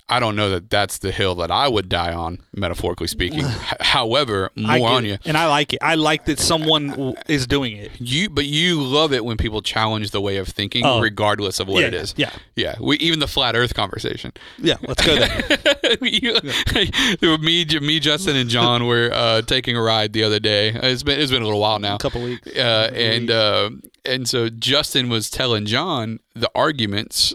I 0.08 0.20
don't 0.20 0.36
know 0.36 0.50
that 0.50 0.68
that's 0.68 0.98
the 0.98 1.10
hill 1.10 1.34
that 1.36 1.50
I 1.50 1.68
would 1.68 1.88
die 1.88 2.12
on, 2.12 2.38
metaphorically 2.54 3.06
speaking. 3.06 3.44
However, 3.80 4.50
more 4.56 4.90
on 4.90 5.04
you, 5.04 5.16
and 5.24 5.36
I 5.36 5.46
like 5.48 5.72
it. 5.72 5.78
I 5.80 5.94
like 5.94 6.26
that 6.26 6.38
someone 6.38 7.14
is 7.28 7.46
doing 7.46 7.76
it. 7.76 7.92
You, 7.98 8.28
but 8.28 8.44
you 8.44 8.82
love 8.82 9.12
it 9.12 9.24
when 9.24 9.36
people 9.36 9.62
challenge 9.62 10.10
the 10.10 10.20
way 10.20 10.36
of 10.36 10.48
thinking, 10.48 10.84
oh. 10.84 11.00
regardless 11.00 11.60
of 11.60 11.68
what 11.68 11.80
yeah, 11.80 11.88
it 11.88 11.94
is. 11.94 12.14
Yeah, 12.16 12.30
yeah. 12.56 12.74
We, 12.80 12.98
even 12.98 13.20
the 13.20 13.28
flat 13.28 13.56
Earth 13.56 13.74
conversation. 13.74 14.32
Yeah, 14.58 14.76
let's 14.82 15.04
go 15.06 15.16
there. 15.16 15.96
you, 16.02 16.38
yeah. 16.42 17.36
me, 17.38 17.64
me, 17.64 18.00
Justin, 18.00 18.36
and 18.36 18.50
John 18.50 18.86
were 18.86 19.10
uh, 19.12 19.42
taking 19.42 19.76
a 19.76 19.82
ride 19.82 20.12
the 20.12 20.24
other 20.24 20.40
day. 20.40 20.70
It's 20.74 21.02
been 21.02 21.18
it's 21.18 21.30
been 21.30 21.42
a 21.42 21.46
little 21.46 21.60
while 21.60 21.78
now, 21.78 21.96
a 21.96 21.98
couple 21.98 22.22
weeks, 22.22 22.46
uh, 22.48 22.90
and 22.94 23.30
uh, 23.30 23.70
and 24.04 24.28
so 24.28 24.48
Justin 24.48 25.08
was 25.08 25.30
telling 25.30 25.64
John 25.64 26.18
the 26.34 26.50
arguments 26.54 27.34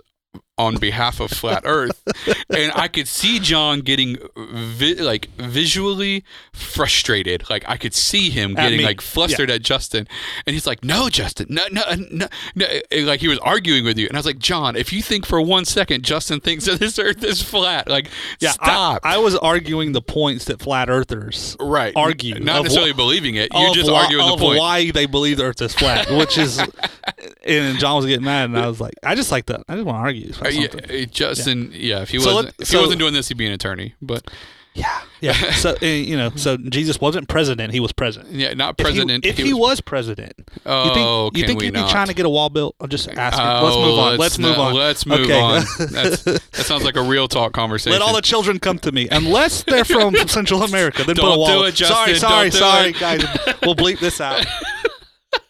on 0.57 0.75
behalf 0.77 1.19
of 1.19 1.31
flat 1.31 1.61
earth 1.65 2.03
and 2.49 2.71
i 2.75 2.87
could 2.87 3.07
see 3.07 3.39
john 3.39 3.81
getting 3.81 4.17
vi- 4.35 4.95
like 4.95 5.29
visually 5.37 6.23
frustrated. 6.53 7.49
Like 7.49 7.63
i 7.67 7.77
could 7.77 7.93
see 7.93 8.29
him 8.29 8.53
getting 8.55 8.81
like 8.81 9.01
flustered 9.01 9.49
yeah. 9.49 9.55
at 9.55 9.61
justin. 9.61 10.07
And 10.45 10.53
he's 10.53 10.67
like 10.67 10.83
no 10.83 11.09
justin. 11.09 11.47
No, 11.49 11.63
no 11.71 11.83
no 12.11 12.27
no. 12.55 12.67
Like 12.91 13.19
he 13.19 13.27
was 13.27 13.39
arguing 13.39 13.83
with 13.83 13.97
you. 13.97 14.07
And 14.07 14.17
i 14.17 14.19
was 14.19 14.25
like 14.25 14.39
john 14.39 14.75
if 14.75 14.91
you 14.91 15.01
think 15.01 15.25
for 15.25 15.41
one 15.41 15.65
second 15.65 16.03
justin 16.03 16.39
thinks 16.39 16.65
that 16.65 16.79
this 16.79 16.99
earth 16.99 17.23
is 17.23 17.41
flat 17.41 17.89
like 17.89 18.09
yeah 18.39 18.51
stop. 18.51 19.01
I, 19.03 19.15
I 19.15 19.17
was 19.17 19.35
arguing 19.35 19.91
the 19.91 20.01
points 20.01 20.45
that 20.45 20.61
flat 20.61 20.89
earthers 20.89 21.55
right. 21.59 21.93
argue 21.95 22.39
not 22.39 22.63
necessarily 22.63 22.93
wh- 22.93 22.97
believing 22.97 23.35
it. 23.35 23.49
You're 23.53 23.73
just 23.73 23.89
arguing 23.89 24.27
the 24.27 24.37
point. 24.37 24.59
why 24.59 24.91
they 24.91 25.05
believe 25.05 25.37
the 25.37 25.45
earth 25.45 25.61
is 25.61 25.73
flat 25.73 26.09
which 26.11 26.37
is 26.37 26.59
and 27.45 27.79
john 27.79 27.97
was 27.97 28.05
getting 28.05 28.25
mad 28.25 28.45
and 28.45 28.57
i 28.57 28.67
was 28.67 28.81
like 28.81 28.93
i 29.03 29.15
just 29.15 29.31
like 29.31 29.45
that 29.47 29.61
i 29.67 29.75
just 29.75 29.85
want 29.85 29.95
to 29.95 29.99
argue 29.99 30.33
uh, 30.47 30.93
yeah, 30.93 31.05
Justin. 31.05 31.71
Yeah, 31.71 31.79
yeah 31.79 32.01
if 32.01 32.10
he 32.10 32.19
so 32.19 32.36
wasn't 32.36 32.55
if 32.60 32.67
so, 32.67 32.77
he 32.77 32.83
wasn't 32.83 32.99
doing 32.99 33.13
this, 33.13 33.27
he'd 33.27 33.38
be 33.38 33.47
an 33.47 33.53
attorney. 33.53 33.95
But 34.01 34.29
yeah, 34.77 35.01
yeah. 35.21 35.33
so 35.53 35.75
uh, 35.81 35.86
you 35.86 36.15
know, 36.15 36.29
so 36.36 36.55
Jesus 36.57 37.01
wasn't 37.01 37.27
president; 37.27 37.73
he 37.73 37.79
was 37.79 37.91
president. 37.91 38.36
Yeah, 38.36 38.53
not 38.53 38.77
president. 38.77 39.25
If 39.25 39.38
he, 39.38 39.43
if 39.43 39.47
he 39.47 39.53
was, 39.53 39.62
was, 39.62 39.81
president, 39.81 40.33
oh, 40.65 40.86
you 40.86 40.93
think, 40.93 41.38
you 41.38 41.47
think 41.47 41.62
he'd 41.63 41.73
not? 41.73 41.88
be 41.88 41.91
trying 41.91 42.07
to 42.07 42.13
get 42.13 42.25
a 42.25 42.29
wall 42.29 42.49
built? 42.49 42.75
I'm 42.79 42.89
just 42.89 43.10
asking. 43.10 43.43
Oh, 43.43 43.63
let's 43.63 43.77
move 43.77 43.99
on. 43.99 44.10
Let's, 44.12 44.19
let's 44.19 44.39
move 44.39 44.60
on. 44.60 44.73
Let's 44.73 45.05
move 45.05 45.19
okay. 45.21 45.39
on. 45.41 45.63
That's, 45.91 46.23
that 46.23 46.41
sounds 46.53 46.83
like 46.83 46.95
a 46.95 47.01
real 47.01 47.27
talk 47.27 47.53
conversation. 47.53 47.99
Let 47.99 48.07
all 48.07 48.15
the 48.15 48.21
children 48.21 48.60
come 48.60 48.77
to 48.79 48.91
me, 48.91 49.07
unless 49.10 49.63
they're 49.63 49.86
from 49.86 50.15
Central 50.27 50.62
America. 50.62 51.03
Then 51.03 51.15
Don't 51.15 51.25
put 51.25 51.36
a 51.36 51.39
wall. 51.39 51.62
Do 51.62 51.65
it, 51.65 51.75
Justin. 51.75 52.15
Sorry, 52.15 52.51
sorry, 52.51 52.51
sorry, 52.51 52.89
it. 52.89 52.99
guys. 52.99 53.23
We'll 53.63 53.75
bleep 53.75 53.99
this 53.99 54.21
out. 54.21 54.45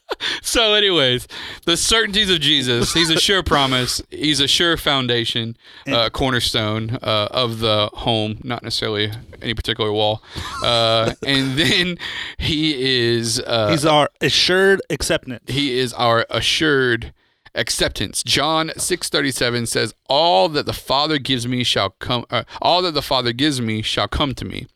so, 0.42 0.74
anyways, 0.74 1.28
the 1.66 1.78
certainties 1.78 2.30
of 2.30 2.40
Jesus. 2.40 2.94
He's 2.94 3.10
a 3.10 3.20
sure 3.20 3.44
promise. 3.44 4.02
He's 4.10 4.40
a 4.40 4.48
sure 4.48 4.78
foundation, 4.78 5.58
uh, 5.88 6.10
cornerstone 6.10 6.98
uh, 7.02 7.28
of 7.32 7.60
the 7.60 7.90
home, 7.94 8.40
not 8.44 8.64
necessarily 8.64 9.12
any 9.42 9.54
particular 9.54 9.92
wall. 9.92 10.24
Uh, 10.64 11.14
and 11.26 11.58
then 11.58 11.98
he 12.38 13.16
is. 13.16 13.40
Uh, 13.40 13.70
He's 13.70 13.86
our 13.86 14.10
assured 14.22 14.82
acceptance. 14.90 15.44
He 15.48 15.78
is 15.78 15.94
our 15.94 16.26
assured 16.30 17.14
acceptance. 17.56 18.24
John 18.24 18.70
6:37 18.78 19.68
says, 19.68 19.94
"All 20.08 20.48
that 20.50 20.66
the 20.66 20.74
Father 20.74 21.18
gives 21.18 21.48
me 21.48 21.64
shall 21.64 21.90
come 22.00 22.26
uh, 22.30 22.44
all 22.62 22.82
that 22.84 22.94
the 22.94 23.02
Father 23.02 23.34
gives 23.34 23.60
me 23.60 23.82
shall 23.82 24.08
come 24.08 24.34
to 24.36 24.46
me, 24.46 24.68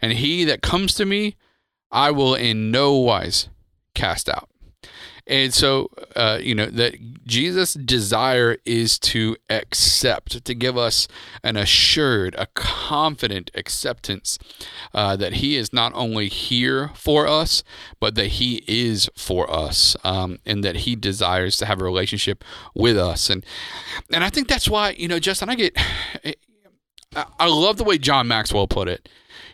and 0.00 0.12
he 0.12 0.44
that 0.44 0.62
comes 0.62 0.94
to 0.94 1.04
me, 1.06 1.36
I 1.90 2.10
will 2.10 2.34
in 2.34 2.70
no 2.70 2.94
wise 2.94 3.48
cast 3.94 4.28
out." 4.28 4.48
And 5.28 5.52
so, 5.52 5.90
uh, 6.14 6.38
you 6.40 6.54
know, 6.54 6.66
that 6.66 7.26
Jesus' 7.26 7.74
desire 7.74 8.58
is 8.64 8.96
to 9.00 9.36
accept, 9.50 10.44
to 10.44 10.54
give 10.54 10.78
us 10.78 11.08
an 11.42 11.56
assured, 11.56 12.36
a 12.38 12.46
confident 12.54 13.50
acceptance 13.54 14.38
uh, 14.94 15.16
that 15.16 15.34
He 15.34 15.56
is 15.56 15.72
not 15.72 15.92
only 15.94 16.28
here 16.28 16.92
for 16.94 17.26
us, 17.26 17.64
but 17.98 18.14
that 18.14 18.26
He 18.28 18.62
is 18.68 19.10
for 19.16 19.50
us, 19.50 19.96
um, 20.04 20.38
and 20.46 20.62
that 20.62 20.76
He 20.76 20.94
desires 20.94 21.56
to 21.56 21.66
have 21.66 21.80
a 21.80 21.84
relationship 21.84 22.44
with 22.74 22.96
us. 22.96 23.28
And 23.28 23.44
and 24.12 24.22
I 24.22 24.30
think 24.30 24.46
that's 24.46 24.68
why, 24.68 24.90
you 24.90 25.08
know, 25.08 25.18
Justin, 25.18 25.48
I 25.48 25.56
get, 25.56 25.76
I 27.14 27.46
love 27.46 27.78
the 27.78 27.84
way 27.84 27.98
John 27.98 28.28
Maxwell 28.28 28.68
put 28.68 28.88
it. 28.88 29.08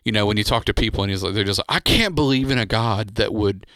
You 0.04 0.12
know, 0.12 0.26
when 0.26 0.36
you 0.36 0.44
talk 0.44 0.64
to 0.66 0.74
people 0.74 1.02
and 1.02 1.10
he's 1.10 1.22
like, 1.22 1.32
they're 1.34 1.44
just 1.44 1.60
like, 1.60 1.76
I 1.76 1.80
can't 1.80 2.14
believe 2.14 2.50
in 2.50 2.58
a 2.58 2.66
God 2.66 3.14
that 3.14 3.32
would 3.32 3.66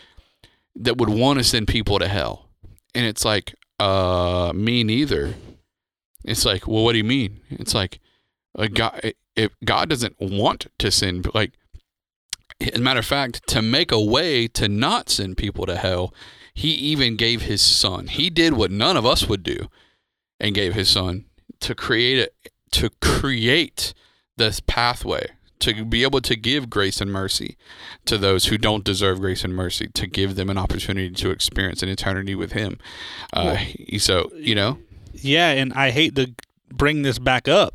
that 0.76 0.98
would 0.98 1.08
want 1.08 1.38
to 1.38 1.44
send 1.44 1.68
people 1.68 1.98
to 1.98 2.08
hell. 2.08 2.48
And 2.94 3.06
it's 3.06 3.24
like, 3.24 3.54
uh, 3.78 4.52
me 4.54 4.84
neither. 4.84 5.34
It's 6.24 6.44
like, 6.44 6.66
well, 6.66 6.84
what 6.84 6.92
do 6.92 6.98
you 6.98 7.04
mean? 7.04 7.40
It's 7.50 7.74
like, 7.74 8.00
a 8.54 8.68
God, 8.68 9.12
if 9.34 9.52
God 9.64 9.88
doesn't 9.88 10.16
want 10.20 10.66
to 10.78 10.90
send, 10.90 11.32
like, 11.34 11.52
as 12.60 12.78
a 12.78 12.80
matter 12.80 13.00
of 13.00 13.06
fact, 13.06 13.46
to 13.48 13.60
make 13.60 13.92
a 13.92 14.00
way 14.00 14.48
to 14.48 14.68
not 14.68 15.10
send 15.10 15.36
people 15.36 15.66
to 15.66 15.76
hell, 15.76 16.14
he 16.54 16.70
even 16.70 17.16
gave 17.16 17.42
his 17.42 17.60
son. 17.60 18.06
He 18.06 18.30
did 18.30 18.54
what 18.54 18.70
none 18.70 18.96
of 18.96 19.04
us 19.04 19.28
would 19.28 19.42
do 19.42 19.68
and 20.40 20.54
gave 20.54 20.74
his 20.74 20.88
son 20.88 21.26
to 21.60 21.74
create 21.74 22.18
it, 22.18 22.34
to 22.72 22.90
create 23.00 23.92
this 24.36 24.60
pathway 24.60 25.30
to 25.60 25.84
be 25.84 26.02
able 26.02 26.20
to 26.20 26.36
give 26.36 26.70
grace 26.70 27.00
and 27.00 27.12
mercy 27.12 27.56
to 28.04 28.18
those 28.18 28.46
who 28.46 28.58
don't 28.58 28.84
deserve 28.84 29.20
grace 29.20 29.44
and 29.44 29.54
mercy, 29.54 29.88
to 29.88 30.06
give 30.06 30.36
them 30.36 30.50
an 30.50 30.58
opportunity 30.58 31.10
to 31.10 31.30
experience 31.30 31.82
an 31.82 31.88
eternity 31.88 32.34
with 32.34 32.52
Him. 32.52 32.78
Uh, 33.32 33.56
well, 33.90 33.98
so, 33.98 34.30
you 34.36 34.54
know? 34.54 34.78
Yeah, 35.12 35.50
and 35.50 35.72
I 35.72 35.90
hate 35.90 36.14
to 36.16 36.34
bring 36.68 37.02
this 37.02 37.18
back 37.18 37.48
up, 37.48 37.74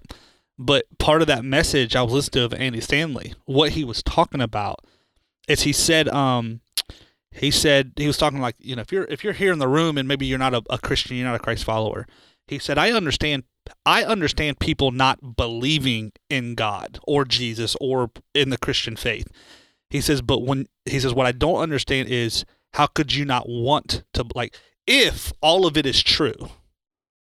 but 0.58 0.86
part 1.00 1.22
of 1.22 1.28
that 1.28 1.44
message 1.44 1.96
I 1.96 2.04
was 2.04 2.14
listening 2.14 2.50
to 2.50 2.56
of 2.56 2.62
Andy 2.62 2.82
Stanley, 2.82 3.34
what 3.46 3.72
he 3.72 3.84
was 3.84 4.04
talking 4.04 4.42
about 4.42 4.86
is 5.48 5.64
he 5.64 5.74
said, 5.74 6.08
um, 6.10 6.62
he 7.32 7.50
said 7.50 7.94
he 7.96 8.08
was 8.08 8.18
talking 8.18 8.42
like 8.42 8.56
you 8.60 8.76
know 8.76 8.82
if 8.82 8.92
you're 8.92 9.06
if 9.06 9.24
you're 9.24 9.34
here 9.34 9.54
in 9.54 9.60
the 9.60 9.68
room 9.68 9.98
and 9.98 10.06
maybe 10.08 10.26
you're 10.26 10.38
not 10.38 10.54
a, 10.54 10.62
a 10.70 10.78
Christian, 10.78 11.16
you're 11.16 11.26
not 11.26 11.36
a 11.36 11.40
Christ 11.40 11.64
follower. 11.64 12.06
He 12.48 12.60
said, 12.60 12.78
I 12.78 12.92
understand 12.92 13.44
I 13.86 14.04
understand 14.04 14.60
people 14.60 14.92
not 14.92 15.36
believing 15.36 16.12
in 16.30 16.56
God 16.56 17.00
or 17.04 17.26
Jesus 17.26 17.76
or 17.82 18.12
in 18.34 18.50
the 18.50 18.58
Christian 18.58 18.96
faith. 18.96 19.28
He 19.90 20.02
says, 20.02 20.22
but 20.22 20.40
when 20.40 20.68
he 20.86 21.00
says, 21.00 21.14
what 21.14 21.28
I 21.28 21.32
don't 21.32 21.62
understand 21.62 22.10
is 22.10 22.46
how 22.74 22.88
could 22.88 23.14
you 23.14 23.26
not 23.26 23.48
want 23.48 24.04
to, 24.14 24.26
like, 24.34 24.58
if 24.88 25.34
all 25.42 25.66
of 25.66 25.78
it 25.78 25.86
is 25.86 26.02
true, 26.02 26.50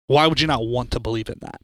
why 0.07 0.27
would 0.27 0.41
you 0.41 0.47
not 0.47 0.65
want 0.65 0.91
to 0.91 0.99
believe 0.99 1.29
in 1.29 1.39
that? 1.41 1.61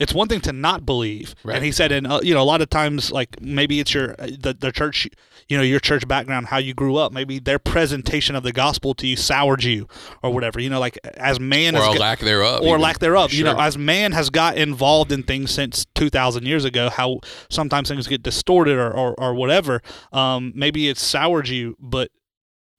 It's 0.00 0.14
one 0.14 0.28
thing 0.28 0.40
to 0.42 0.52
not 0.52 0.86
believe, 0.86 1.34
right. 1.44 1.56
and 1.56 1.64
he 1.64 1.72
said, 1.72 1.92
and 1.92 2.06
uh, 2.06 2.20
you 2.22 2.32
know, 2.32 2.40
a 2.40 2.44
lot 2.44 2.62
of 2.62 2.70
times, 2.70 3.12
like 3.12 3.38
maybe 3.38 3.80
it's 3.80 3.92
your 3.92 4.12
uh, 4.18 4.28
the, 4.38 4.56
the 4.58 4.72
church, 4.72 5.06
you 5.50 5.58
know, 5.58 5.62
your 5.62 5.78
church 5.78 6.08
background, 6.08 6.46
how 6.46 6.56
you 6.56 6.72
grew 6.72 6.96
up, 6.96 7.12
maybe 7.12 7.38
their 7.38 7.58
presentation 7.58 8.34
of 8.34 8.42
the 8.42 8.50
gospel 8.50 8.94
to 8.94 9.06
you 9.06 9.14
soured 9.14 9.62
you, 9.62 9.86
or 10.22 10.32
whatever. 10.32 10.58
You 10.58 10.70
know, 10.70 10.80
like 10.80 10.98
as 11.18 11.38
man, 11.38 11.76
or 11.76 11.82
has 11.82 11.98
lack 11.98 12.20
thereof, 12.20 12.62
or 12.62 12.68
even. 12.68 12.80
lack 12.80 12.98
thereof. 12.98 13.30
Sure. 13.30 13.38
You 13.38 13.44
know, 13.44 13.60
as 13.60 13.76
man 13.76 14.12
has 14.12 14.30
got 14.30 14.56
involved 14.56 15.12
in 15.12 15.22
things 15.22 15.50
since 15.50 15.84
two 15.94 16.08
thousand 16.08 16.46
years 16.46 16.64
ago, 16.64 16.88
how 16.88 17.20
sometimes 17.50 17.90
things 17.90 18.06
get 18.06 18.22
distorted 18.22 18.78
or 18.78 18.90
or, 18.90 19.14
or 19.20 19.34
whatever. 19.34 19.82
Um, 20.14 20.52
maybe 20.56 20.88
it's 20.88 21.02
soured 21.02 21.48
you, 21.48 21.76
but 21.78 22.10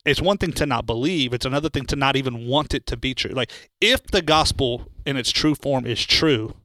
it's 0.04 0.20
one 0.20 0.38
thing 0.38 0.52
to 0.52 0.66
not 0.66 0.84
believe 0.86 1.32
it's 1.32 1.46
another 1.46 1.68
thing 1.68 1.86
to 1.86 1.94
not 1.94 2.16
even 2.16 2.48
want 2.48 2.74
it 2.74 2.84
to 2.86 2.96
be 2.96 3.14
true 3.14 3.30
like 3.30 3.52
if 3.80 4.02
the 4.08 4.20
gospel 4.20 4.88
in 5.06 5.16
its 5.16 5.30
true 5.30 5.54
form 5.54 5.86
is 5.86 6.04
true 6.04 6.56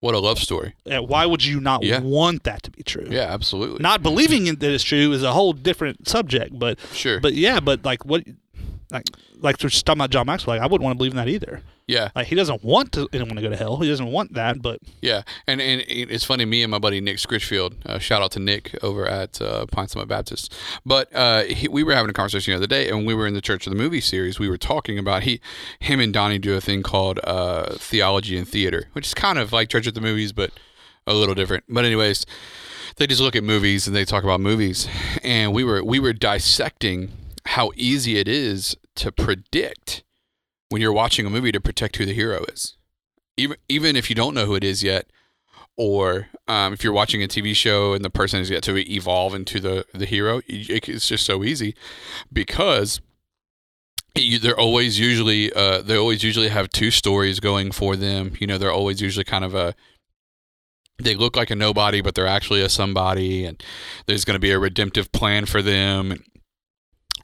what 0.00 0.14
a 0.14 0.18
love 0.18 0.38
story. 0.38 0.74
Yeah, 0.84 1.00
why 1.00 1.26
would 1.26 1.44
you 1.44 1.60
not 1.60 1.82
yeah. 1.82 2.00
want 2.00 2.44
that 2.44 2.62
to 2.64 2.70
be 2.70 2.82
true? 2.82 3.06
Yeah, 3.10 3.32
absolutely. 3.32 3.78
Not 3.80 4.02
believing 4.02 4.44
that 4.44 4.62
it's 4.62 4.84
true 4.84 5.12
is 5.12 5.22
a 5.22 5.32
whole 5.32 5.52
different 5.52 6.06
subject, 6.06 6.58
but 6.58 6.78
sure. 6.92 7.20
But 7.20 7.34
yeah, 7.34 7.60
but 7.60 7.84
like 7.84 8.04
what 8.04 8.24
like 8.90 9.04
like 9.40 9.62
we're 9.62 9.70
talking 9.70 10.00
about 10.00 10.10
John 10.10 10.26
Maxwell. 10.26 10.56
Like 10.56 10.62
I 10.62 10.66
wouldn't 10.66 10.84
want 10.84 10.94
to 10.94 10.98
believe 10.98 11.12
in 11.12 11.16
that 11.16 11.28
either. 11.28 11.62
Yeah, 11.88 12.10
Like 12.16 12.26
he 12.26 12.34
doesn't 12.34 12.64
want 12.64 12.90
to 12.92 13.08
anyone 13.12 13.36
to 13.36 13.42
go 13.42 13.48
to 13.48 13.56
hell. 13.56 13.76
He 13.76 13.88
doesn't 13.88 14.10
want 14.10 14.34
that. 14.34 14.60
But 14.60 14.80
yeah, 15.00 15.22
and 15.46 15.60
and 15.60 15.84
it's 15.86 16.24
funny. 16.24 16.44
Me 16.44 16.64
and 16.64 16.70
my 16.70 16.80
buddy 16.80 17.00
Nick 17.00 17.18
Scritchfield, 17.18 17.74
uh, 17.86 18.00
shout 18.00 18.22
out 18.22 18.32
to 18.32 18.40
Nick 18.40 18.76
over 18.82 19.06
at 19.06 19.40
uh, 19.40 19.66
Pine 19.66 19.86
Summit 19.86 20.08
Baptist. 20.08 20.52
But 20.84 21.14
uh, 21.14 21.44
he, 21.44 21.68
we 21.68 21.84
were 21.84 21.94
having 21.94 22.10
a 22.10 22.12
conversation 22.12 22.52
the 22.52 22.56
other 22.56 22.66
day, 22.66 22.88
and 22.88 23.06
we 23.06 23.14
were 23.14 23.26
in 23.26 23.34
the 23.34 23.40
Church 23.40 23.68
of 23.68 23.72
the 23.72 23.78
Movie 23.78 24.00
series. 24.00 24.40
We 24.40 24.48
were 24.48 24.58
talking 24.58 24.98
about 24.98 25.22
he, 25.22 25.40
him 25.78 26.00
and 26.00 26.12
Donnie 26.12 26.38
do 26.38 26.56
a 26.56 26.60
thing 26.60 26.82
called 26.82 27.20
uh, 27.22 27.74
theology 27.74 28.36
and 28.36 28.48
theater, 28.48 28.88
which 28.92 29.06
is 29.06 29.14
kind 29.14 29.38
of 29.38 29.52
like 29.52 29.68
Church 29.68 29.86
of 29.86 29.94
the 29.94 30.00
Movies, 30.00 30.32
but 30.32 30.50
a 31.06 31.14
little 31.14 31.36
different. 31.36 31.64
But 31.68 31.84
anyways, 31.84 32.26
they 32.96 33.06
just 33.06 33.20
look 33.20 33.36
at 33.36 33.44
movies 33.44 33.86
and 33.86 33.94
they 33.94 34.04
talk 34.04 34.24
about 34.24 34.40
movies, 34.40 34.88
and 35.22 35.52
we 35.52 35.62
were 35.62 35.84
we 35.84 36.00
were 36.00 36.12
dissecting 36.12 37.12
how 37.46 37.70
easy 37.76 38.18
it 38.18 38.28
is 38.28 38.76
to 38.96 39.12
predict 39.12 40.02
when 40.68 40.82
you're 40.82 40.92
watching 40.92 41.26
a 41.26 41.30
movie 41.30 41.52
to 41.52 41.60
predict 41.60 41.96
who 41.96 42.06
the 42.06 42.14
hero 42.14 42.44
is, 42.52 42.76
even 43.36 43.56
even 43.68 43.96
if 43.96 44.08
you 44.10 44.16
don't 44.16 44.34
know 44.34 44.46
who 44.46 44.54
it 44.54 44.64
is 44.64 44.82
yet, 44.82 45.06
or 45.76 46.28
um, 46.48 46.72
if 46.72 46.82
you're 46.82 46.92
watching 46.92 47.22
a 47.22 47.28
TV 47.28 47.54
show 47.54 47.92
and 47.92 48.04
the 48.04 48.10
person 48.10 48.38
has 48.40 48.50
yet 48.50 48.62
to 48.64 48.76
evolve 48.92 49.34
into 49.34 49.60
the 49.60 49.84
the 49.94 50.06
hero, 50.06 50.38
it- 50.46 50.88
it's 50.88 51.08
just 51.08 51.24
so 51.26 51.44
easy 51.44 51.74
because 52.32 53.00
you, 54.14 54.38
they're 54.38 54.58
always 54.58 54.98
usually 54.98 55.52
uh, 55.52 55.82
they 55.82 55.96
always 55.96 56.22
usually 56.22 56.48
have 56.48 56.70
two 56.70 56.90
stories 56.90 57.38
going 57.40 57.70
for 57.70 57.96
them. 57.96 58.32
You 58.40 58.46
know, 58.46 58.58
they're 58.58 58.72
always 58.72 59.00
usually 59.00 59.24
kind 59.24 59.44
of 59.44 59.54
a 59.54 59.74
they 60.98 61.14
look 61.14 61.36
like 61.36 61.50
a 61.50 61.54
nobody, 61.56 62.00
but 62.00 62.14
they're 62.14 62.26
actually 62.26 62.62
a 62.62 62.68
somebody, 62.70 63.44
and 63.44 63.62
there's 64.06 64.24
going 64.24 64.34
to 64.34 64.40
be 64.40 64.50
a 64.50 64.58
redemptive 64.58 65.12
plan 65.12 65.44
for 65.44 65.60
them, 65.60 66.10
and 66.10 66.24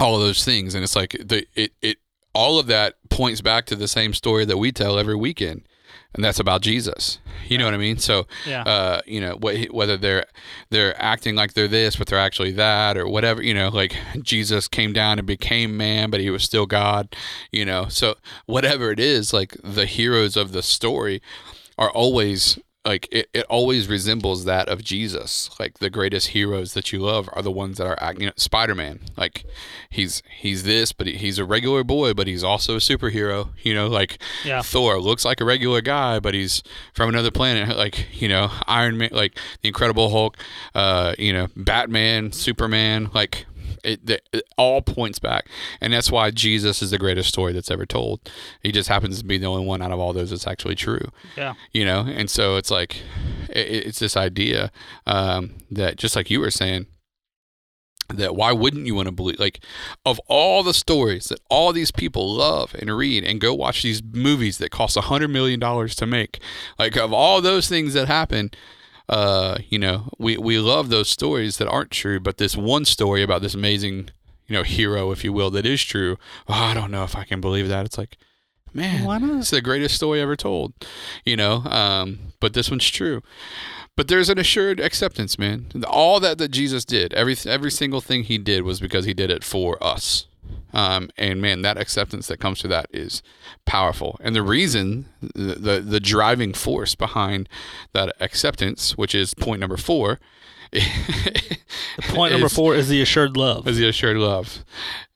all 0.02 0.14
of 0.16 0.20
those 0.20 0.44
things. 0.44 0.74
And 0.74 0.82
it's 0.84 0.96
like 0.96 1.12
the 1.12 1.46
it 1.54 1.72
it 1.80 1.98
all 2.34 2.58
of 2.58 2.66
that 2.66 2.94
points 3.10 3.40
back 3.40 3.66
to 3.66 3.76
the 3.76 3.88
same 3.88 4.14
story 4.14 4.44
that 4.46 4.56
we 4.56 4.72
tell 4.72 4.98
every 4.98 5.14
weekend, 5.14 5.68
and 6.14 6.24
that's 6.24 6.40
about 6.40 6.62
Jesus. 6.62 7.18
You 7.48 7.58
know 7.58 7.66
what 7.66 7.74
I 7.74 7.78
mean? 7.78 7.98
So 7.98 8.26
yeah, 8.46 8.62
uh, 8.62 9.00
you 9.06 9.20
know, 9.20 9.36
wh- 9.36 9.72
whether 9.74 9.96
they're 9.98 10.24
they're 10.70 11.00
acting 11.00 11.34
like 11.34 11.52
they're 11.52 11.68
this, 11.68 11.96
but 11.96 12.06
they're 12.06 12.18
actually 12.18 12.52
that, 12.52 12.96
or 12.96 13.06
whatever. 13.06 13.42
You 13.42 13.52
know, 13.52 13.68
like 13.68 13.94
Jesus 14.22 14.68
came 14.68 14.92
down 14.92 15.18
and 15.18 15.26
became 15.26 15.76
man, 15.76 16.10
but 16.10 16.20
he 16.20 16.30
was 16.30 16.42
still 16.42 16.64
God. 16.66 17.14
You 17.50 17.64
know, 17.66 17.88
so 17.88 18.14
whatever 18.46 18.90
it 18.90 19.00
is, 19.00 19.32
like 19.32 19.56
the 19.62 19.86
heroes 19.86 20.36
of 20.36 20.52
the 20.52 20.62
story 20.62 21.20
are 21.76 21.90
always 21.90 22.58
like 22.84 23.08
it, 23.12 23.28
it 23.32 23.44
always 23.48 23.88
resembles 23.88 24.44
that 24.44 24.68
of 24.68 24.82
Jesus. 24.82 25.50
Like 25.60 25.78
the 25.78 25.90
greatest 25.90 26.28
heroes 26.28 26.74
that 26.74 26.92
you 26.92 26.98
love 26.98 27.28
are 27.32 27.42
the 27.42 27.50
ones 27.50 27.78
that 27.78 27.86
are 27.86 28.14
you 28.14 28.26
know 28.26 28.32
Spider 28.36 28.74
Man. 28.74 29.00
Like 29.16 29.44
he's 29.88 30.22
he's 30.38 30.64
this, 30.64 30.92
but 30.92 31.06
he, 31.06 31.16
he's 31.16 31.38
a 31.38 31.44
regular 31.44 31.84
boy, 31.84 32.12
but 32.14 32.26
he's 32.26 32.42
also 32.42 32.74
a 32.74 32.78
superhero. 32.78 33.50
You 33.62 33.74
know, 33.74 33.86
like 33.86 34.20
yeah, 34.44 34.62
Thor 34.62 34.98
looks 34.98 35.24
like 35.24 35.40
a 35.40 35.44
regular 35.44 35.80
guy, 35.80 36.18
but 36.18 36.34
he's 36.34 36.62
from 36.92 37.08
another 37.08 37.30
planet. 37.30 37.76
Like 37.76 38.20
you 38.20 38.28
know, 38.28 38.50
Iron 38.66 38.98
Man, 38.98 39.10
like 39.12 39.38
the 39.60 39.68
Incredible 39.68 40.10
Hulk, 40.10 40.36
uh, 40.74 41.14
you 41.18 41.32
know, 41.32 41.48
Batman, 41.56 42.32
Superman, 42.32 43.10
like. 43.14 43.46
It, 43.84 44.08
it, 44.08 44.28
it 44.32 44.44
all 44.56 44.80
points 44.80 45.18
back, 45.18 45.46
and 45.80 45.92
that's 45.92 46.10
why 46.10 46.30
Jesus 46.30 46.82
is 46.82 46.90
the 46.92 46.98
greatest 46.98 47.28
story 47.28 47.52
that's 47.52 47.70
ever 47.70 47.84
told. 47.84 48.30
He 48.62 48.70
just 48.72 48.88
happens 48.88 49.18
to 49.18 49.24
be 49.24 49.38
the 49.38 49.46
only 49.46 49.66
one 49.66 49.82
out 49.82 49.90
of 49.90 49.98
all 49.98 50.12
those 50.12 50.30
that's 50.30 50.46
actually 50.46 50.76
true. 50.76 51.10
Yeah, 51.36 51.54
you 51.72 51.84
know 51.84 52.06
and 52.06 52.30
so 52.30 52.56
it's 52.56 52.70
like 52.70 53.02
it, 53.48 53.86
it's 53.86 53.98
this 53.98 54.16
idea 54.16 54.70
um, 55.06 55.54
that 55.70 55.96
just 55.96 56.16
like 56.16 56.30
you 56.30 56.40
were 56.40 56.50
saying 56.50 56.86
that 58.08 58.36
why 58.36 58.52
wouldn't 58.52 58.86
you 58.86 58.94
want 58.94 59.06
to 59.06 59.12
believe 59.12 59.38
like 59.38 59.64
of 60.04 60.20
all 60.26 60.62
the 60.62 60.74
stories 60.74 61.26
that 61.26 61.40
all 61.48 61.72
these 61.72 61.90
people 61.90 62.30
love 62.30 62.74
and 62.78 62.94
read 62.94 63.24
and 63.24 63.40
go 63.40 63.54
watch 63.54 63.82
these 63.82 64.02
movies 64.02 64.58
that 64.58 64.70
cost 64.70 64.96
a 64.96 65.02
hundred 65.02 65.28
million 65.28 65.58
dollars 65.58 65.94
to 65.94 66.06
make 66.06 66.38
like 66.78 66.96
of 66.96 67.12
all 67.12 67.40
those 67.40 67.68
things 67.68 67.94
that 67.94 68.08
happen 68.08 68.50
uh 69.12 69.58
you 69.68 69.78
know 69.78 70.08
we 70.18 70.38
we 70.38 70.58
love 70.58 70.88
those 70.88 71.08
stories 71.08 71.58
that 71.58 71.68
aren't 71.68 71.90
true 71.90 72.18
but 72.18 72.38
this 72.38 72.56
one 72.56 72.84
story 72.86 73.22
about 73.22 73.42
this 73.42 73.54
amazing 73.54 74.08
you 74.46 74.54
know 74.56 74.62
hero 74.62 75.10
if 75.12 75.22
you 75.22 75.32
will 75.32 75.50
that 75.50 75.66
is 75.66 75.82
true 75.82 76.16
oh, 76.48 76.54
i 76.54 76.72
don't 76.72 76.90
know 76.90 77.04
if 77.04 77.14
i 77.14 77.22
can 77.24 77.40
believe 77.40 77.68
that. 77.68 77.84
It's 77.84 77.98
like 77.98 78.16
man 78.72 79.04
Why 79.04 79.18
not? 79.18 79.40
it's 79.40 79.50
the 79.50 79.60
greatest 79.60 79.94
story 79.96 80.20
ever 80.22 80.34
told 80.34 80.72
you 81.26 81.36
know 81.36 81.56
um 81.66 82.32
but 82.40 82.54
this 82.54 82.70
one's 82.70 82.88
true. 82.88 83.22
But 83.94 84.08
there's 84.08 84.30
an 84.30 84.38
assured 84.38 84.80
acceptance 84.80 85.38
man. 85.38 85.66
All 85.86 86.18
that 86.20 86.38
that 86.38 86.50
jesus 86.50 86.84
did 86.86 87.12
every 87.12 87.36
every 87.44 87.70
single 87.70 88.00
thing 88.00 88.24
he 88.24 88.38
did 88.38 88.62
was 88.62 88.80
because 88.80 89.04
he 89.04 89.12
did 89.12 89.30
it 89.30 89.44
for 89.44 89.76
us 89.84 90.26
um, 90.72 91.10
and 91.16 91.40
man 91.42 91.62
that 91.62 91.76
acceptance 91.78 92.26
that 92.28 92.38
comes 92.38 92.58
to 92.60 92.68
that 92.68 92.86
is 92.92 93.22
powerful 93.66 94.18
and 94.22 94.34
the 94.36 94.42
reason 94.42 95.06
the, 95.34 95.54
the 95.54 95.80
the 95.80 96.00
driving 96.00 96.52
force 96.52 96.94
behind 96.94 97.48
that 97.92 98.14
acceptance 98.20 98.96
which 98.96 99.14
is 99.14 99.34
point 99.34 99.60
number 99.60 99.76
four 99.76 100.18
Point 102.08 102.32
number 102.32 102.46
is- 102.46 102.54
four 102.54 102.74
is 102.74 102.88
the 102.88 103.02
assured 103.02 103.36
love. 103.36 103.68
is 103.68 103.76
the 103.76 103.86
assured 103.88 104.16
love. 104.16 104.64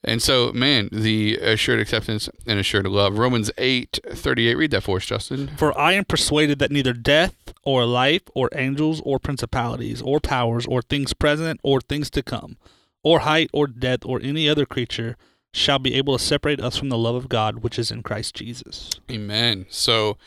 And 0.03 0.21
so, 0.21 0.51
man, 0.53 0.89
the 0.91 1.37
assured 1.37 1.79
acceptance 1.79 2.29
and 2.45 2.59
assured 2.59 2.85
love. 2.87 3.17
Romans 3.17 3.49
eight 3.57 3.99
thirty 4.07 4.47
eight. 4.47 4.55
Read 4.55 4.69
that 4.71 4.83
for 4.83 4.97
us, 4.97 5.05
Justin. 5.07 5.49
For 5.57 5.75
I 5.77 5.93
am 5.93 6.05
persuaded 6.05 6.59
that 6.59 6.69
neither 6.71 6.93
death 6.93 7.33
or 7.63 7.85
life 7.85 8.21
or 8.35 8.49
angels 8.53 9.01
or 9.03 9.17
principalities 9.19 9.99
or 10.01 10.19
powers 10.19 10.65
or 10.67 10.83
things 10.83 11.13
present 11.13 11.59
or 11.63 11.81
things 11.81 12.11
to 12.11 12.21
come 12.21 12.57
or 13.03 13.19
height 13.19 13.49
or 13.53 13.67
depth 13.67 14.05
or 14.05 14.19
any 14.21 14.49
other 14.49 14.65
creature 14.65 15.15
shall 15.53 15.79
be 15.79 15.95
able 15.95 16.17
to 16.17 16.23
separate 16.23 16.61
us 16.61 16.77
from 16.77 16.89
the 16.89 16.97
love 16.97 17.15
of 17.15 17.29
God 17.29 17.63
which 17.63 17.79
is 17.79 17.91
in 17.91 18.03
Christ 18.03 18.35
Jesus. 18.35 18.91
Amen. 19.09 19.65
So 19.69 20.17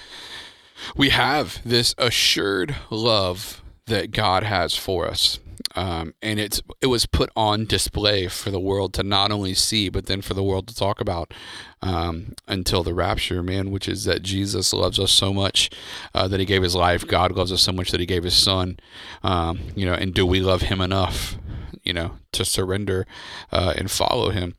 we 0.97 1.11
have 1.11 1.61
this 1.65 1.95
assured 1.99 2.77
love 2.91 3.63
that 3.87 4.11
God 4.13 4.43
has 4.45 4.77
for 4.77 5.07
us. 5.07 5.39
Um, 5.77 6.15
and 6.23 6.41
it's 6.41 6.63
it 6.81 6.87
was 6.87 7.07
put 7.07 7.31
on 7.37 7.65
display 7.65 8.27
for 8.29 8.51
the 8.51 8.59
world 8.59 8.95
to 8.95 9.03
not 9.03 9.31
only 9.31 9.55
see, 9.55 9.89
but 9.89 10.07
then 10.07 10.21
for 10.21 10.35
the 10.35 10.43
world 10.43 10.67
to 10.69 10.75
talk 10.75 11.01
about 11.01 11.33
um, 11.83 12.35
until 12.49 12.83
the 12.83 12.95
rapture, 12.95 13.43
man. 13.43 13.71
Which 13.71 13.89
is 13.89 14.05
that 14.05 14.23
Jesus 14.23 14.73
loves 14.73 14.99
us 14.99 15.13
so 15.13 15.33
much 15.33 15.71
uh, 16.15 16.27
that 16.29 16.41
He 16.41 16.47
gave 16.47 16.63
His 16.63 16.75
life. 16.75 17.07
God 17.07 17.33
loves 17.33 17.53
us 17.53 17.63
so 17.63 17.73
much 17.73 17.91
that 17.91 18.01
He 18.01 18.07
gave 18.07 18.25
His 18.25 18.35
Son. 18.35 18.81
Um, 19.23 19.61
you 19.77 19.87
know, 19.87 19.95
and 19.95 20.13
do 20.13 20.27
we 20.27 20.41
love 20.41 20.63
Him 20.63 20.81
enough? 20.81 21.37
You 21.83 21.93
know, 21.93 22.13
to 22.33 22.45
surrender 22.45 23.07
uh, 23.53 23.75
and 23.77 23.91
follow 23.91 24.31
Him, 24.31 24.55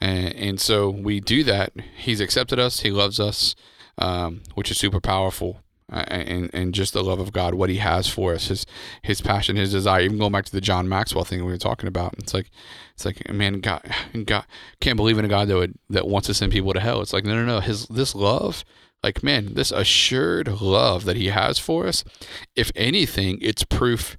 and, 0.00 0.34
and 0.34 0.60
so 0.60 0.90
we 0.90 1.20
do 1.20 1.44
that. 1.44 1.72
He's 1.96 2.20
accepted 2.20 2.58
us. 2.58 2.80
He 2.80 2.90
loves 2.90 3.20
us, 3.20 3.54
um, 3.98 4.42
which 4.54 4.70
is 4.70 4.78
super 4.78 5.00
powerful 5.00 5.60
uh, 5.92 6.04
and 6.08 6.50
and 6.54 6.74
just 6.74 6.92
the 6.92 7.04
love 7.04 7.20
of 7.20 7.32
God, 7.32 7.54
what 7.54 7.68
He 7.68 7.76
has 7.76 8.08
for 8.08 8.34
us, 8.34 8.48
His 8.48 8.66
His 9.02 9.20
passion, 9.20 9.56
His 9.56 9.72
desire. 9.72 10.00
Even 10.00 10.18
going 10.18 10.32
back 10.32 10.46
to 10.46 10.52
the 10.52 10.60
John 10.60 10.88
Maxwell 10.88 11.24
thing 11.24 11.44
we 11.44 11.52
were 11.52 11.58
talking 11.58 11.88
about, 11.88 12.14
it's 12.18 12.32
like 12.32 12.50
it's 12.94 13.04
like 13.04 13.30
man, 13.30 13.60
God, 13.60 13.82
God 14.24 14.44
can't 14.80 14.96
believe 14.96 15.18
in 15.18 15.24
a 15.24 15.28
God 15.28 15.48
that 15.48 15.56
would 15.56 15.78
that 15.90 16.08
wants 16.08 16.26
to 16.28 16.34
send 16.34 16.52
people 16.52 16.72
to 16.72 16.80
hell. 16.80 17.02
It's 17.02 17.12
like 17.12 17.24
no, 17.24 17.34
no, 17.34 17.44
no. 17.44 17.60
His 17.60 17.86
this 17.88 18.14
love, 18.14 18.64
like 19.02 19.22
man, 19.22 19.54
this 19.54 19.70
assured 19.70 20.60
love 20.60 21.04
that 21.04 21.16
He 21.16 21.28
has 21.28 21.58
for 21.58 21.86
us. 21.86 22.02
If 22.56 22.72
anything, 22.74 23.38
it's 23.40 23.64
proof. 23.64 24.16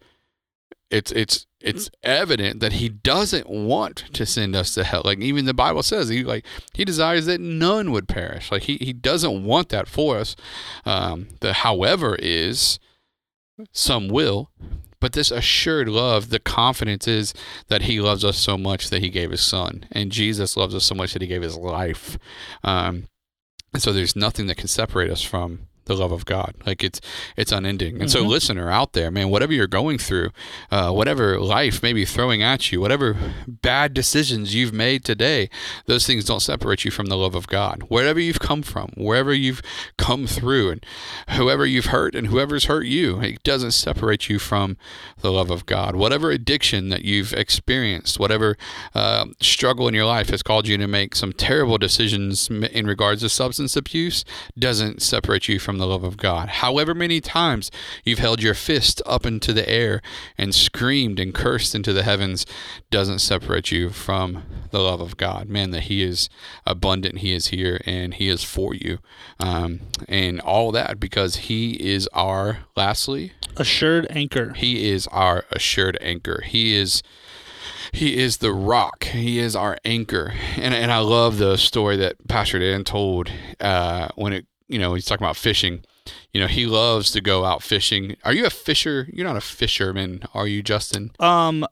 It's 0.92 1.12
it's 1.12 1.48
it's 1.60 1.90
evident 2.04 2.60
that 2.60 2.74
He 2.74 2.90
doesn't 2.90 3.50
want 3.50 4.06
to 4.14 4.26
send 4.26 4.56
us 4.56 4.74
to 4.76 4.84
hell. 4.84 5.02
Like 5.04 5.20
even 5.20 5.46
the 5.46 5.54
Bible 5.54 5.84
says, 5.84 6.10
He 6.10 6.24
like 6.24 6.46
He 6.74 6.86
desires 6.86 7.26
that 7.26 7.42
none 7.42 7.92
would 7.92 8.08
perish. 8.08 8.52
Like 8.52 8.64
He 8.64 8.78
He 8.78 8.94
doesn't 8.94 9.44
want 9.44 9.70
that 9.70 9.88
for 9.88 10.18
us. 10.18 10.36
Um, 10.86 11.30
the 11.42 11.54
however 11.54 12.16
is 12.16 12.80
some 13.72 14.10
will, 14.10 14.52
but 15.00 15.14
this 15.14 15.32
assured 15.32 15.88
love, 15.88 16.30
the 16.30 16.40
confidence 16.40 17.08
is 17.08 17.34
that 17.68 17.84
He 17.84 18.00
loves 18.00 18.24
us 18.24 18.38
so 18.38 18.58
much 18.58 18.90
that 18.90 19.02
He 19.02 19.10
gave 19.10 19.32
His 19.32 19.42
Son, 19.42 19.86
and 19.92 20.12
Jesus 20.12 20.56
loves 20.56 20.76
us 20.76 20.84
so 20.84 20.96
much 20.96 21.14
that 21.14 21.22
He 21.22 21.28
gave 21.28 21.42
His 21.42 21.58
life. 21.58 22.18
Um, 22.64 23.08
and 23.74 23.82
so 23.82 23.92
there's 23.92 24.16
nothing 24.16 24.48
that 24.48 24.58
can 24.58 24.68
separate 24.68 25.12
us 25.12 25.22
from 25.22 25.68
the 25.86 25.96
love 25.96 26.12
of 26.12 26.26
God. 26.26 26.54
Like 26.66 26.84
it's 26.84 27.00
it's 27.38 27.52
unending. 27.52 28.02
And 28.02 28.10
so, 28.12 28.24
Mhm. 28.24 28.28
listener 28.28 28.70
out 28.72 28.94
there, 28.94 29.10
man, 29.12 29.30
whatever 29.30 29.54
you're 29.54 29.68
going 29.68 29.98
through, 29.98 30.32
uh, 30.72 30.92
whatever 30.92 31.40
life 31.40 31.82
may 31.84 31.94
be 31.94 32.06
throwing 32.06 32.42
at 32.42 32.72
you, 32.72 32.82
whatever 32.82 33.16
bad 33.48 33.94
decisions 33.94 34.54
you've 34.56 34.74
made 34.74 35.04
today, 35.06 35.50
those 35.86 36.06
things 36.06 36.26
don't 36.26 36.42
separate 36.42 36.86
you 36.86 36.92
from 36.92 37.06
the 37.08 37.18
love 37.18 37.36
of 37.36 37.48
God. 37.48 37.84
Wherever 37.88 38.20
you've 38.20 38.40
come 38.40 38.62
from, 38.62 38.92
wherever 38.96 39.34
you've 39.34 39.62
come 39.98 40.28
through, 40.28 40.72
and 40.72 40.86
whoever 41.38 41.66
you've 41.66 41.88
hurt 41.88 42.16
and 42.16 42.28
whoever's 42.28 42.66
hurt 42.66 42.86
you, 42.86 43.20
it 43.22 43.44
doesn't 43.44 43.72
separate 43.72 44.30
you 44.30 44.40
from 44.40 44.78
the 45.22 45.32
love 45.32 45.52
of 45.52 45.66
God. 45.66 45.96
Whatever 45.96 46.32
addiction 46.32 46.90
that 46.90 47.06
you've 47.06 47.34
experienced, 47.34 48.20
whatever 48.20 48.58
uh, 48.94 49.26
struggle 49.42 49.88
in 49.88 49.94
your 49.94 50.06
life 50.06 50.30
has 50.30 50.42
called 50.44 50.68
you 50.68 50.78
to 50.78 50.88
make 50.88 51.16
some 51.16 51.32
terrible 51.34 51.78
decisions 51.78 52.50
in 52.50 52.88
regards 52.88 53.22
to 53.22 53.30
substance 53.30 53.76
abuse, 53.76 54.26
doesn't 54.58 55.02
separate 55.02 55.48
you 55.48 55.60
from 55.60 55.75
from 55.76 55.80
the 55.82 55.88
love 55.88 56.06
of 56.06 56.16
God. 56.16 56.48
However 56.48 56.96
many 56.96 57.20
times 57.20 57.70
you've 58.06 58.20
held 58.20 58.42
your 58.42 58.54
fist 58.54 59.02
up 59.06 59.26
into 59.26 59.52
the 59.52 59.68
air 59.68 60.02
and 60.38 60.56
screamed 60.56 61.20
and 61.20 61.34
cursed 61.34 61.76
into 61.76 61.92
the 61.92 62.04
heavens 62.04 62.46
doesn't 62.90 63.20
separate 63.20 63.74
you 63.74 63.90
from 63.90 64.44
the 64.72 64.80
love 64.80 65.02
of 65.02 65.18
God. 65.18 65.50
Man, 65.50 65.72
that 65.72 65.84
He 65.84 66.02
is 66.02 66.30
abundant, 66.66 67.18
He 67.18 67.34
is 67.34 67.48
here, 67.48 67.82
and 67.86 68.14
He 68.14 68.30
is 68.30 68.42
for 68.42 68.74
you. 68.74 69.00
Um, 69.38 69.82
and 70.08 70.40
all 70.40 70.72
that 70.72 70.98
because 70.98 71.36
He 71.36 71.74
is 71.74 72.08
our, 72.14 72.60
lastly, 72.78 73.34
Assured 73.58 74.08
anchor. 74.10 74.54
He 74.54 74.90
is 74.90 75.08
our 75.08 75.44
assured 75.52 75.98
anchor. 76.00 76.42
He 76.46 76.74
is 76.74 77.04
he 77.92 78.18
is 78.18 78.38
the 78.38 78.52
rock. 78.52 79.06
He 79.06 79.40
is 79.40 79.56
our 79.56 79.78
anchor. 79.86 80.34
And 80.56 80.74
and 80.74 80.92
I 80.92 81.00
love 81.00 81.38
the 81.38 81.58
story 81.58 81.98
that 81.98 82.16
Pastor 82.28 82.60
Dan 82.60 82.84
told 82.86 83.30
uh, 83.60 84.10
when 84.16 84.32
it 84.34 84.46
you 84.68 84.80
know 84.80 84.94
he's 84.94 85.06
talking 85.06 85.26
about 85.26 85.38
fishing. 85.38 85.84
You 86.34 86.42
know 86.42 86.48
he 86.48 86.66
loves 86.66 87.12
to 87.12 87.22
go 87.22 87.46
out 87.46 87.64
fishing. 87.64 88.16
Are 88.24 88.34
you 88.34 88.46
a 88.46 88.50
fisher? 88.50 89.08
You're 89.12 89.28
not 89.28 89.38
a 89.38 89.42
fisherman, 89.42 90.24
are 90.34 90.48
you, 90.48 90.62
Justin? 90.64 91.12
Um, 91.20 91.66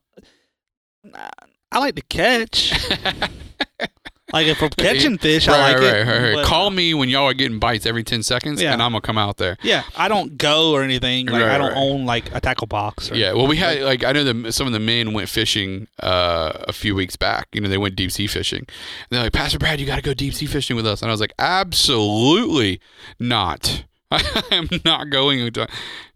I 1.72 1.80
like 1.80 1.96
to 1.96 2.02
catch. 2.04 2.74
like 4.34 4.48
if 4.48 4.62
I'm 4.62 4.70
catching 4.78 5.18
fish, 5.18 5.48
right, 5.48 5.56
I 5.58 5.72
like 5.74 5.76
right, 5.78 5.84
it. 5.96 6.08
right, 6.08 6.22
right. 6.24 6.34
but- 6.36 6.46
Call 6.46 6.70
me 6.72 6.94
when 6.94 7.08
y'all 7.08 7.26
are 7.30 7.34
getting 7.34 7.60
bites 7.60 7.86
every 7.86 8.04
ten 8.04 8.24
seconds, 8.24 8.62
Yeah. 8.62 8.74
and 8.74 8.82
I'm 8.82 8.92
gonna 8.92 9.02
come 9.02 9.18
out 9.18 9.38
there. 9.38 9.58
Yeah, 9.64 9.84
I 9.96 10.08
don't 10.08 10.38
go 10.38 10.72
or 10.72 10.84
anything. 10.84 11.28
Like 11.28 11.42
Right, 11.44 11.52
I 11.52 11.58
don't 11.58 11.70
right. 11.72 11.78
own 11.78 12.06
like 12.06 12.34
a 12.36 12.42
tackle 12.42 12.68
box. 12.68 13.12
Or, 13.12 13.16
Yeah, 13.16 13.34
well, 13.34 13.48
we 13.48 13.56
had 13.58 13.82
like 13.82 14.04
I 14.04 14.12
know 14.12 14.24
the 14.26 14.52
some 14.52 14.68
of 14.68 14.74
the 14.74 14.80
men 14.80 15.14
went 15.14 15.30
fishing 15.30 15.88
uh, 16.02 16.52
a 16.68 16.74
few 16.74 16.96
weeks 16.96 17.16
back. 17.16 17.48
You 17.54 17.62
know, 17.62 17.70
they 17.70 17.78
went 17.78 17.96
deep 17.96 18.12
sea 18.12 18.28
fishing. 18.28 18.60
And 18.60 18.68
they're 19.12 19.24
like, 19.24 19.34
Pastor 19.34 19.60
Brad, 19.60 19.80
you 19.80 19.86
got 19.86 19.96
to 19.98 20.02
go 20.02 20.14
deep 20.14 20.34
sea 20.34 20.48
fishing 20.48 20.76
with 20.76 20.88
us. 20.88 21.02
And 21.02 21.10
I 21.10 21.14
was 21.14 21.22
like, 21.22 21.34
absolutely 21.40 22.82
not. 23.20 23.84
I 24.12 24.44
am 24.52 24.68
not 24.86 25.10
going. 25.10 25.52
To. 25.54 25.68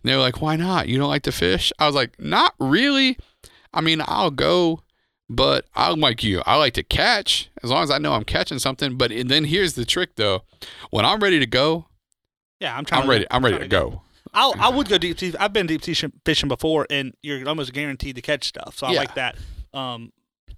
They 0.03 0.15
were 0.15 0.21
like, 0.21 0.41
why 0.41 0.55
not? 0.55 0.87
You 0.87 0.97
don't 0.97 1.09
like 1.09 1.23
to 1.23 1.31
fish? 1.31 1.71
I 1.79 1.85
was 1.87 1.95
like, 1.95 2.19
not 2.19 2.53
really. 2.59 3.17
I 3.73 3.81
mean, 3.81 4.01
I'll 4.05 4.31
go, 4.31 4.81
but 5.29 5.65
I'm 5.75 5.99
like 5.99 6.23
you. 6.23 6.41
I 6.45 6.55
like 6.55 6.73
to 6.75 6.83
catch 6.83 7.49
as 7.63 7.69
long 7.69 7.83
as 7.83 7.91
I 7.91 7.97
know 7.97 8.13
I'm 8.13 8.23
catching 8.23 8.59
something. 8.59 8.97
But 8.97 9.11
and 9.11 9.29
then 9.29 9.43
here's 9.45 9.73
the 9.73 9.85
trick, 9.85 10.15
though. 10.15 10.43
When 10.89 11.05
I'm 11.05 11.19
ready 11.19 11.39
to 11.39 11.45
go, 11.47 11.85
yeah. 12.59 12.75
I'm 12.77 12.85
trying. 12.85 13.01
I'm 13.01 13.07
to, 13.07 13.11
ready. 13.11 13.25
I'm 13.31 13.43
ready 13.43 13.57
trying 13.57 13.69
to 13.69 13.75
go. 13.75 14.01
I'll, 14.33 14.53
I 14.59 14.69
would 14.69 14.87
go 14.89 14.97
deep 14.97 15.19
sea. 15.19 15.33
I've 15.39 15.53
been 15.53 15.67
deep 15.67 15.83
sea 15.83 15.95
fishing 16.25 16.49
before, 16.49 16.85
and 16.89 17.13
you're 17.23 17.47
almost 17.47 17.73
guaranteed 17.73 18.15
to 18.17 18.21
catch 18.21 18.45
stuff. 18.47 18.77
So 18.77 18.87
I 18.87 18.91
Yeah. 18.91 18.99
like 18.99 19.15
that. 19.15 19.35
Um, 19.73 20.11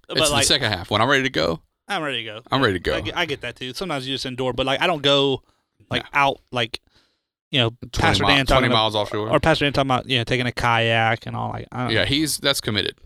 but 0.08 0.18
It's 0.18 0.30
like 0.30 0.42
the 0.42 0.46
second 0.46 0.72
half. 0.72 0.90
When 0.90 1.00
I'm 1.00 1.08
ready 1.08 1.22
to 1.22 1.30
go, 1.30 1.60
I'm 1.88 2.02
ready 2.02 2.18
to 2.18 2.24
go. 2.24 2.40
I'm 2.50 2.60
ready 2.62 2.74
to 2.74 2.80
go. 2.80 2.94
I 2.96 3.00
get, 3.00 3.16
I 3.16 3.24
get 3.26 3.40
that 3.42 3.56
too. 3.56 3.72
Sometimes 3.74 4.06
you 4.08 4.14
just 4.14 4.26
indoor, 4.26 4.52
but 4.52 4.66
like 4.66 4.80
I 4.80 4.86
don't 4.86 5.02
go 5.02 5.42
like 5.90 6.02
Yeah. 6.02 6.08
out 6.24 6.40
like 6.52 6.80
you 7.52 7.60
know 7.60 7.70
20, 7.70 7.90
Pastor 7.92 8.24
mi- 8.24 8.28
Dan 8.30 8.46
20 8.46 8.46
talking 8.46 8.66
about, 8.66 8.76
miles 8.76 8.94
offshore. 8.96 9.28
or 9.30 9.40
Pastor 9.40 9.64
Dan 9.66 9.72
talking 9.72 9.88
about 9.88 10.08
you 10.08 10.18
know 10.18 10.24
taking 10.24 10.46
a 10.46 10.52
kayak 10.52 11.26
and 11.26 11.36
all 11.36 11.50
like 11.50 11.68
I 11.72 11.84
don't 11.84 11.92
Yeah, 11.92 12.00
know. 12.00 12.06
he's 12.06 12.38
that's 12.38 12.60
committed. 12.60 12.96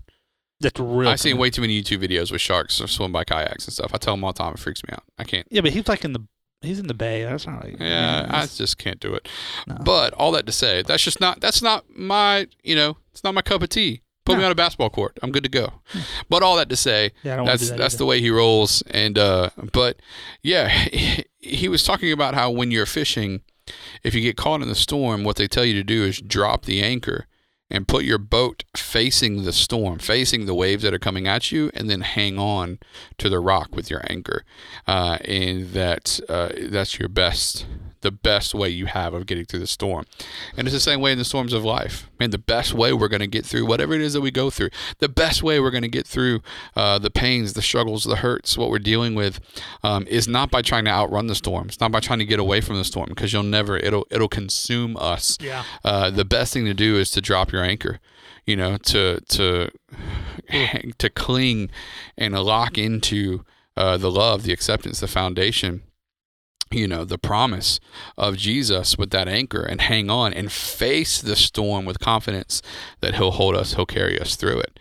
That's 0.60 0.80
real. 0.80 1.08
I've 1.08 1.20
seen 1.20 1.36
way 1.38 1.50
too 1.50 1.60
many 1.60 1.80
YouTube 1.80 2.02
videos 2.02 2.32
with 2.32 2.40
sharks 2.40 2.80
or 2.80 2.86
swim 2.86 3.12
by 3.12 3.24
kayaks 3.24 3.66
and 3.66 3.72
stuff. 3.72 3.90
I 3.92 3.98
tell 3.98 4.14
him 4.14 4.24
all 4.24 4.32
the 4.32 4.38
time, 4.38 4.54
it 4.54 4.58
freaks 4.58 4.82
me 4.84 4.92
out. 4.92 5.02
I 5.18 5.24
can't. 5.24 5.46
Yeah, 5.50 5.60
but 5.60 5.72
he's 5.72 5.88
like 5.88 6.04
in 6.04 6.12
the 6.12 6.26
he's 6.62 6.78
in 6.78 6.86
the 6.86 6.94
bay. 6.94 7.24
That's 7.24 7.46
not 7.46 7.64
like 7.64 7.78
Yeah, 7.78 8.26
I 8.30 8.46
just 8.46 8.78
can't 8.78 9.00
do 9.00 9.14
it. 9.14 9.28
No. 9.66 9.76
But 9.84 10.14
all 10.14 10.32
that 10.32 10.46
to 10.46 10.52
say, 10.52 10.82
that's 10.82 11.02
just 11.02 11.20
not 11.20 11.40
that's 11.40 11.62
not 11.62 11.84
my 11.90 12.48
you 12.62 12.74
know 12.74 12.96
it's 13.12 13.24
not 13.24 13.34
my 13.34 13.42
cup 13.42 13.62
of 13.62 13.68
tea. 13.68 14.02
Put 14.24 14.38
me 14.38 14.44
on 14.44 14.50
a 14.50 14.54
basketball 14.54 14.88
court, 14.88 15.18
I'm 15.22 15.32
good 15.32 15.42
to 15.42 15.50
go. 15.50 15.70
But 16.30 16.42
all 16.42 16.56
that 16.56 16.70
to 16.70 16.76
say, 16.76 17.12
yeah, 17.22 17.34
I 17.34 17.36
don't 17.36 17.44
want 17.44 17.58
to 17.58 17.64
that's 17.66 17.70
that. 17.70 17.78
that's 17.78 17.94
either. 17.94 17.98
the 17.98 18.06
way 18.06 18.20
he 18.20 18.30
rolls. 18.30 18.82
And 18.90 19.18
uh, 19.18 19.50
but 19.74 20.00
yeah, 20.42 20.68
he 21.38 21.68
was 21.68 21.84
talking 21.84 22.10
about 22.10 22.34
how 22.34 22.50
when 22.50 22.70
you're 22.70 22.86
fishing, 22.86 23.42
if 24.02 24.14
you 24.14 24.22
get 24.22 24.38
caught 24.38 24.62
in 24.62 24.68
the 24.68 24.74
storm, 24.74 25.24
what 25.24 25.36
they 25.36 25.46
tell 25.46 25.64
you 25.66 25.74
to 25.74 25.84
do 25.84 26.04
is 26.04 26.22
drop 26.22 26.64
the 26.64 26.82
anchor 26.82 27.26
and 27.74 27.88
put 27.88 28.04
your 28.04 28.18
boat 28.18 28.62
facing 28.76 29.42
the 29.42 29.52
storm, 29.52 29.98
facing 29.98 30.46
the 30.46 30.54
waves 30.54 30.84
that 30.84 30.94
are 30.94 30.98
coming 30.98 31.26
at 31.26 31.50
you, 31.50 31.72
and 31.74 31.90
then 31.90 32.02
hang 32.02 32.38
on 32.38 32.78
to 33.18 33.28
the 33.28 33.40
rock 33.40 33.74
with 33.74 33.90
your 33.90 34.00
anchor. 34.08 34.44
Uh, 34.86 35.18
and 35.24 35.70
that 35.72 36.20
uh, 36.28 36.50
that's 36.56 37.00
your 37.00 37.08
best, 37.08 37.66
the 38.04 38.12
best 38.12 38.54
way 38.54 38.68
you 38.68 38.86
have 38.86 39.14
of 39.14 39.26
getting 39.26 39.44
through 39.44 39.58
the 39.58 39.66
storm. 39.66 40.04
And 40.56 40.68
it's 40.68 40.74
the 40.74 40.80
same 40.80 41.00
way 41.00 41.10
in 41.10 41.18
the 41.18 41.24
storms 41.24 41.52
of 41.52 41.64
life. 41.64 42.08
Man, 42.20 42.30
the 42.30 42.38
best 42.38 42.72
way 42.72 42.92
we're 42.92 43.08
going 43.08 43.20
to 43.20 43.26
get 43.26 43.44
through 43.44 43.66
whatever 43.66 43.94
it 43.94 44.00
is 44.00 44.12
that 44.12 44.20
we 44.20 44.30
go 44.30 44.50
through, 44.50 44.70
the 44.98 45.08
best 45.08 45.42
way 45.42 45.58
we're 45.58 45.72
going 45.72 45.82
to 45.82 45.88
get 45.88 46.06
through 46.06 46.40
uh, 46.76 47.00
the 47.00 47.10
pains, 47.10 47.54
the 47.54 47.62
struggles, 47.62 48.04
the 48.04 48.16
hurts, 48.16 48.56
what 48.56 48.70
we're 48.70 48.78
dealing 48.78 49.14
with, 49.16 49.40
um, 49.82 50.06
is 50.06 50.28
not 50.28 50.50
by 50.50 50.62
trying 50.62 50.84
to 50.84 50.90
outrun 50.90 51.26
the 51.26 51.34
storm. 51.34 51.66
It's 51.68 51.80
not 51.80 51.90
by 51.90 52.00
trying 52.00 52.20
to 52.20 52.24
get 52.24 52.38
away 52.38 52.60
from 52.60 52.76
the 52.76 52.84
storm 52.84 53.08
because 53.08 53.32
you'll 53.32 53.42
never. 53.42 53.76
It'll 53.76 54.06
it'll 54.10 54.28
consume 54.28 54.96
us 54.98 55.38
yeah. 55.40 55.64
uh, 55.82 56.10
the 56.10 56.24
best 56.24 56.52
thing 56.52 56.66
to 56.66 56.74
do 56.74 56.96
is 56.96 57.10
to 57.12 57.20
drop 57.20 57.50
your 57.50 57.64
anchor 57.64 57.98
you 58.46 58.56
know 58.56 58.76
to 58.76 59.20
to 59.28 59.70
to 60.98 61.10
cling 61.10 61.70
and 62.16 62.34
lock 62.34 62.76
into 62.78 63.44
uh, 63.76 63.96
the 63.96 64.10
love 64.10 64.42
the 64.42 64.52
acceptance 64.52 65.00
the 65.00 65.08
foundation 65.08 65.82
you 66.74 66.88
know 66.88 67.04
the 67.04 67.18
promise 67.18 67.80
of 68.18 68.36
jesus 68.36 68.98
with 68.98 69.10
that 69.10 69.28
anchor 69.28 69.62
and 69.62 69.80
hang 69.82 70.10
on 70.10 70.32
and 70.32 70.52
face 70.52 71.20
the 71.20 71.36
storm 71.36 71.84
with 71.84 71.98
confidence 72.00 72.62
that 73.00 73.14
he'll 73.14 73.32
hold 73.32 73.54
us 73.54 73.74
he'll 73.74 73.86
carry 73.86 74.18
us 74.18 74.36
through 74.36 74.58
it 74.58 74.78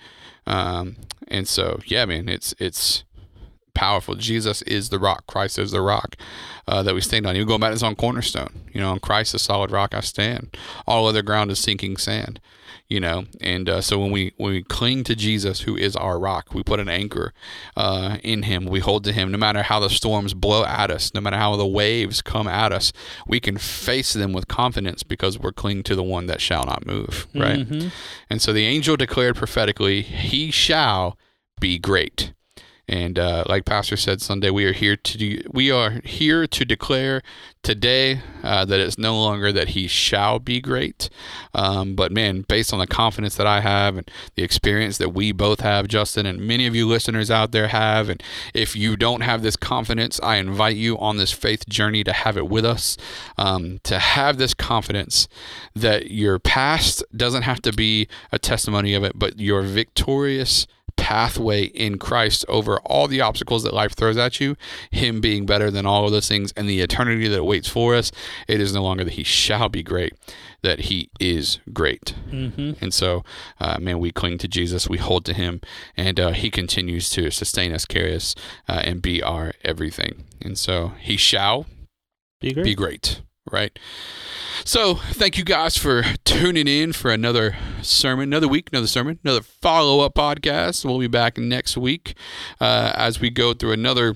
um, 0.47 0.95
and 1.27 1.47
so 1.47 1.79
yeah 1.85 2.05
man 2.05 2.27
it's 2.27 2.53
it's 2.59 3.03
powerful 3.73 4.15
jesus 4.15 4.61
is 4.63 4.89
the 4.89 4.99
rock 4.99 5.25
christ 5.27 5.57
is 5.57 5.71
the 5.71 5.81
rock 5.81 6.15
uh, 6.67 6.83
that 6.83 6.93
we 6.93 7.01
stand 7.01 7.25
on. 7.25 7.35
Even 7.35 7.47
going 7.47 7.59
back 7.59 7.69
to 7.69 7.73
his 7.73 7.83
own 7.83 7.95
cornerstone, 7.95 8.61
you 8.73 8.79
know, 8.79 8.91
on 8.91 8.99
Christ, 8.99 9.33
the 9.33 9.39
solid 9.39 9.71
rock 9.71 9.93
I 9.93 10.01
stand. 10.01 10.55
All 10.87 11.07
other 11.07 11.21
ground 11.21 11.51
is 11.51 11.59
sinking 11.59 11.97
sand, 11.97 12.39
you 12.93 12.99
know. 12.99 13.25
And 13.41 13.67
uh, 13.67 13.81
so 13.81 13.97
when 13.97 14.11
we 14.11 14.33
when 14.37 14.51
we 14.51 14.63
cling 14.63 15.03
to 15.05 15.15
Jesus, 15.15 15.61
who 15.61 15.75
is 15.75 15.95
our 15.95 16.19
rock, 16.19 16.53
we 16.53 16.61
put 16.61 16.79
an 16.79 16.89
anchor 16.89 17.33
uh, 17.75 18.17
in 18.23 18.43
Him. 18.43 18.65
We 18.65 18.81
hold 18.81 19.03
to 19.05 19.11
Him, 19.11 19.31
no 19.31 19.37
matter 19.39 19.63
how 19.63 19.79
the 19.79 19.89
storms 19.89 20.35
blow 20.35 20.63
at 20.63 20.91
us, 20.91 21.11
no 21.15 21.19
matter 21.19 21.37
how 21.37 21.55
the 21.55 21.65
waves 21.65 22.21
come 22.21 22.47
at 22.47 22.71
us. 22.71 22.93
We 23.27 23.39
can 23.39 23.57
face 23.57 24.13
them 24.13 24.31
with 24.31 24.47
confidence 24.47 25.01
because 25.01 25.39
we're 25.39 25.53
clinging 25.53 25.83
to 25.85 25.95
the 25.95 26.03
one 26.03 26.27
that 26.27 26.39
shall 26.39 26.65
not 26.65 26.85
move, 26.85 27.27
right? 27.33 27.67
Mhm. 27.67 27.91
And 28.29 28.41
so 28.43 28.53
the 28.53 28.65
angel 28.67 28.95
declared 28.95 29.35
prophetically, 29.37 30.03
He 30.03 30.51
shall 30.51 31.17
be 31.59 31.79
great. 31.79 32.33
And 32.87 33.17
uh, 33.17 33.45
like 33.47 33.63
Pastor 33.63 33.95
said 33.95 34.21
Sunday, 34.21 34.49
we 34.49 34.65
are 34.65 34.73
here 34.73 34.97
to 34.97 35.17
do, 35.17 35.41
we 35.49 35.71
are 35.71 36.01
here 36.03 36.45
to 36.47 36.65
declare 36.65 37.21
today 37.61 38.19
uh, 38.43 38.65
that 38.65 38.81
it's 38.81 38.97
no 38.97 39.17
longer 39.17 39.53
that 39.53 39.69
he 39.69 39.87
shall 39.87 40.37
be 40.37 40.59
great, 40.59 41.09
um, 41.53 41.95
but 41.95 42.11
man, 42.11 42.41
based 42.41 42.73
on 42.73 42.79
the 42.79 42.87
confidence 42.87 43.35
that 43.35 43.47
I 43.47 43.61
have 43.61 43.95
and 43.95 44.11
the 44.35 44.43
experience 44.43 44.97
that 44.97 45.13
we 45.13 45.31
both 45.31 45.61
have, 45.61 45.87
Justin, 45.87 46.25
and 46.25 46.41
many 46.41 46.67
of 46.67 46.75
you 46.75 46.85
listeners 46.85 47.31
out 47.31 47.53
there 47.53 47.69
have, 47.69 48.09
and 48.09 48.21
if 48.53 48.75
you 48.75 48.97
don't 48.97 49.21
have 49.21 49.43
this 49.43 49.55
confidence, 49.55 50.19
I 50.21 50.35
invite 50.35 50.75
you 50.75 50.97
on 50.97 51.15
this 51.15 51.31
faith 51.31 51.67
journey 51.69 52.03
to 52.03 52.11
have 52.11 52.35
it 52.35 52.49
with 52.49 52.65
us, 52.65 52.97
um, 53.37 53.79
to 53.83 53.97
have 53.97 54.37
this 54.37 54.53
confidence 54.53 55.29
that 55.73 56.11
your 56.11 56.37
past 56.37 57.01
doesn't 57.15 57.43
have 57.43 57.61
to 57.61 57.71
be 57.71 58.09
a 58.33 58.39
testimony 58.39 58.93
of 58.93 59.05
it, 59.05 59.13
but 59.15 59.39
your 59.39 59.61
victorious 59.61 60.67
pathway 61.03 61.65
in 61.65 61.97
Christ 61.99 62.45
over 62.47 62.77
all 62.85 63.09
the 63.09 63.19
obstacles 63.19 63.63
that 63.63 63.73
life 63.73 63.93
throws 63.93 64.15
at 64.15 64.39
you, 64.39 64.55
Him 64.89 65.19
being 65.19 65.45
better 65.45 65.69
than 65.69 65.85
all 65.85 66.05
of 66.05 66.11
those 66.13 66.29
things, 66.29 66.53
and 66.55 66.67
the 66.69 66.79
eternity 66.79 67.27
that 67.27 67.39
awaits 67.39 67.67
for 67.67 67.93
us, 67.93 68.09
it 68.47 68.61
is 68.61 68.73
no 68.73 68.81
longer 68.81 69.03
that 69.03 69.13
He 69.15 69.23
shall 69.23 69.67
be 69.67 69.83
great, 69.83 70.13
that 70.61 70.79
He 70.87 71.09
is 71.19 71.59
great. 71.73 72.15
Mhm. 72.31 72.81
And 72.81 72.93
so, 72.93 73.25
uh, 73.59 73.77
man, 73.81 73.99
we 73.99 74.11
cling 74.13 74.37
to 74.37 74.47
Jesus, 74.47 74.87
we 74.87 74.97
hold 74.97 75.25
to 75.25 75.33
Him, 75.33 75.59
and 75.97 76.19
uh, 76.21 76.31
He 76.31 76.49
continues 76.49 77.09
to 77.09 77.29
sustain 77.31 77.73
us, 77.73 77.83
carry 77.85 78.15
us, 78.15 78.33
uh, 78.69 78.81
and 78.85 79.01
be 79.01 79.21
our 79.21 79.51
everything. 79.65 80.23
And 80.41 80.57
so, 80.57 80.93
He 81.01 81.17
shall 81.17 81.65
Be 82.39 82.53
great. 82.53 82.63
be 82.63 82.75
great, 82.75 83.21
right? 83.51 83.77
So, 84.65 84.95
thank 84.95 85.37
you 85.37 85.43
guys 85.43 85.77
for 85.77 86.03
tuning 86.23 86.67
in 86.67 86.93
for 86.93 87.11
another 87.11 87.57
sermon, 87.81 88.23
another 88.29 88.47
week, 88.47 88.69
another 88.71 88.87
sermon, 88.87 89.19
another 89.23 89.41
follow 89.41 89.99
up 90.01 90.15
podcast. 90.15 90.85
We'll 90.85 90.99
be 90.99 91.07
back 91.07 91.37
next 91.37 91.75
week 91.75 92.15
uh, 92.61 92.93
as 92.95 93.19
we 93.19 93.29
go 93.29 93.53
through 93.53 93.73
another 93.73 94.15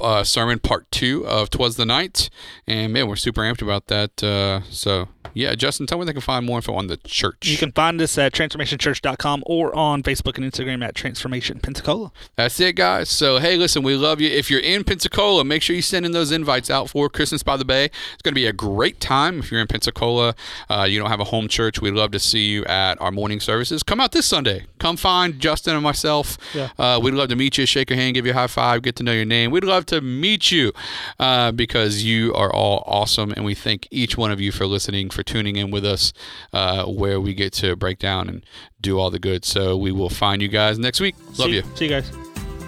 uh, 0.00 0.24
sermon, 0.24 0.58
part 0.58 0.90
two 0.90 1.26
of 1.26 1.50
Twas 1.50 1.76
the 1.76 1.86
Night. 1.86 2.28
And 2.66 2.92
man, 2.92 3.08
we're 3.08 3.16
super 3.16 3.42
amped 3.42 3.62
about 3.62 3.86
that. 3.86 4.22
Uh, 4.22 4.62
so, 4.70 5.08
yeah, 5.34 5.54
Justin, 5.54 5.86
tell 5.86 5.98
me 5.98 6.04
they 6.04 6.12
can 6.12 6.20
find 6.20 6.44
more 6.44 6.58
info 6.58 6.74
on 6.74 6.88
the 6.88 6.96
church. 6.98 7.46
You 7.46 7.56
can 7.56 7.72
find 7.72 8.00
us 8.00 8.18
at 8.18 8.32
transformationchurch.com 8.32 9.44
or 9.46 9.74
on 9.74 10.02
Facebook 10.02 10.36
and 10.36 10.50
Instagram 10.50 10.84
at 10.84 10.94
Transformation 10.94 11.60
Pensacola. 11.60 12.12
That's 12.36 12.58
it, 12.60 12.76
guys. 12.76 13.08
So, 13.08 13.38
hey, 13.38 13.56
listen, 13.56 13.82
we 13.82 13.94
love 13.94 14.20
you. 14.20 14.28
If 14.28 14.50
you're 14.50 14.60
in 14.60 14.84
Pensacola, 14.84 15.44
make 15.44 15.62
sure 15.62 15.74
you 15.76 15.82
send 15.82 16.04
in 16.04 16.12
those 16.12 16.32
invites 16.32 16.70
out 16.70 16.90
for 16.90 17.08
Christmas 17.08 17.42
by 17.42 17.56
the 17.56 17.64
Bay. 17.64 17.86
It's 17.86 18.22
going 18.22 18.32
to 18.32 18.40
be 18.40 18.46
a 18.46 18.52
great 18.52 19.00
time. 19.00 19.38
If 19.38 19.50
you're 19.50 19.60
in 19.60 19.66
Pensacola, 19.66 20.34
uh, 20.68 20.86
you 20.88 20.98
don't 20.98 21.10
have 21.10 21.20
a 21.20 21.24
home 21.24 21.48
church, 21.48 21.80
we'd 21.80 21.92
love 21.92 22.10
to 22.10 22.18
see 22.18 22.50
you 22.50 22.64
at 22.66 23.00
our 23.00 23.10
morning 23.10 23.40
services. 23.40 23.82
Come 23.82 24.00
out 24.00 24.12
this 24.12 24.26
Sunday. 24.26 24.66
Come 24.78 24.96
find 24.96 25.38
Justin 25.38 25.74
and 25.74 25.82
myself. 25.82 26.36
Yeah. 26.54 26.70
Uh, 26.78 27.00
we'd 27.02 27.14
love 27.14 27.28
to 27.28 27.36
meet 27.36 27.56
you, 27.58 27.66
shake 27.66 27.88
your 27.90 27.98
hand, 27.98 28.14
give 28.14 28.26
you 28.26 28.32
a 28.32 28.34
high 28.34 28.46
five, 28.46 28.82
get 28.82 28.96
to 28.96 29.02
know 29.02 29.12
your 29.12 29.24
name. 29.24 29.50
We'd 29.50 29.64
love 29.64 29.71
love 29.72 29.86
to 29.86 30.00
meet 30.00 30.52
you 30.52 30.72
uh, 31.18 31.50
because 31.52 32.04
you 32.04 32.34
are 32.34 32.52
all 32.52 32.84
awesome. 32.86 33.32
And 33.32 33.44
we 33.44 33.54
thank 33.54 33.88
each 33.90 34.16
one 34.16 34.30
of 34.30 34.40
you 34.40 34.52
for 34.52 34.66
listening, 34.66 35.10
for 35.10 35.22
tuning 35.22 35.56
in 35.56 35.70
with 35.70 35.84
us, 35.84 36.12
uh, 36.52 36.84
where 36.84 37.20
we 37.20 37.34
get 37.34 37.52
to 37.54 37.74
break 37.76 37.98
down 37.98 38.28
and 38.28 38.44
do 38.80 38.98
all 38.98 39.10
the 39.10 39.18
good. 39.18 39.44
So 39.44 39.76
we 39.76 39.92
will 39.92 40.10
find 40.10 40.42
you 40.42 40.48
guys 40.48 40.78
next 40.78 41.00
week. 41.00 41.14
Love 41.38 41.48
see, 41.48 41.54
you. 41.54 41.62
See 41.74 41.84
you 41.86 41.90
guys. 41.90 42.10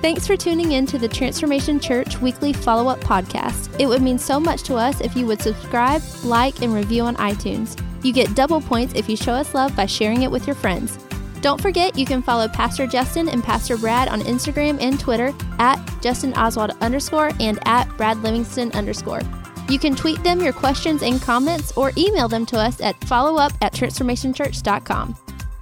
Thanks 0.01 0.27
for 0.27 0.37
tuning 0.37 0.73
in 0.73 0.85
to 0.87 0.99
the 0.99 1.09
Transformation 1.09 1.81
Church 1.81 2.21
weekly 2.21 2.53
follow 2.53 2.89
up 2.89 3.01
podcast. 3.01 3.75
It 3.81 3.87
would 3.87 4.03
mean 4.03 4.19
so 4.19 4.39
much 4.39 4.63
to 4.65 4.75
us 4.75 5.01
if 5.01 5.17
you 5.17 5.27
would 5.27 5.41
subscribe, 5.41 6.03
like, 6.25 6.61
and 6.61 6.75
review 6.75 7.05
on 7.05 7.17
iTunes. 7.17 7.81
You 8.05 8.13
get 8.13 8.35
double 8.35 8.61
points 8.61 8.93
if 8.95 9.09
you 9.09 9.17
show 9.17 9.33
us 9.33 9.55
love 9.55 9.75
by 9.75 9.87
sharing 9.87 10.23
it 10.23 10.31
with 10.31 10.47
your 10.47 10.57
friends. 10.57 10.99
Don't 11.45 11.61
forget, 11.61 11.99
you 11.99 12.07
can 12.07 12.23
follow 12.23 12.49
Pastor 12.49 12.87
Justin 12.87 13.29
and 13.29 13.45
Pastor 13.45 13.77
Brad 13.77 14.09
on 14.09 14.23
Instagram 14.23 14.81
and 14.81 14.99
Twitter 14.99 15.31
at 15.59 15.77
Justin 16.01 16.33
Oswald 16.33 16.71
underscore 16.81 17.33
and 17.39 17.59
at 17.67 17.87
Brad 17.99 18.17
Livingston 18.23 18.73
underscore. 18.73 19.21
You 19.69 19.79
can 19.79 19.95
tweet 19.95 20.23
them 20.23 20.41
your 20.41 20.55
questions 20.55 21.03
and 21.03 21.21
comments 21.21 21.77
or 21.77 21.93
email 21.99 22.29
them 22.29 22.47
to 22.47 22.57
us 22.59 22.81
at 22.81 22.99
followup 23.01 23.55
at 23.61 23.75
transformationchurch.com. 23.75 25.15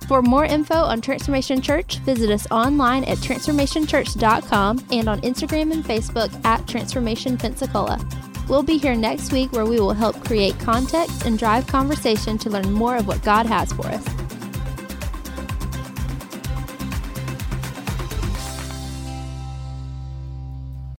For 0.06 0.22
more 0.22 0.44
info 0.44 0.76
on 0.76 1.00
Transformation 1.00 1.60
Church, 1.60 1.98
visit 1.98 2.30
us 2.30 2.46
online 2.52 3.02
at 3.02 3.18
transformationchurch.com 3.18 4.86
and 4.92 5.08
on 5.08 5.20
Instagram 5.22 5.72
and 5.72 5.84
Facebook 5.84 6.44
at 6.44 6.64
Transformation 6.68 7.36
Pensacola. 7.36 7.98
We'll 8.48 8.62
be 8.62 8.78
here 8.78 8.94
next 8.94 9.32
week 9.32 9.50
where 9.50 9.66
we 9.66 9.80
will 9.80 9.94
help 9.94 10.24
create 10.24 10.56
context 10.60 11.26
and 11.26 11.36
drive 11.36 11.66
conversation 11.66 12.38
to 12.38 12.50
learn 12.50 12.70
more 12.70 12.94
of 12.94 13.08
what 13.08 13.20
God 13.24 13.46
has 13.46 13.72
for 13.72 13.88
us. 13.88 14.06